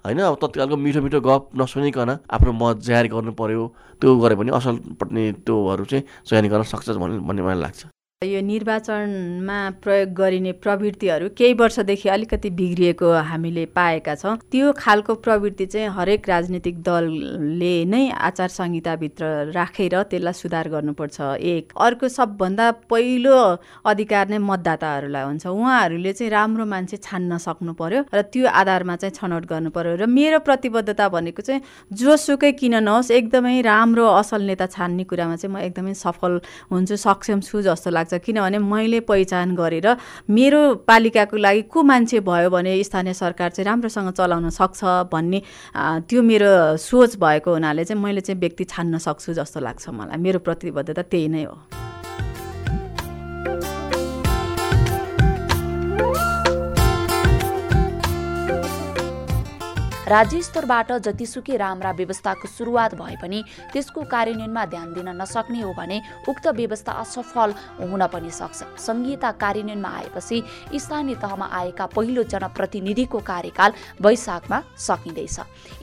होइन 0.06 0.20
अब 0.22 0.36
तत्कालको 0.42 0.76
मिठो 0.76 1.00
मिठो 1.02 1.20
गफ 1.20 1.42
नसुनिकन 1.58 2.10
आफ्नो 2.30 2.52
मत 2.52 2.76
जाहेर 2.86 3.06
गर्नु 3.14 3.32
पऱ्यो 3.34 3.66
त्यो 4.00 4.10
गऱ्यो 4.18 4.36
भने 4.36 4.50
असल 4.58 4.76
पट्ने 5.00 5.22
त्योहरू 5.46 5.84
चाहिँ 5.84 6.04
चयन 6.26 6.48
गर्न 6.48 6.62
सक्छ 6.70 6.88
भन्ने 7.02 7.18
भन्ने 7.18 7.42
मलाई 7.42 7.60
लाग्छ। 7.66 8.01
यो 8.22 8.40
निर्वाचनमा 8.40 9.58
प्रयोग 9.82 10.08
गरिने 10.14 10.52
प्रवृत्तिहरू 10.62 11.28
केही 11.38 11.54
वर्षदेखि 11.60 12.08
अलिकति 12.08 12.50
बिग्रिएको 12.50 13.08
हामीले 13.28 13.64
पाएका 13.74 14.14
छौँ। 14.14 14.36
त्यो 14.50 14.72
खालको 14.78 15.14
प्रवृत्ति 15.26 15.66
चाहिँ 15.66 15.88
हरेक 15.90 16.28
राजनीतिक 16.28 16.82
दलले 16.82 17.74
नै 17.84 18.02
आचार 18.10 18.48
संहिताभित्र 18.48 19.24
राखेर 19.52 20.02
त्यसलाई 20.02 20.32
सुधार 20.32 20.68
गर्नुपर्छ। 20.68 21.20
एक 21.42 21.72
अर्को 21.76 22.08
सबभन्दा 22.08 22.70
पहिलो 22.90 23.38
अधिकार 23.84 24.28
नै 24.30 24.38
मतदाताहरूलाई 24.38 25.24
हुन्छ। 25.24 25.46
उहाँहरूले 25.46 26.12
चाहिँ 26.12 26.30
राम्रो 26.30 26.64
मान्छे 26.66 26.96
छान्न 27.02 27.38
सक्नु 27.38 27.72
पर्यो 27.74 28.04
र 28.14 28.22
त्यो 28.30 28.46
आधारमा 28.46 28.96
चाहिँ 28.96 29.14
छनौट 29.18 29.44
गर्नु 29.50 29.70
पर्यो 29.74 29.96
र 29.98 30.06
मेरो 30.06 30.38
प्रतिबद्धता 30.46 31.08
भनेको 31.08 31.42
चाहिँ 31.42 31.62
जोसुकै 31.90 32.52
किन 32.60 32.74
नहोस् 32.86 33.10
एकदमै 33.10 33.60
राम्रो 33.66 34.06
असल 34.06 34.42
नेता 34.46 34.66
छान्ने 34.70 35.04
कुरामा 35.10 35.36
चाहिँ 35.36 35.52
म 35.54 35.58
एकदमै 35.66 35.94
सफल 35.96 36.40
हुन्छु 36.70 36.96
सक्षम 36.96 37.40
छु 37.42 37.62
जस्तो 37.62 37.90
लाग्छ। 37.90 38.11
लाग्छ। 38.12 38.24
किनभने 38.26 38.58
मैले 38.58 39.00
पहिचान 39.00 39.54
गरेर 39.56 39.96
मेरो 40.30 40.74
पालिकाको 40.84 41.36
लागि 41.36 41.62
को 41.62 41.82
मान्छे 41.82 42.20
भयो 42.20 42.50
भने 42.50 42.82
स्थानीय 42.84 43.14
सरकार 43.14 43.50
चाहिँ 43.50 43.66
राम्रोसँग 43.66 44.12
चलाउन 44.12 44.50
सक्छ 44.50 44.84
भन्ने 45.12 45.42
त्यो 45.76 46.22
मेरो 46.22 46.76
सोच 46.76 47.16
भएको 47.16 47.52
हुनाले 47.52 47.84
चाहिँ 47.84 48.02
मैले 48.02 48.20
चाहिँ 48.20 48.40
व्यक्ति 48.40 48.64
छान्न 48.64 48.98
सक्छु 48.98 49.32
जस्तो 49.32 49.60
लाग्छ 49.60 49.88
मलाई। 49.88 50.18
मेरो 50.18 50.38
प्रतिबद्धता 50.38 51.02
त्यही 51.02 51.28
नै 51.28 51.44
हो। 51.44 51.56
राज्य 60.12 60.40
स्तरबाट 60.42 60.90
जतिसुकै 61.04 61.56
राम्रा 61.56 61.90
व्यवस्थाको 61.96 62.48
सुरुवात 62.48 62.94
भए 62.94 63.16
पनि 63.16 63.38
त्यसको 63.72 64.00
कार्यान्वयनमा 64.12 64.64
ध्यान 64.68 64.88
दिन 64.92 65.08
नसक्ने 65.16 65.60
हो 65.62 65.72
भने 65.72 66.00
उक्त 66.28 66.46
व्यवस्था 66.52 66.92
असफल 67.02 67.50
हुन 67.80 68.02
पनि 68.12 68.30
सक्छ। 68.30 68.76
संहिता 68.76 69.30
कार्यान्वयनमा 69.40 69.88
आएपछि 69.88 70.42
स्थानीय 70.76 71.16
तहमा 71.16 71.46
आएका 71.50 71.86
पहिलो 71.96 72.22
जनप्रतिनिधिको 72.28 73.18
कार्यकाल 73.24 73.72
वैशाखमा 74.04 74.58
सकिँदैछ। 74.78 75.38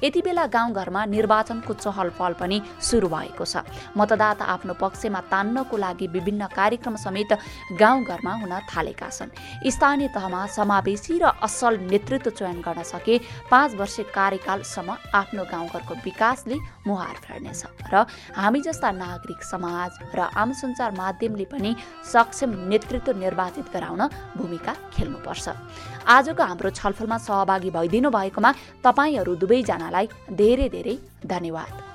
यति 0.06 0.22
बेला 0.22 0.46
गाउँघरमा 0.46 1.06
निर्वाचनको 1.10 1.74
चहल 1.74 2.10
पहल 2.14 2.34
पनि 2.38 2.62
सुरु 2.78 3.10
भएको 3.10 3.46
छ। 3.46 3.66
मतदाता 3.98 4.46
आफ्नो 4.46 4.74
पक्षमा 4.78 5.22
तान्नको 5.34 5.78
लागि 5.80 6.08
विभिन्न 6.14 6.54
कार्यक्रम 6.54 6.96
समेत 7.02 7.34
गाउँघरमा 7.82 8.34
हुन 8.46 8.54
थालेका 8.70 9.10
छन्। 9.10 9.34
स्थानीय 9.66 10.08
तहमा 10.14 10.46
समावेशी 10.54 11.18
र 11.18 11.34
असल 11.42 11.82
नेतृत्व 11.90 12.30
चयन 12.38 12.62
गर्न 12.62 12.84
सके 12.94 13.18
पाँच 13.50 13.74
वर्ष 13.74 13.98
कार्यकालसम्म 14.20 14.90
आफ्नो 15.16 15.44
गाउँघरको 15.52 15.94
विकासले 16.06 16.58
मुहार 16.88 17.16
फेर्नेछ 17.24 17.64
र 17.94 18.04
हामी 18.36 18.60
जस्ता 18.68 18.92
नागरिक 19.00 19.42
समाज 19.44 19.92
र 20.16 20.20
आम 20.36 20.52
सञ्चार 20.60 20.92
माध्यमले 21.00 21.46
पनि 21.48 21.72
सक्षम 22.04 22.52
नेतृत्व 22.70 23.18
निर्वाचित 23.24 23.68
गराउन 23.74 24.02
भूमिका 24.38 24.74
खेल्नुपर्छ। 24.94 25.48
आजको 26.16 26.44
हाम्रो 26.44 26.70
छलफलमा 26.80 27.18
सहभागी 27.18 27.70
भइदिनु 27.72 28.10
भएकोमा 28.12 28.52
तपाईँहरू 28.84 29.36
दुवैजनालाई 29.40 30.08
धेरै 30.36 30.68
धेरै 30.70 30.96
धन्यवाद। 31.26 31.89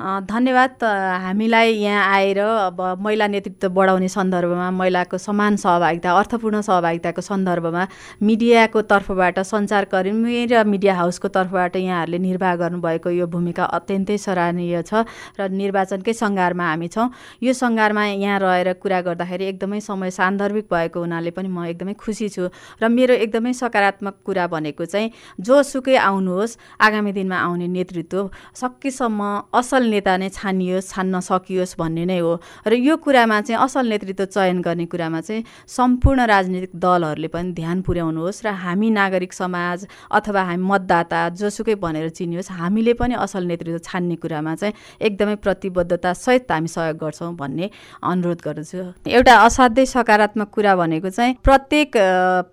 धन्यवाद 0.00 0.82
हामीलाई 0.84 1.72
यहाँ 1.72 2.04
आएर 2.14 2.38
अब 2.38 2.80
महिला 3.00 3.26
नेतृत्व 3.26 3.68
बढाउने 3.72 4.08
सन्दर्भमा 4.08 4.70
महिलाको 4.70 5.18
समान 5.18 5.56
सहभागिता 5.56 6.12
अर्थपूर्ण 6.12 6.60
सहभागिताको 6.60 7.20
सन्दर्भमा 7.22 7.86
मिडियाको 8.22 8.82
तर्फबाट 8.92 9.38
सञ्चारकर्मी 9.40 10.44
र 10.46 10.64
मिडिया 10.66 10.94
हाउसको 10.94 11.28
तर्फबाट 11.28 11.76
यहाँहरूले 11.76 12.18
निर्वाह 12.18 12.54
गर्नुभएको 12.56 13.10
यो 13.10 13.26
भूमिका 13.26 13.64
अत्यन्तै 13.72 14.18
सराहनीय 14.18 14.82
छ 14.82 15.04
र 15.40 15.48
निर्वाचनकै 15.50 16.12
सङ्घारमा 16.14 16.64
हामी 16.66 16.88
छौँ। 16.88 17.08
यो 17.42 17.52
सङ्घारमा 17.54 18.04
यहाँ 18.06 18.38
रहेर 18.38 18.72
कुरा 18.76 19.00
गर्दाखेरि 19.00 19.44
एकदमै 19.46 19.80
समय 19.80 20.10
सान्दर्भिक 20.12 20.68
भएको 20.70 21.00
हुनाले 21.00 21.30
पनि 21.32 21.48
म 21.48 21.64
एकदमै 21.72 21.94
खुसी 21.96 22.28
छु 22.28 22.50
र 22.82 22.88
मेरो 22.90 23.14
एकदमै 23.16 23.52
सकारात्मक 23.54 24.20
कुरा 24.24 24.46
भनेको 24.52 24.84
चाहिँ 24.86 25.10
जोसुकै 25.40 25.96
आउनुहोस् 26.04 26.58
आगामी 26.82 27.12
दिनमा 27.14 27.36
आउने 27.40 27.66
नेतृत्व 27.72 28.28
सकेसम्म 28.56 29.32
असल 29.56 29.85
नेता 29.86 30.16
नै 30.16 30.28
छानियोस् 30.28 30.90
छान्न 30.90 31.20
सकियोस् 31.20 31.76
भन्ने 31.78 32.04
नै 32.06 32.18
हो। 32.18 32.32
र 32.66 32.72
यो 32.74 32.96
कुरामा 32.96 33.40
चाहिँ 33.40 33.60
असल 33.64 33.86
नेतृत्व 33.88 34.24
चयन 34.26 34.60
गर्ने 34.60 34.86
कुरामा 34.86 35.20
चाहिँ 35.20 35.44
सम्पूर्ण 35.68 36.20
राजनीतिक 36.26 36.70
दलहरूले 36.74 37.28
पनि 37.28 37.52
ध्यान 37.52 37.80
पुर्याउनुहोस् 37.82 38.42
र 38.44 38.48
हामी 38.62 38.90
नागरिक 38.90 39.32
समाज 39.32 39.86
अथवा 40.10 40.42
हामी 40.42 40.62
मतदाता 40.62 41.20
जोसुकै 41.38 41.74
भनेर 41.78 42.08
चिनियोस् 42.10 42.50
हामीले 42.52 42.92
पनि 43.00 43.14
असल 43.14 43.44
नेतृत्व 43.46 43.78
छान्ने 43.84 44.16
कुरामा 44.16 44.54
चाहिँ 44.54 44.74
एकदमै 45.00 45.34
प्रतिबद्धता 45.44 46.12
सहित 46.16 46.52
हामी 46.52 46.68
सहयोग 46.68 46.96
गर्छौँ 46.96 47.34
भन्ने 47.36 47.70
अनुरोध 48.02 48.40
गर्दछु। 48.44 48.82
एउटा 49.06 49.34
असाध्यै 49.44 49.86
सकारात्मक 49.86 50.48
कुरा 50.50 50.74
भनेको 50.76 51.10
चाहिँ 51.10 51.34
प्रत्येक 51.44 51.96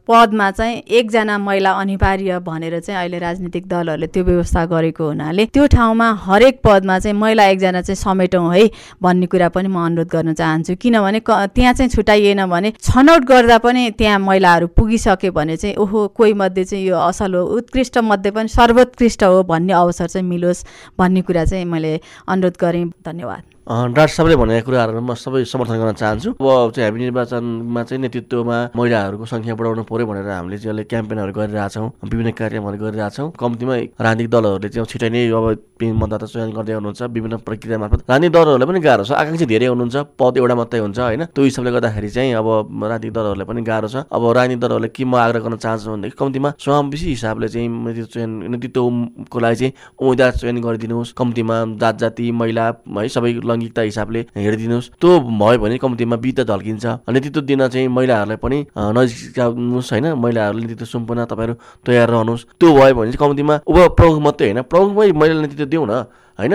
पदमा 0.07 0.49
चाहिँ 0.51 0.75
एकजना 0.99 1.37
महिला 1.37 1.71
अनिवार्य 1.73 2.39
भनेर 2.43 2.79
चाहिँ 2.79 2.99
अहिले 2.99 3.19
राजनीतिक 3.19 3.67
दलहरूले 3.67 4.07
त्यो 4.07 4.23
व्यवस्था 4.23 4.65
गरेको 4.65 5.03
हुनाले 5.07 5.45
त्यो 5.53 5.65
ठाउँमा 5.75 6.07
हरेक 6.23 6.59
पदमा 6.63 6.97
चाहिँ 6.99 7.17
महिला 7.23 7.45
एकजना 7.47 7.81
चाहिँ 7.81 7.95
समेटौँ 7.95 8.53
है 8.53 8.69
भन्ने 9.01 9.25
कुरा 9.27 9.49
पनि 9.49 9.67
म 9.67 9.85
अनुरोध 9.85 10.09
गर्न 10.11 10.33
चाहन्छु। 10.33 10.75
किनभने 10.75 11.19
त्यहाँ 11.23 11.73
चाहिँ 11.73 11.89
छुट्याइएन 11.89 12.45
भने 12.49 12.73
छनौट 12.81 13.23
गर्दा 13.25 13.57
पनि 13.63 13.89
त्यहाँ 13.97 14.19
महिलाहरू 14.19 14.67
पुगिसक्यो 14.77 15.31
भने 15.31 15.57
चाहिँ 15.57 15.75
ओहो 15.77 16.07
कोही 16.17 16.33
मध्ये 16.33 16.63
चाहिँ 16.65 16.85
यो 16.85 16.97
असल 16.99 17.35
हो 17.35 17.43
उत्कृष्ट 17.57 17.97
मध्ये 18.03 18.31
पनि 18.31 18.47
सर्वोत्कृष्ट 18.49 19.23
हो 19.23 19.43
भन्ने 19.43 19.73
अवसर 19.73 20.07
चाहिँ 20.07 20.27
मिलोस् 20.27 20.65
भन्ने 20.99 21.21
कुरा 21.21 21.45
चाहिँ 21.45 21.65
मैले 21.65 21.99
अनुरोध 22.27 22.57
गरेँ। 22.61 22.85
धन्यवाद। 23.05 23.52
डाक्टर 23.63 24.07
साहबले 24.11 24.35
भनेका 24.35 24.65
कुराहरूमा 24.67 25.01
म 25.07 25.15
सबै 25.15 25.47
समर्थन 25.47 25.79
गर्न 25.79 25.95
चाहन्छु। 25.95 26.29
अब 26.35 26.71
चाहिँ 26.75 26.83
हामी 26.83 26.99
निर्वाचनमा 26.99 27.81
चाहिँ 27.87 28.01
नेतृत्वमा 28.03 28.57
महिलाहरूको 28.75 29.23
सङ्ख्या 29.23 29.55
बढाउनु 29.55 29.83
पऱ्यो 29.87 30.03
भनेर 30.03 30.27
हामीले 30.27 30.57
चाहिँ 30.59 30.71
अहिले 30.75 30.83
क्याम्पेनहरू 30.91 31.31
गरिरहेछौँ 31.31 31.87
विभिन्न 32.03 32.31
कार्यक्रमहरू 32.35 32.77
गरिरहेछौँ। 32.83 33.31
कम्तीमा 33.39 33.75
राजनीतिक 34.03 34.31
दलहरूले 34.35 34.67
चाहिँ 34.67 34.87
छिटै 34.91 35.09
नै 35.15 35.31
अब 35.31 35.47
मतदाता 35.79 36.27
चयन 36.27 36.51
गर्दै 36.51 36.73
हुनुहुन्छ 36.75 37.01
विभिन्न 37.07 37.35
प्रक्रिया 37.47 37.77
मार्फत। 37.79 37.99
राजनीतिक 38.03 38.35
दलहरूलाई 38.35 38.67
पनि 38.67 38.79
गाह्रो 38.83 39.03
छ 39.07 39.11
आकाङ्क्षी 39.15 39.45
धेरै 39.47 39.67
हुनुहुन्छ 39.71 39.95
पद 40.19 40.33
एउटा 40.43 40.55
मात्रै 40.59 40.79
हुन्छ 40.83 40.99
होइन? 40.99 41.23
त्यो 41.31 41.43
हिसाबले 41.47 41.71
गर्दाखेरि 41.71 42.09
चाहिँ 42.11 42.35
अब 42.35 42.47
राजनीतिक 42.83 43.13
दलहरूलाई 43.15 43.47
पनि 43.47 43.61
गाह्रो 43.63 43.87
छ। 43.87 43.95
अब 44.11 44.23
राजनीतिक 44.27 44.59
दलहरूले 44.59 44.89
के 44.91 45.03
म 45.07 45.15
आग्रह 45.23 45.39
गर्न 45.39 45.55
चाहन्छु 45.63 45.87
भनेदेखि 45.87 46.19
कम्तीमा 46.19 46.49
समावेशी 46.59 47.07
हिसाबले 47.15 47.47
चाहिँ 47.47 47.67
नेतृत्व 47.71 48.11
चयन 48.11 48.29
नेतृत्वको 48.51 49.39
लागि 49.39 49.55
चाहिँ 49.55 49.71
उम्मेदवार 50.03 50.31
चयन 50.43 50.57
गरिदिनुहोस्। 50.59 51.15
कम्तीमा 51.15 51.55
जात 51.79 51.95
जाति 52.03 52.31
महिला 52.43 52.65
है 52.99 53.07
सबै 53.07 53.31
लैङ्गिकता 53.53 53.81
हिसाबले 53.81 54.21
हेरिदिनुहोस्। 54.33 54.89
त्यो 54.97 55.09
भयो 55.29 55.57
भने 55.61 55.77
कम्तीमा 55.77 56.15
बित 56.17 56.39
झल्किन्छ 56.43 56.85
नेतृत्व 57.13 57.41
दिन 57.45 57.61
चाहिँ 57.69 57.87
महिलाहरूलाई 57.87 58.37
पनि 58.41 58.57
नजिकाउनुहोस् 58.75 59.91
होइन। 59.93 60.05
महिलाहरूले 60.17 60.65
नेतृत्व 60.65 60.85
सुम्पन 60.89 61.29
तपाईँहरू 61.29 61.53
तयार 61.85 62.09
रहनुहोस्। 62.09 62.43
त्यो 62.59 62.69
भयो 62.73 62.93
भने 62.97 63.11
चाहिँ 63.13 63.21
कम्तीमा 63.21 63.55
उप 63.63 63.77
प्रमुख 63.93 64.17
मात्रै 64.25 64.47
होइन। 64.49 64.61
प्रमुखमै 64.65 65.11
महिला 65.13 65.41
नेतृत्व 65.41 65.69
दिउँ 65.69 65.87
न 65.87 65.93
होइन 66.33 66.53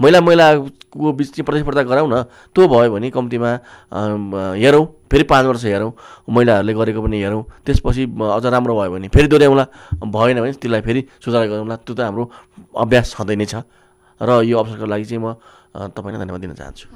महिला 0.00 0.20
महिलाको 0.24 1.12
बिच 1.12 1.28
चाहिँ 1.36 1.44
प्रतिस्पर्धा 1.44 1.82
गराउँ 1.84 2.08
न 2.08 2.24
त्यो 2.56 2.64
भयो 2.68 2.88
भने 2.96 3.10
कम्तीमा 3.12 3.50
हेरौँ। 4.56 4.84
फेरि 5.12 5.24
पाँच 5.28 5.44
वर्ष 5.46 5.64
हेरौँ। 5.68 5.92
महिलाहरूले 6.24 6.72
गरेको 6.72 7.00
पनि 7.04 7.20
हेरौँ। 7.20 7.42
त्यसपछि 7.68 8.02
अझ 8.08 8.44
राम्रो 8.48 8.74
भयो 8.80 8.90
भने 8.96 9.08
फेरि 9.12 9.28
दोहोऱ्याउँला। 9.28 9.64
भएन 10.08 10.40
भने 10.40 10.52
त्यसलाई 10.56 10.80
फेरि 10.80 11.00
सुधार 11.20 11.46
गरौँला। 11.52 11.76
त्यो 11.84 11.94
त 11.94 12.00
हाम्रो 12.00 12.24
अभ्यास 12.80 13.12
छँदै 13.12 13.36
नै 13.36 13.44
छ। 13.44 13.54
र 14.20 14.40
यो 14.40 14.56
अवसरको 14.56 14.86
लागि 14.88 15.04
चाहिँ 15.04 15.20
म 15.20 15.36
तपाईँलाई 15.74 16.20
धन्यवाद 16.22 16.40
दिन 16.40 16.54
चाहन्छु। 16.54 16.88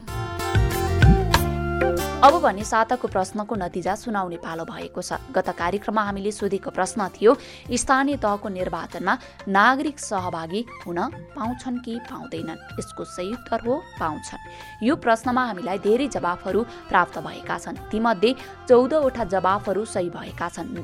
अब 2.19 2.35
भने 2.43 2.65
साताको 2.67 3.09
प्रश्नको 3.09 3.55
नतिजा 3.55 3.95
सुनाउने 3.95 4.37
पालो 4.43 4.65
भएको 4.67 5.03
छ। 5.03 5.23
गत 5.31 5.55
कार्यक्रममा 5.55 6.03
हामीले 6.03 6.33
सोधेको 6.35 6.71
प्रश्न 6.75 7.07
थियो 7.15 7.31
स्थानीय 7.71 8.17
तहको 8.19 8.49
निर्वाचनमा 8.49 9.15
नागरिक 9.47 9.99
सहभागी 9.99 10.65
हुन 10.83 10.99
पाउँछन् 11.39 11.79
कि 11.79 11.95
पाउँदैनन्? 12.11 12.59
यसको 12.75 13.05
सही 13.07 13.33
उत्तर 13.39 13.61
हो 13.63 13.75
पाउँछन्। 14.03 14.43
यो 14.83 14.97
प्रश्नमा 14.99 15.43
हामीलाई 15.47 15.79
धेरै 15.79 16.09
जवाफहरू 16.11 16.61
प्राप्त 16.91 17.19
भएका 17.23 17.59
छन्। 17.59 17.87
तीमध्ये 17.87 18.35
चौधवटा 18.67 19.25
जवाफहरू 19.25 19.85
सही 19.87 20.11
भएका 20.11 20.49
छन्। 20.49 20.75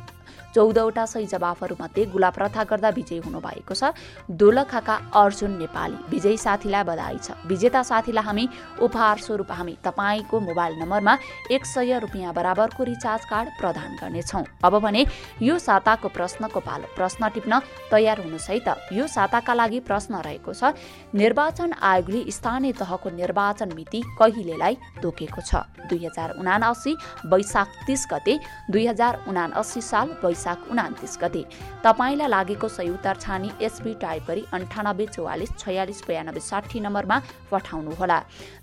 चौधवटा 0.54 1.04
सही 1.06 1.26
जवाफहरूमध्ये 1.26 2.04
गुलाब 2.06 2.32
प्रथा 2.34 2.62
गर्दा 2.64 2.88
विजयी 2.90 3.18
हुनुभएको 3.20 3.74
छ। 3.74 3.90
दोलखाका 4.30 4.94
अर्जुन 5.14 5.50
नेपाली 5.58 5.96
विजयी 6.10 6.36
साथीलाई 6.36 6.82
बधाई 6.84 7.18
छ। 7.18 7.34
विजेता 7.46 7.82
साथीलाई 7.82 8.24
हामी 8.24 8.48
उपहार 8.80 9.18
स्वरूप 9.18 9.50
हामी 9.50 9.76
तपाईँको 9.84 10.40
मोबाइल 10.40 10.74
नम्बरमा 10.78 11.14
एक 11.50 11.64
सय 11.66 11.98
रुपियाँ 11.98 12.34
बराबरको 12.34 12.82
रिचार्ज 12.84 13.24
कार्ड 13.24 13.48
प्रदान 13.58 13.90
गर्नेछौँ। 14.00 14.44
अब 14.62 14.78
भने 14.78 15.04
यो 15.42 15.58
साताको 15.58 16.08
प्रश्नको 16.08 16.60
पालो 16.60 16.86
प्रश्न 16.94 17.28
टिप्न 17.34 17.60
तयार 17.90 18.22
हुनुहोस् 18.22 18.50
है 18.50 18.58
त 18.62 18.78
यो 18.92 19.06
साताका 19.08 19.54
लागि 19.54 19.80
प्रश्न 19.82 20.22
रहेको 20.22 20.52
छ 20.54 20.70
निर्वाचन 21.14 21.72
आयोगले 21.82 22.30
स्थानीय 22.30 22.72
तहको 22.78 23.10
निर्वाचन 23.10 23.72
मिति 23.74 24.02
कहिलेलाई 24.20 24.74
तोकेको 25.02 25.40
छ? 25.40 25.66
दुई 25.84 26.06
हजार 26.06 26.38
उनासी 26.38 26.92
वैशाख 27.26 27.68
तिस 27.86 28.06
गते 28.12 28.38
दुई 28.70 28.86
हजार 28.86 29.24
उनासी 29.28 29.80
साल 29.82 30.08
वैशाख 30.22 30.42
वैशाख 30.44 30.70
उनातिस 30.70 31.16
गते। 31.22 31.42
तपाईँलाई 31.84 32.28
लागेको 32.28 32.68
सही 32.68 32.90
उत्तर 32.90 33.16
छानी 33.16 33.50
एसबी 33.60 33.92
टाइप 33.96 34.22
गरी 34.28 34.44
अन्ठानब्बे 34.52 35.06
चौवालिस 35.06 35.50
छयालिस 35.58 36.00
बयानब्बे 36.04 36.40
साठी 36.40 36.80
नम्बरमा 36.80 37.16
पठाउनुहोला। 37.50 38.18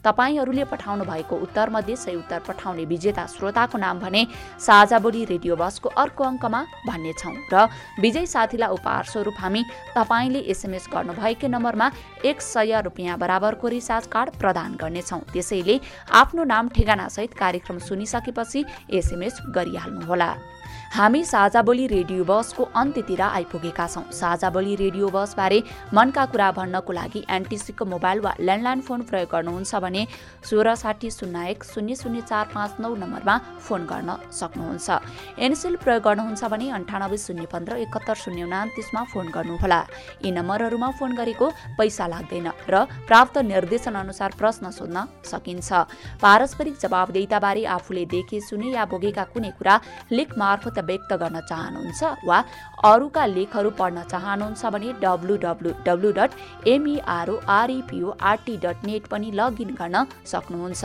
तपाईँहरूले 0.06 0.64
पठाउनु 0.64 1.04
भएको 1.06 1.36
उत्तरमध्ये 1.36 1.96
सही 1.96 2.16
उत्तर 2.16 2.40
पठाउने 2.48 2.86
विजेता 2.86 3.26
श्रोताको 3.26 3.78
नाम 3.78 4.00
भने 4.00 4.26
साझा 4.60 5.00
बोली 5.00 5.26
रेडियो 5.26 5.56
बसको 5.56 5.90
अर्को 5.98 6.24
अङ्कमा 6.24 6.62
भन्नेछौँ 6.86 7.34
र 7.50 7.66
विजय 8.00 8.26
साथीलाई 8.28 8.70
उपहार 8.70 9.04
स्वरूप 9.12 9.38
हामी 9.42 9.62
तपाईँले 9.98 10.40
एसएमएस 10.54 10.86
गर्नुभएकै 10.94 11.48
नम्बरमा 11.50 11.92
एक 12.26 12.42
सय 12.44 12.82
रुपियाँ 12.86 13.18
बराबरको 13.18 13.68
रिचार्ज 13.68 14.06
कार्ड 14.08 14.30
प्रदान 14.38 14.78
गर्नेछौँ। 14.78 15.22
त्यसैले 15.34 15.80
आफ्नो 16.14 16.44
नाम 16.46 16.70
ठेगानासहित 16.70 17.34
कार्यक्रम 17.34 17.78
सुनिसकेपछि 17.80 18.66
एसएमएस 18.92 19.42
गरिहाल्नुहोला। 19.50 20.30
हामी 20.92 21.24
साझा 21.24 21.62
बोली 21.64 21.86
रेडियो 21.88 22.24
बसको 22.28 22.64
अन्त्यतिर 22.76 23.22
आइपुगेका 23.22 23.86
छौँ। 23.88 24.04
साझा 24.12 24.50
बोली 24.52 24.76
रेडियो 24.76 25.08
बसबारे 25.08 25.62
मनका 25.94 26.26
कुरा 26.28 26.50
भन्नको 26.52 26.94
लागि 26.94 27.24
एनटिसीको 27.32 27.86
मोबाइल 27.86 28.20
वा 28.20 28.34
ल्यान्डलाइन 28.40 28.82
फोन 28.84 29.02
प्रयोग 29.08 29.30
गर्नुहुन्छ 29.32 29.76
भने 29.78 30.06
सोह्र 30.44 30.74
साठी 30.76 31.10
शून्य 31.10 31.48
एक 31.50 31.64
शून्य 31.64 31.96
शून्य 31.96 32.22
चार 32.22 32.46
पाँच 32.52 32.72
नौ 32.84 32.96
नम्बरमा 32.98 33.38
फोन 33.64 33.86
गर्न 33.88 34.16
सक्नुहुन्छ। 34.36 35.40
एनसेल 35.40 35.76
प्रयोग 35.80 36.04
गर्नुहुन्छ 36.04 36.44
भने 36.52 36.70
अन्ठानब्बे 36.76 37.18
शून्य 37.18 37.46
पन्ध्र 37.48 37.78
एकहत्तर 37.88 38.16
शून्य 38.24 38.44
उनातिसमा 38.44 39.04
फोन 39.14 39.32
गर्नुहोला। 39.32 39.80
यी 40.26 40.32
नम्बरहरूमा 40.32 40.90
फोन 41.00 41.16
गरेको 41.16 41.50
पैसा 41.80 42.08
लाग्दैन 42.08 42.52
र 42.68 42.84
प्राप्त 43.08 43.38
निर्देशन 43.48 43.96
अनुसार 43.96 44.36
प्रश्न 44.36 44.76
सोध्न 44.76 45.08
सकिन्छ। 45.24 45.72
पारस्परिक 46.20 46.76
जवाबदेताबारे 46.84 47.64
आफूले 47.80 48.06
देखे 48.12 48.44
सुने 48.44 48.76
या 48.76 48.86
बोगेका 48.92 49.24
कुनै 49.32 49.56
कुरा 49.56 49.80
लेख 50.12 50.38
मार्फत 50.38 50.80
व्यक्त 50.82 51.12
गर्न 51.14 51.38
चाहनुहुन्छ 51.42 52.02
वा 52.28 52.38
अरूका 52.84 53.24
लेखहरू 53.28 53.70
पढ्न 53.80 54.04
चाहनुहुन्छ 54.12 54.62
भने 54.74 54.90
W 55.02 55.36
W 55.38 55.72
W 55.86 56.12
dot 56.12 56.32
MEROREPORT 56.68 58.56
dot 58.58 58.78
net 58.86 59.04
पनि 59.08 59.32
लगइन 59.32 59.70
गर्न 59.76 60.06
सक्नुहुन्छ। 60.26 60.84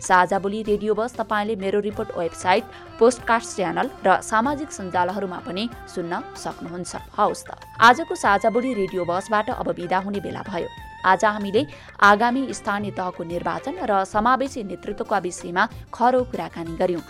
साझा 0.00 0.38
बोली 0.38 0.62
रेडियो 0.62 0.94
बस 0.94 1.14
तपाईँले 1.20 1.54
मेरो 1.56 1.80
रिपोर्ट 1.80 2.10
वेबसाइट 2.18 2.64
पोस्टकास्ट 2.98 3.56
च्यानल 3.56 3.86
र 4.06 4.08
सामाजिक 4.22 4.70
सञ्जालहरूमा 4.72 5.38
पनि 5.46 5.64
सुन्न 5.94 6.12
सक्नुहुन्छ। 6.36 6.92
हवस् 7.16 7.46
त। 7.46 7.50
आजको 7.80 8.14
साझा 8.16 8.50
बोली 8.50 8.72
रेडियो 8.74 9.04
बसबाट 9.04 9.50
अब 9.52 9.68
बिदा 9.72 9.98
हुने 10.04 10.20
बेला 10.20 10.42
भयो। 10.42 10.68
आज 11.06 11.24
हामीले 11.24 11.62
आगामी 12.02 12.42
स्थानीय 12.52 12.90
तहको 12.90 13.24
निर्वाचन 13.24 13.74
र 13.86 14.04
समावेशी 14.04 14.62
नेतृत्वका 14.64 15.18
विषयमा 15.18 15.64
खरो 15.94 16.20
कुराकानी 16.30 16.74
गर्यौं 16.76 17.02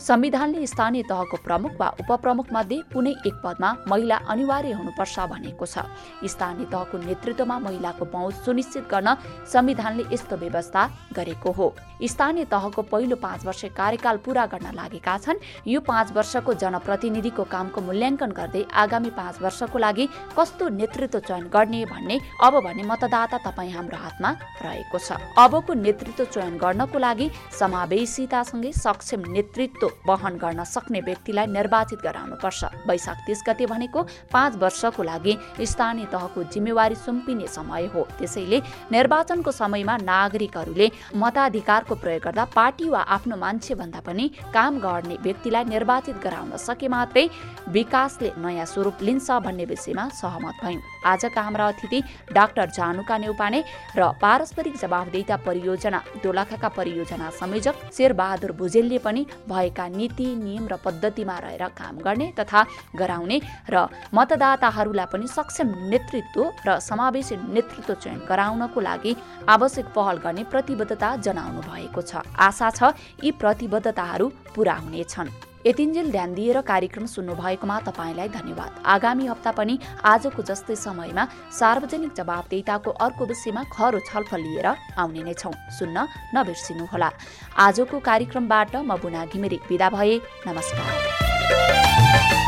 संविधानले 0.00 0.66
स्थानीय 0.66 1.02
तहको 1.02 1.36
प्रमुख 1.44 1.72
वा 1.80 1.88
उपप्रमुख 2.00 2.46
मध्ये 2.52 2.80
कुनै 2.92 3.10
एक 3.26 3.34
पदमा 3.44 3.72
महिला 3.88 4.16
अनिवार्य 4.28 4.72
हुनुपर्छ 4.72 5.18
भनेको 5.30 5.66
छ। 5.66 5.78
स्थानीय 6.24 6.66
तहको 6.72 6.98
नेतृत्वमा 6.98 7.58
महिलाको 7.58 8.04
पहुँच 8.04 8.34
सुनिश्चित 8.44 8.84
गर्न 8.90 9.14
संविधानले 9.52 10.04
यस्तो 10.12 10.36
व्यवस्था 10.36 10.86
गरेको 11.16 11.50
हो। 11.52 11.74
स्थानीय 12.04 12.44
तहको 12.44 12.82
पहिलो 12.82 13.16
पाँच 13.16 13.44
वर्ष 13.46 13.64
कार्यकाल 13.76 14.16
पूरा 14.24 14.46
गर्न 14.46 14.74
लागेका 14.74 15.16
छन्। 15.18 15.42
यो 15.66 15.80
पाँच 15.80 16.12
वर्षको 16.12 16.54
जनप्रतिनिधिको 16.54 17.44
कामको 17.44 17.80
मूल्याङ्कन 17.80 18.30
गर्दै 18.32 18.64
आगामी 18.74 19.10
पाँच 19.16 19.42
वर्षको 19.42 19.78
लागि 19.78 20.08
कस्तो 20.38 20.68
नेतृत्व 20.68 21.18
चयन 21.18 21.48
गर्ने 21.48 21.84
भन्ने 21.86 22.20
अब 22.44 22.60
भने 22.64 22.82
मतदाता 22.84 23.38
तपाईँ 23.46 23.72
हाम्रो 23.72 23.96
हातमा 23.96 24.30
रहेको 24.62 24.98
छ। 24.98 25.18
अबको 25.38 25.74
नेतृत्व 25.74 26.24
चयन 26.26 26.56
गर्नको 26.58 26.98
लागि 26.98 27.30
समावेशितासँगै 27.58 28.72
सक्षम 28.74 29.30
नेतृत्व 29.32 29.85
वहन 30.06 30.36
गर्न 30.36 30.64
सक्ने 30.64 31.00
व्यक्तिलाई 31.00 31.46
निर्वाचित 31.48 32.00
गराउनुपर्छ। 32.02 32.64
वैशाख 32.88 33.18
तिस 33.26 33.42
गते 33.48 33.66
भनेको 33.66 34.02
पाँच 34.32 34.56
वर्षको 34.56 35.02
लागि 35.02 35.36
स्थानीय 35.62 36.06
तहको 36.12 36.42
जिम्मेवारी 36.44 36.94
सुम्पिने 36.96 37.46
समय 37.48 37.86
हो। 37.94 38.06
त्यसैले 38.18 38.58
निर्वाचनको 38.92 39.50
समयमा 39.52 39.96
नागरिकहरूले 40.02 40.90
मताधिकारको 41.16 41.94
प्रयोग 41.94 42.22
गर्दा 42.24 42.44
पार्टी 42.54 42.88
वा 42.88 43.00
आफ्नो 43.16 43.36
मान्छे 43.36 43.74
भन्दा 43.74 44.00
पनि 44.06 44.30
काम 44.54 44.78
गर्ने 44.80 45.16
व्यक्तिलाई 45.22 45.64
निर्वाचित 45.64 46.16
गराउन 46.24 46.56
सके 46.58 46.88
मात्रै 46.88 47.28
विकासले 47.68 48.32
नयाँ 48.38 48.66
स्वरूप 48.66 49.02
लिन्छ 49.02 49.30
भन्ने 49.44 49.64
विषयमा 49.64 50.08
सहमत 50.20 50.64
भयौँ 50.64 50.82
आजका 51.06 51.42
हाम्रा 51.42 51.66
अतिथि 51.68 52.00
डाक्टर 52.32 52.70
जानुका 52.70 53.16
नेउपाने 53.18 53.60
र 53.96 54.02
पारस्परिक 54.22 54.76
जवाबदेता 54.76 55.36
परियोजना 55.46 56.00
दोलखाका 56.22 56.68
परियोजना 56.76 57.30
संयोजक 57.40 57.74
शेरबहादुर 57.96 58.52
भुजेलले 58.52 58.98
पनि 58.98 59.26
भएका 59.48 59.75
नीति 59.78 60.26
नियम 60.36 60.66
र 60.68 60.76
पद्धतिमा 60.84 61.38
रहेर 61.38 61.64
काम 61.76 61.96
गर्ने 61.98 62.32
तथा 62.38 62.64
गराउने 62.96 63.40
र 63.70 63.86
मतदाताहरूलाई 64.14 65.06
पनि 65.12 65.26
सक्षम 65.28 65.68
नेतृत्व 65.92 66.40
र 66.66 66.78
समावेशी 66.80 67.36
नेतृत्व 67.36 67.94
चयन 67.94 68.18
गराउनको 68.28 68.80
लागि 68.80 69.16
आवश्यक 69.48 69.86
पहल 69.96 70.16
गर्ने 70.24 70.44
प्रतिबद्धता 70.52 71.16
जनाउनु 71.16 71.60
भएको 71.60 72.02
छ। 72.02 72.22
आशा 72.38 72.70
छ 72.70 72.94
यी 73.24 73.30
प्रतिबद्धताहरू 73.32 74.26
पूरा 74.54 74.74
हुनेछन्। 74.74 75.55
यतिन्जेल 75.66 76.10
ध्यान 76.10 76.34
दिएर 76.34 76.60
कार्यक्रम 76.62 77.06
सुन्नुभएकोमा 77.06 77.78
तपाईँलाई 77.80 78.28
धन्यवाद। 78.30 78.86
आगामी 78.86 79.26
हप्ता 79.26 79.50
पनि 79.50 79.78
आजको 80.06 80.42
जस्तै 80.46 80.76
समयमा 80.78 81.24
सार्वजनिक 81.50 82.14
जवाबदेताको 82.14 82.90
अर्को 83.02 83.26
विषयमा 83.26 83.62
खरो 83.74 83.98
छलफल 84.06 84.40
लिएर 84.46 84.66
आउने 84.94 85.22
नै 85.26 85.34
छौँ। 85.34 85.50
सुन्न 85.74 86.06
नबिर्सिनुहोला। 86.38 87.10
आजको 87.58 87.98
कार्यक्रमबाट 87.98 88.76
म 88.78 88.94
बुना 89.02 89.26
घिमिरे 89.26 89.58
विदा 89.66 89.90
भए 89.90 90.14
नमस्कार। 90.46 92.45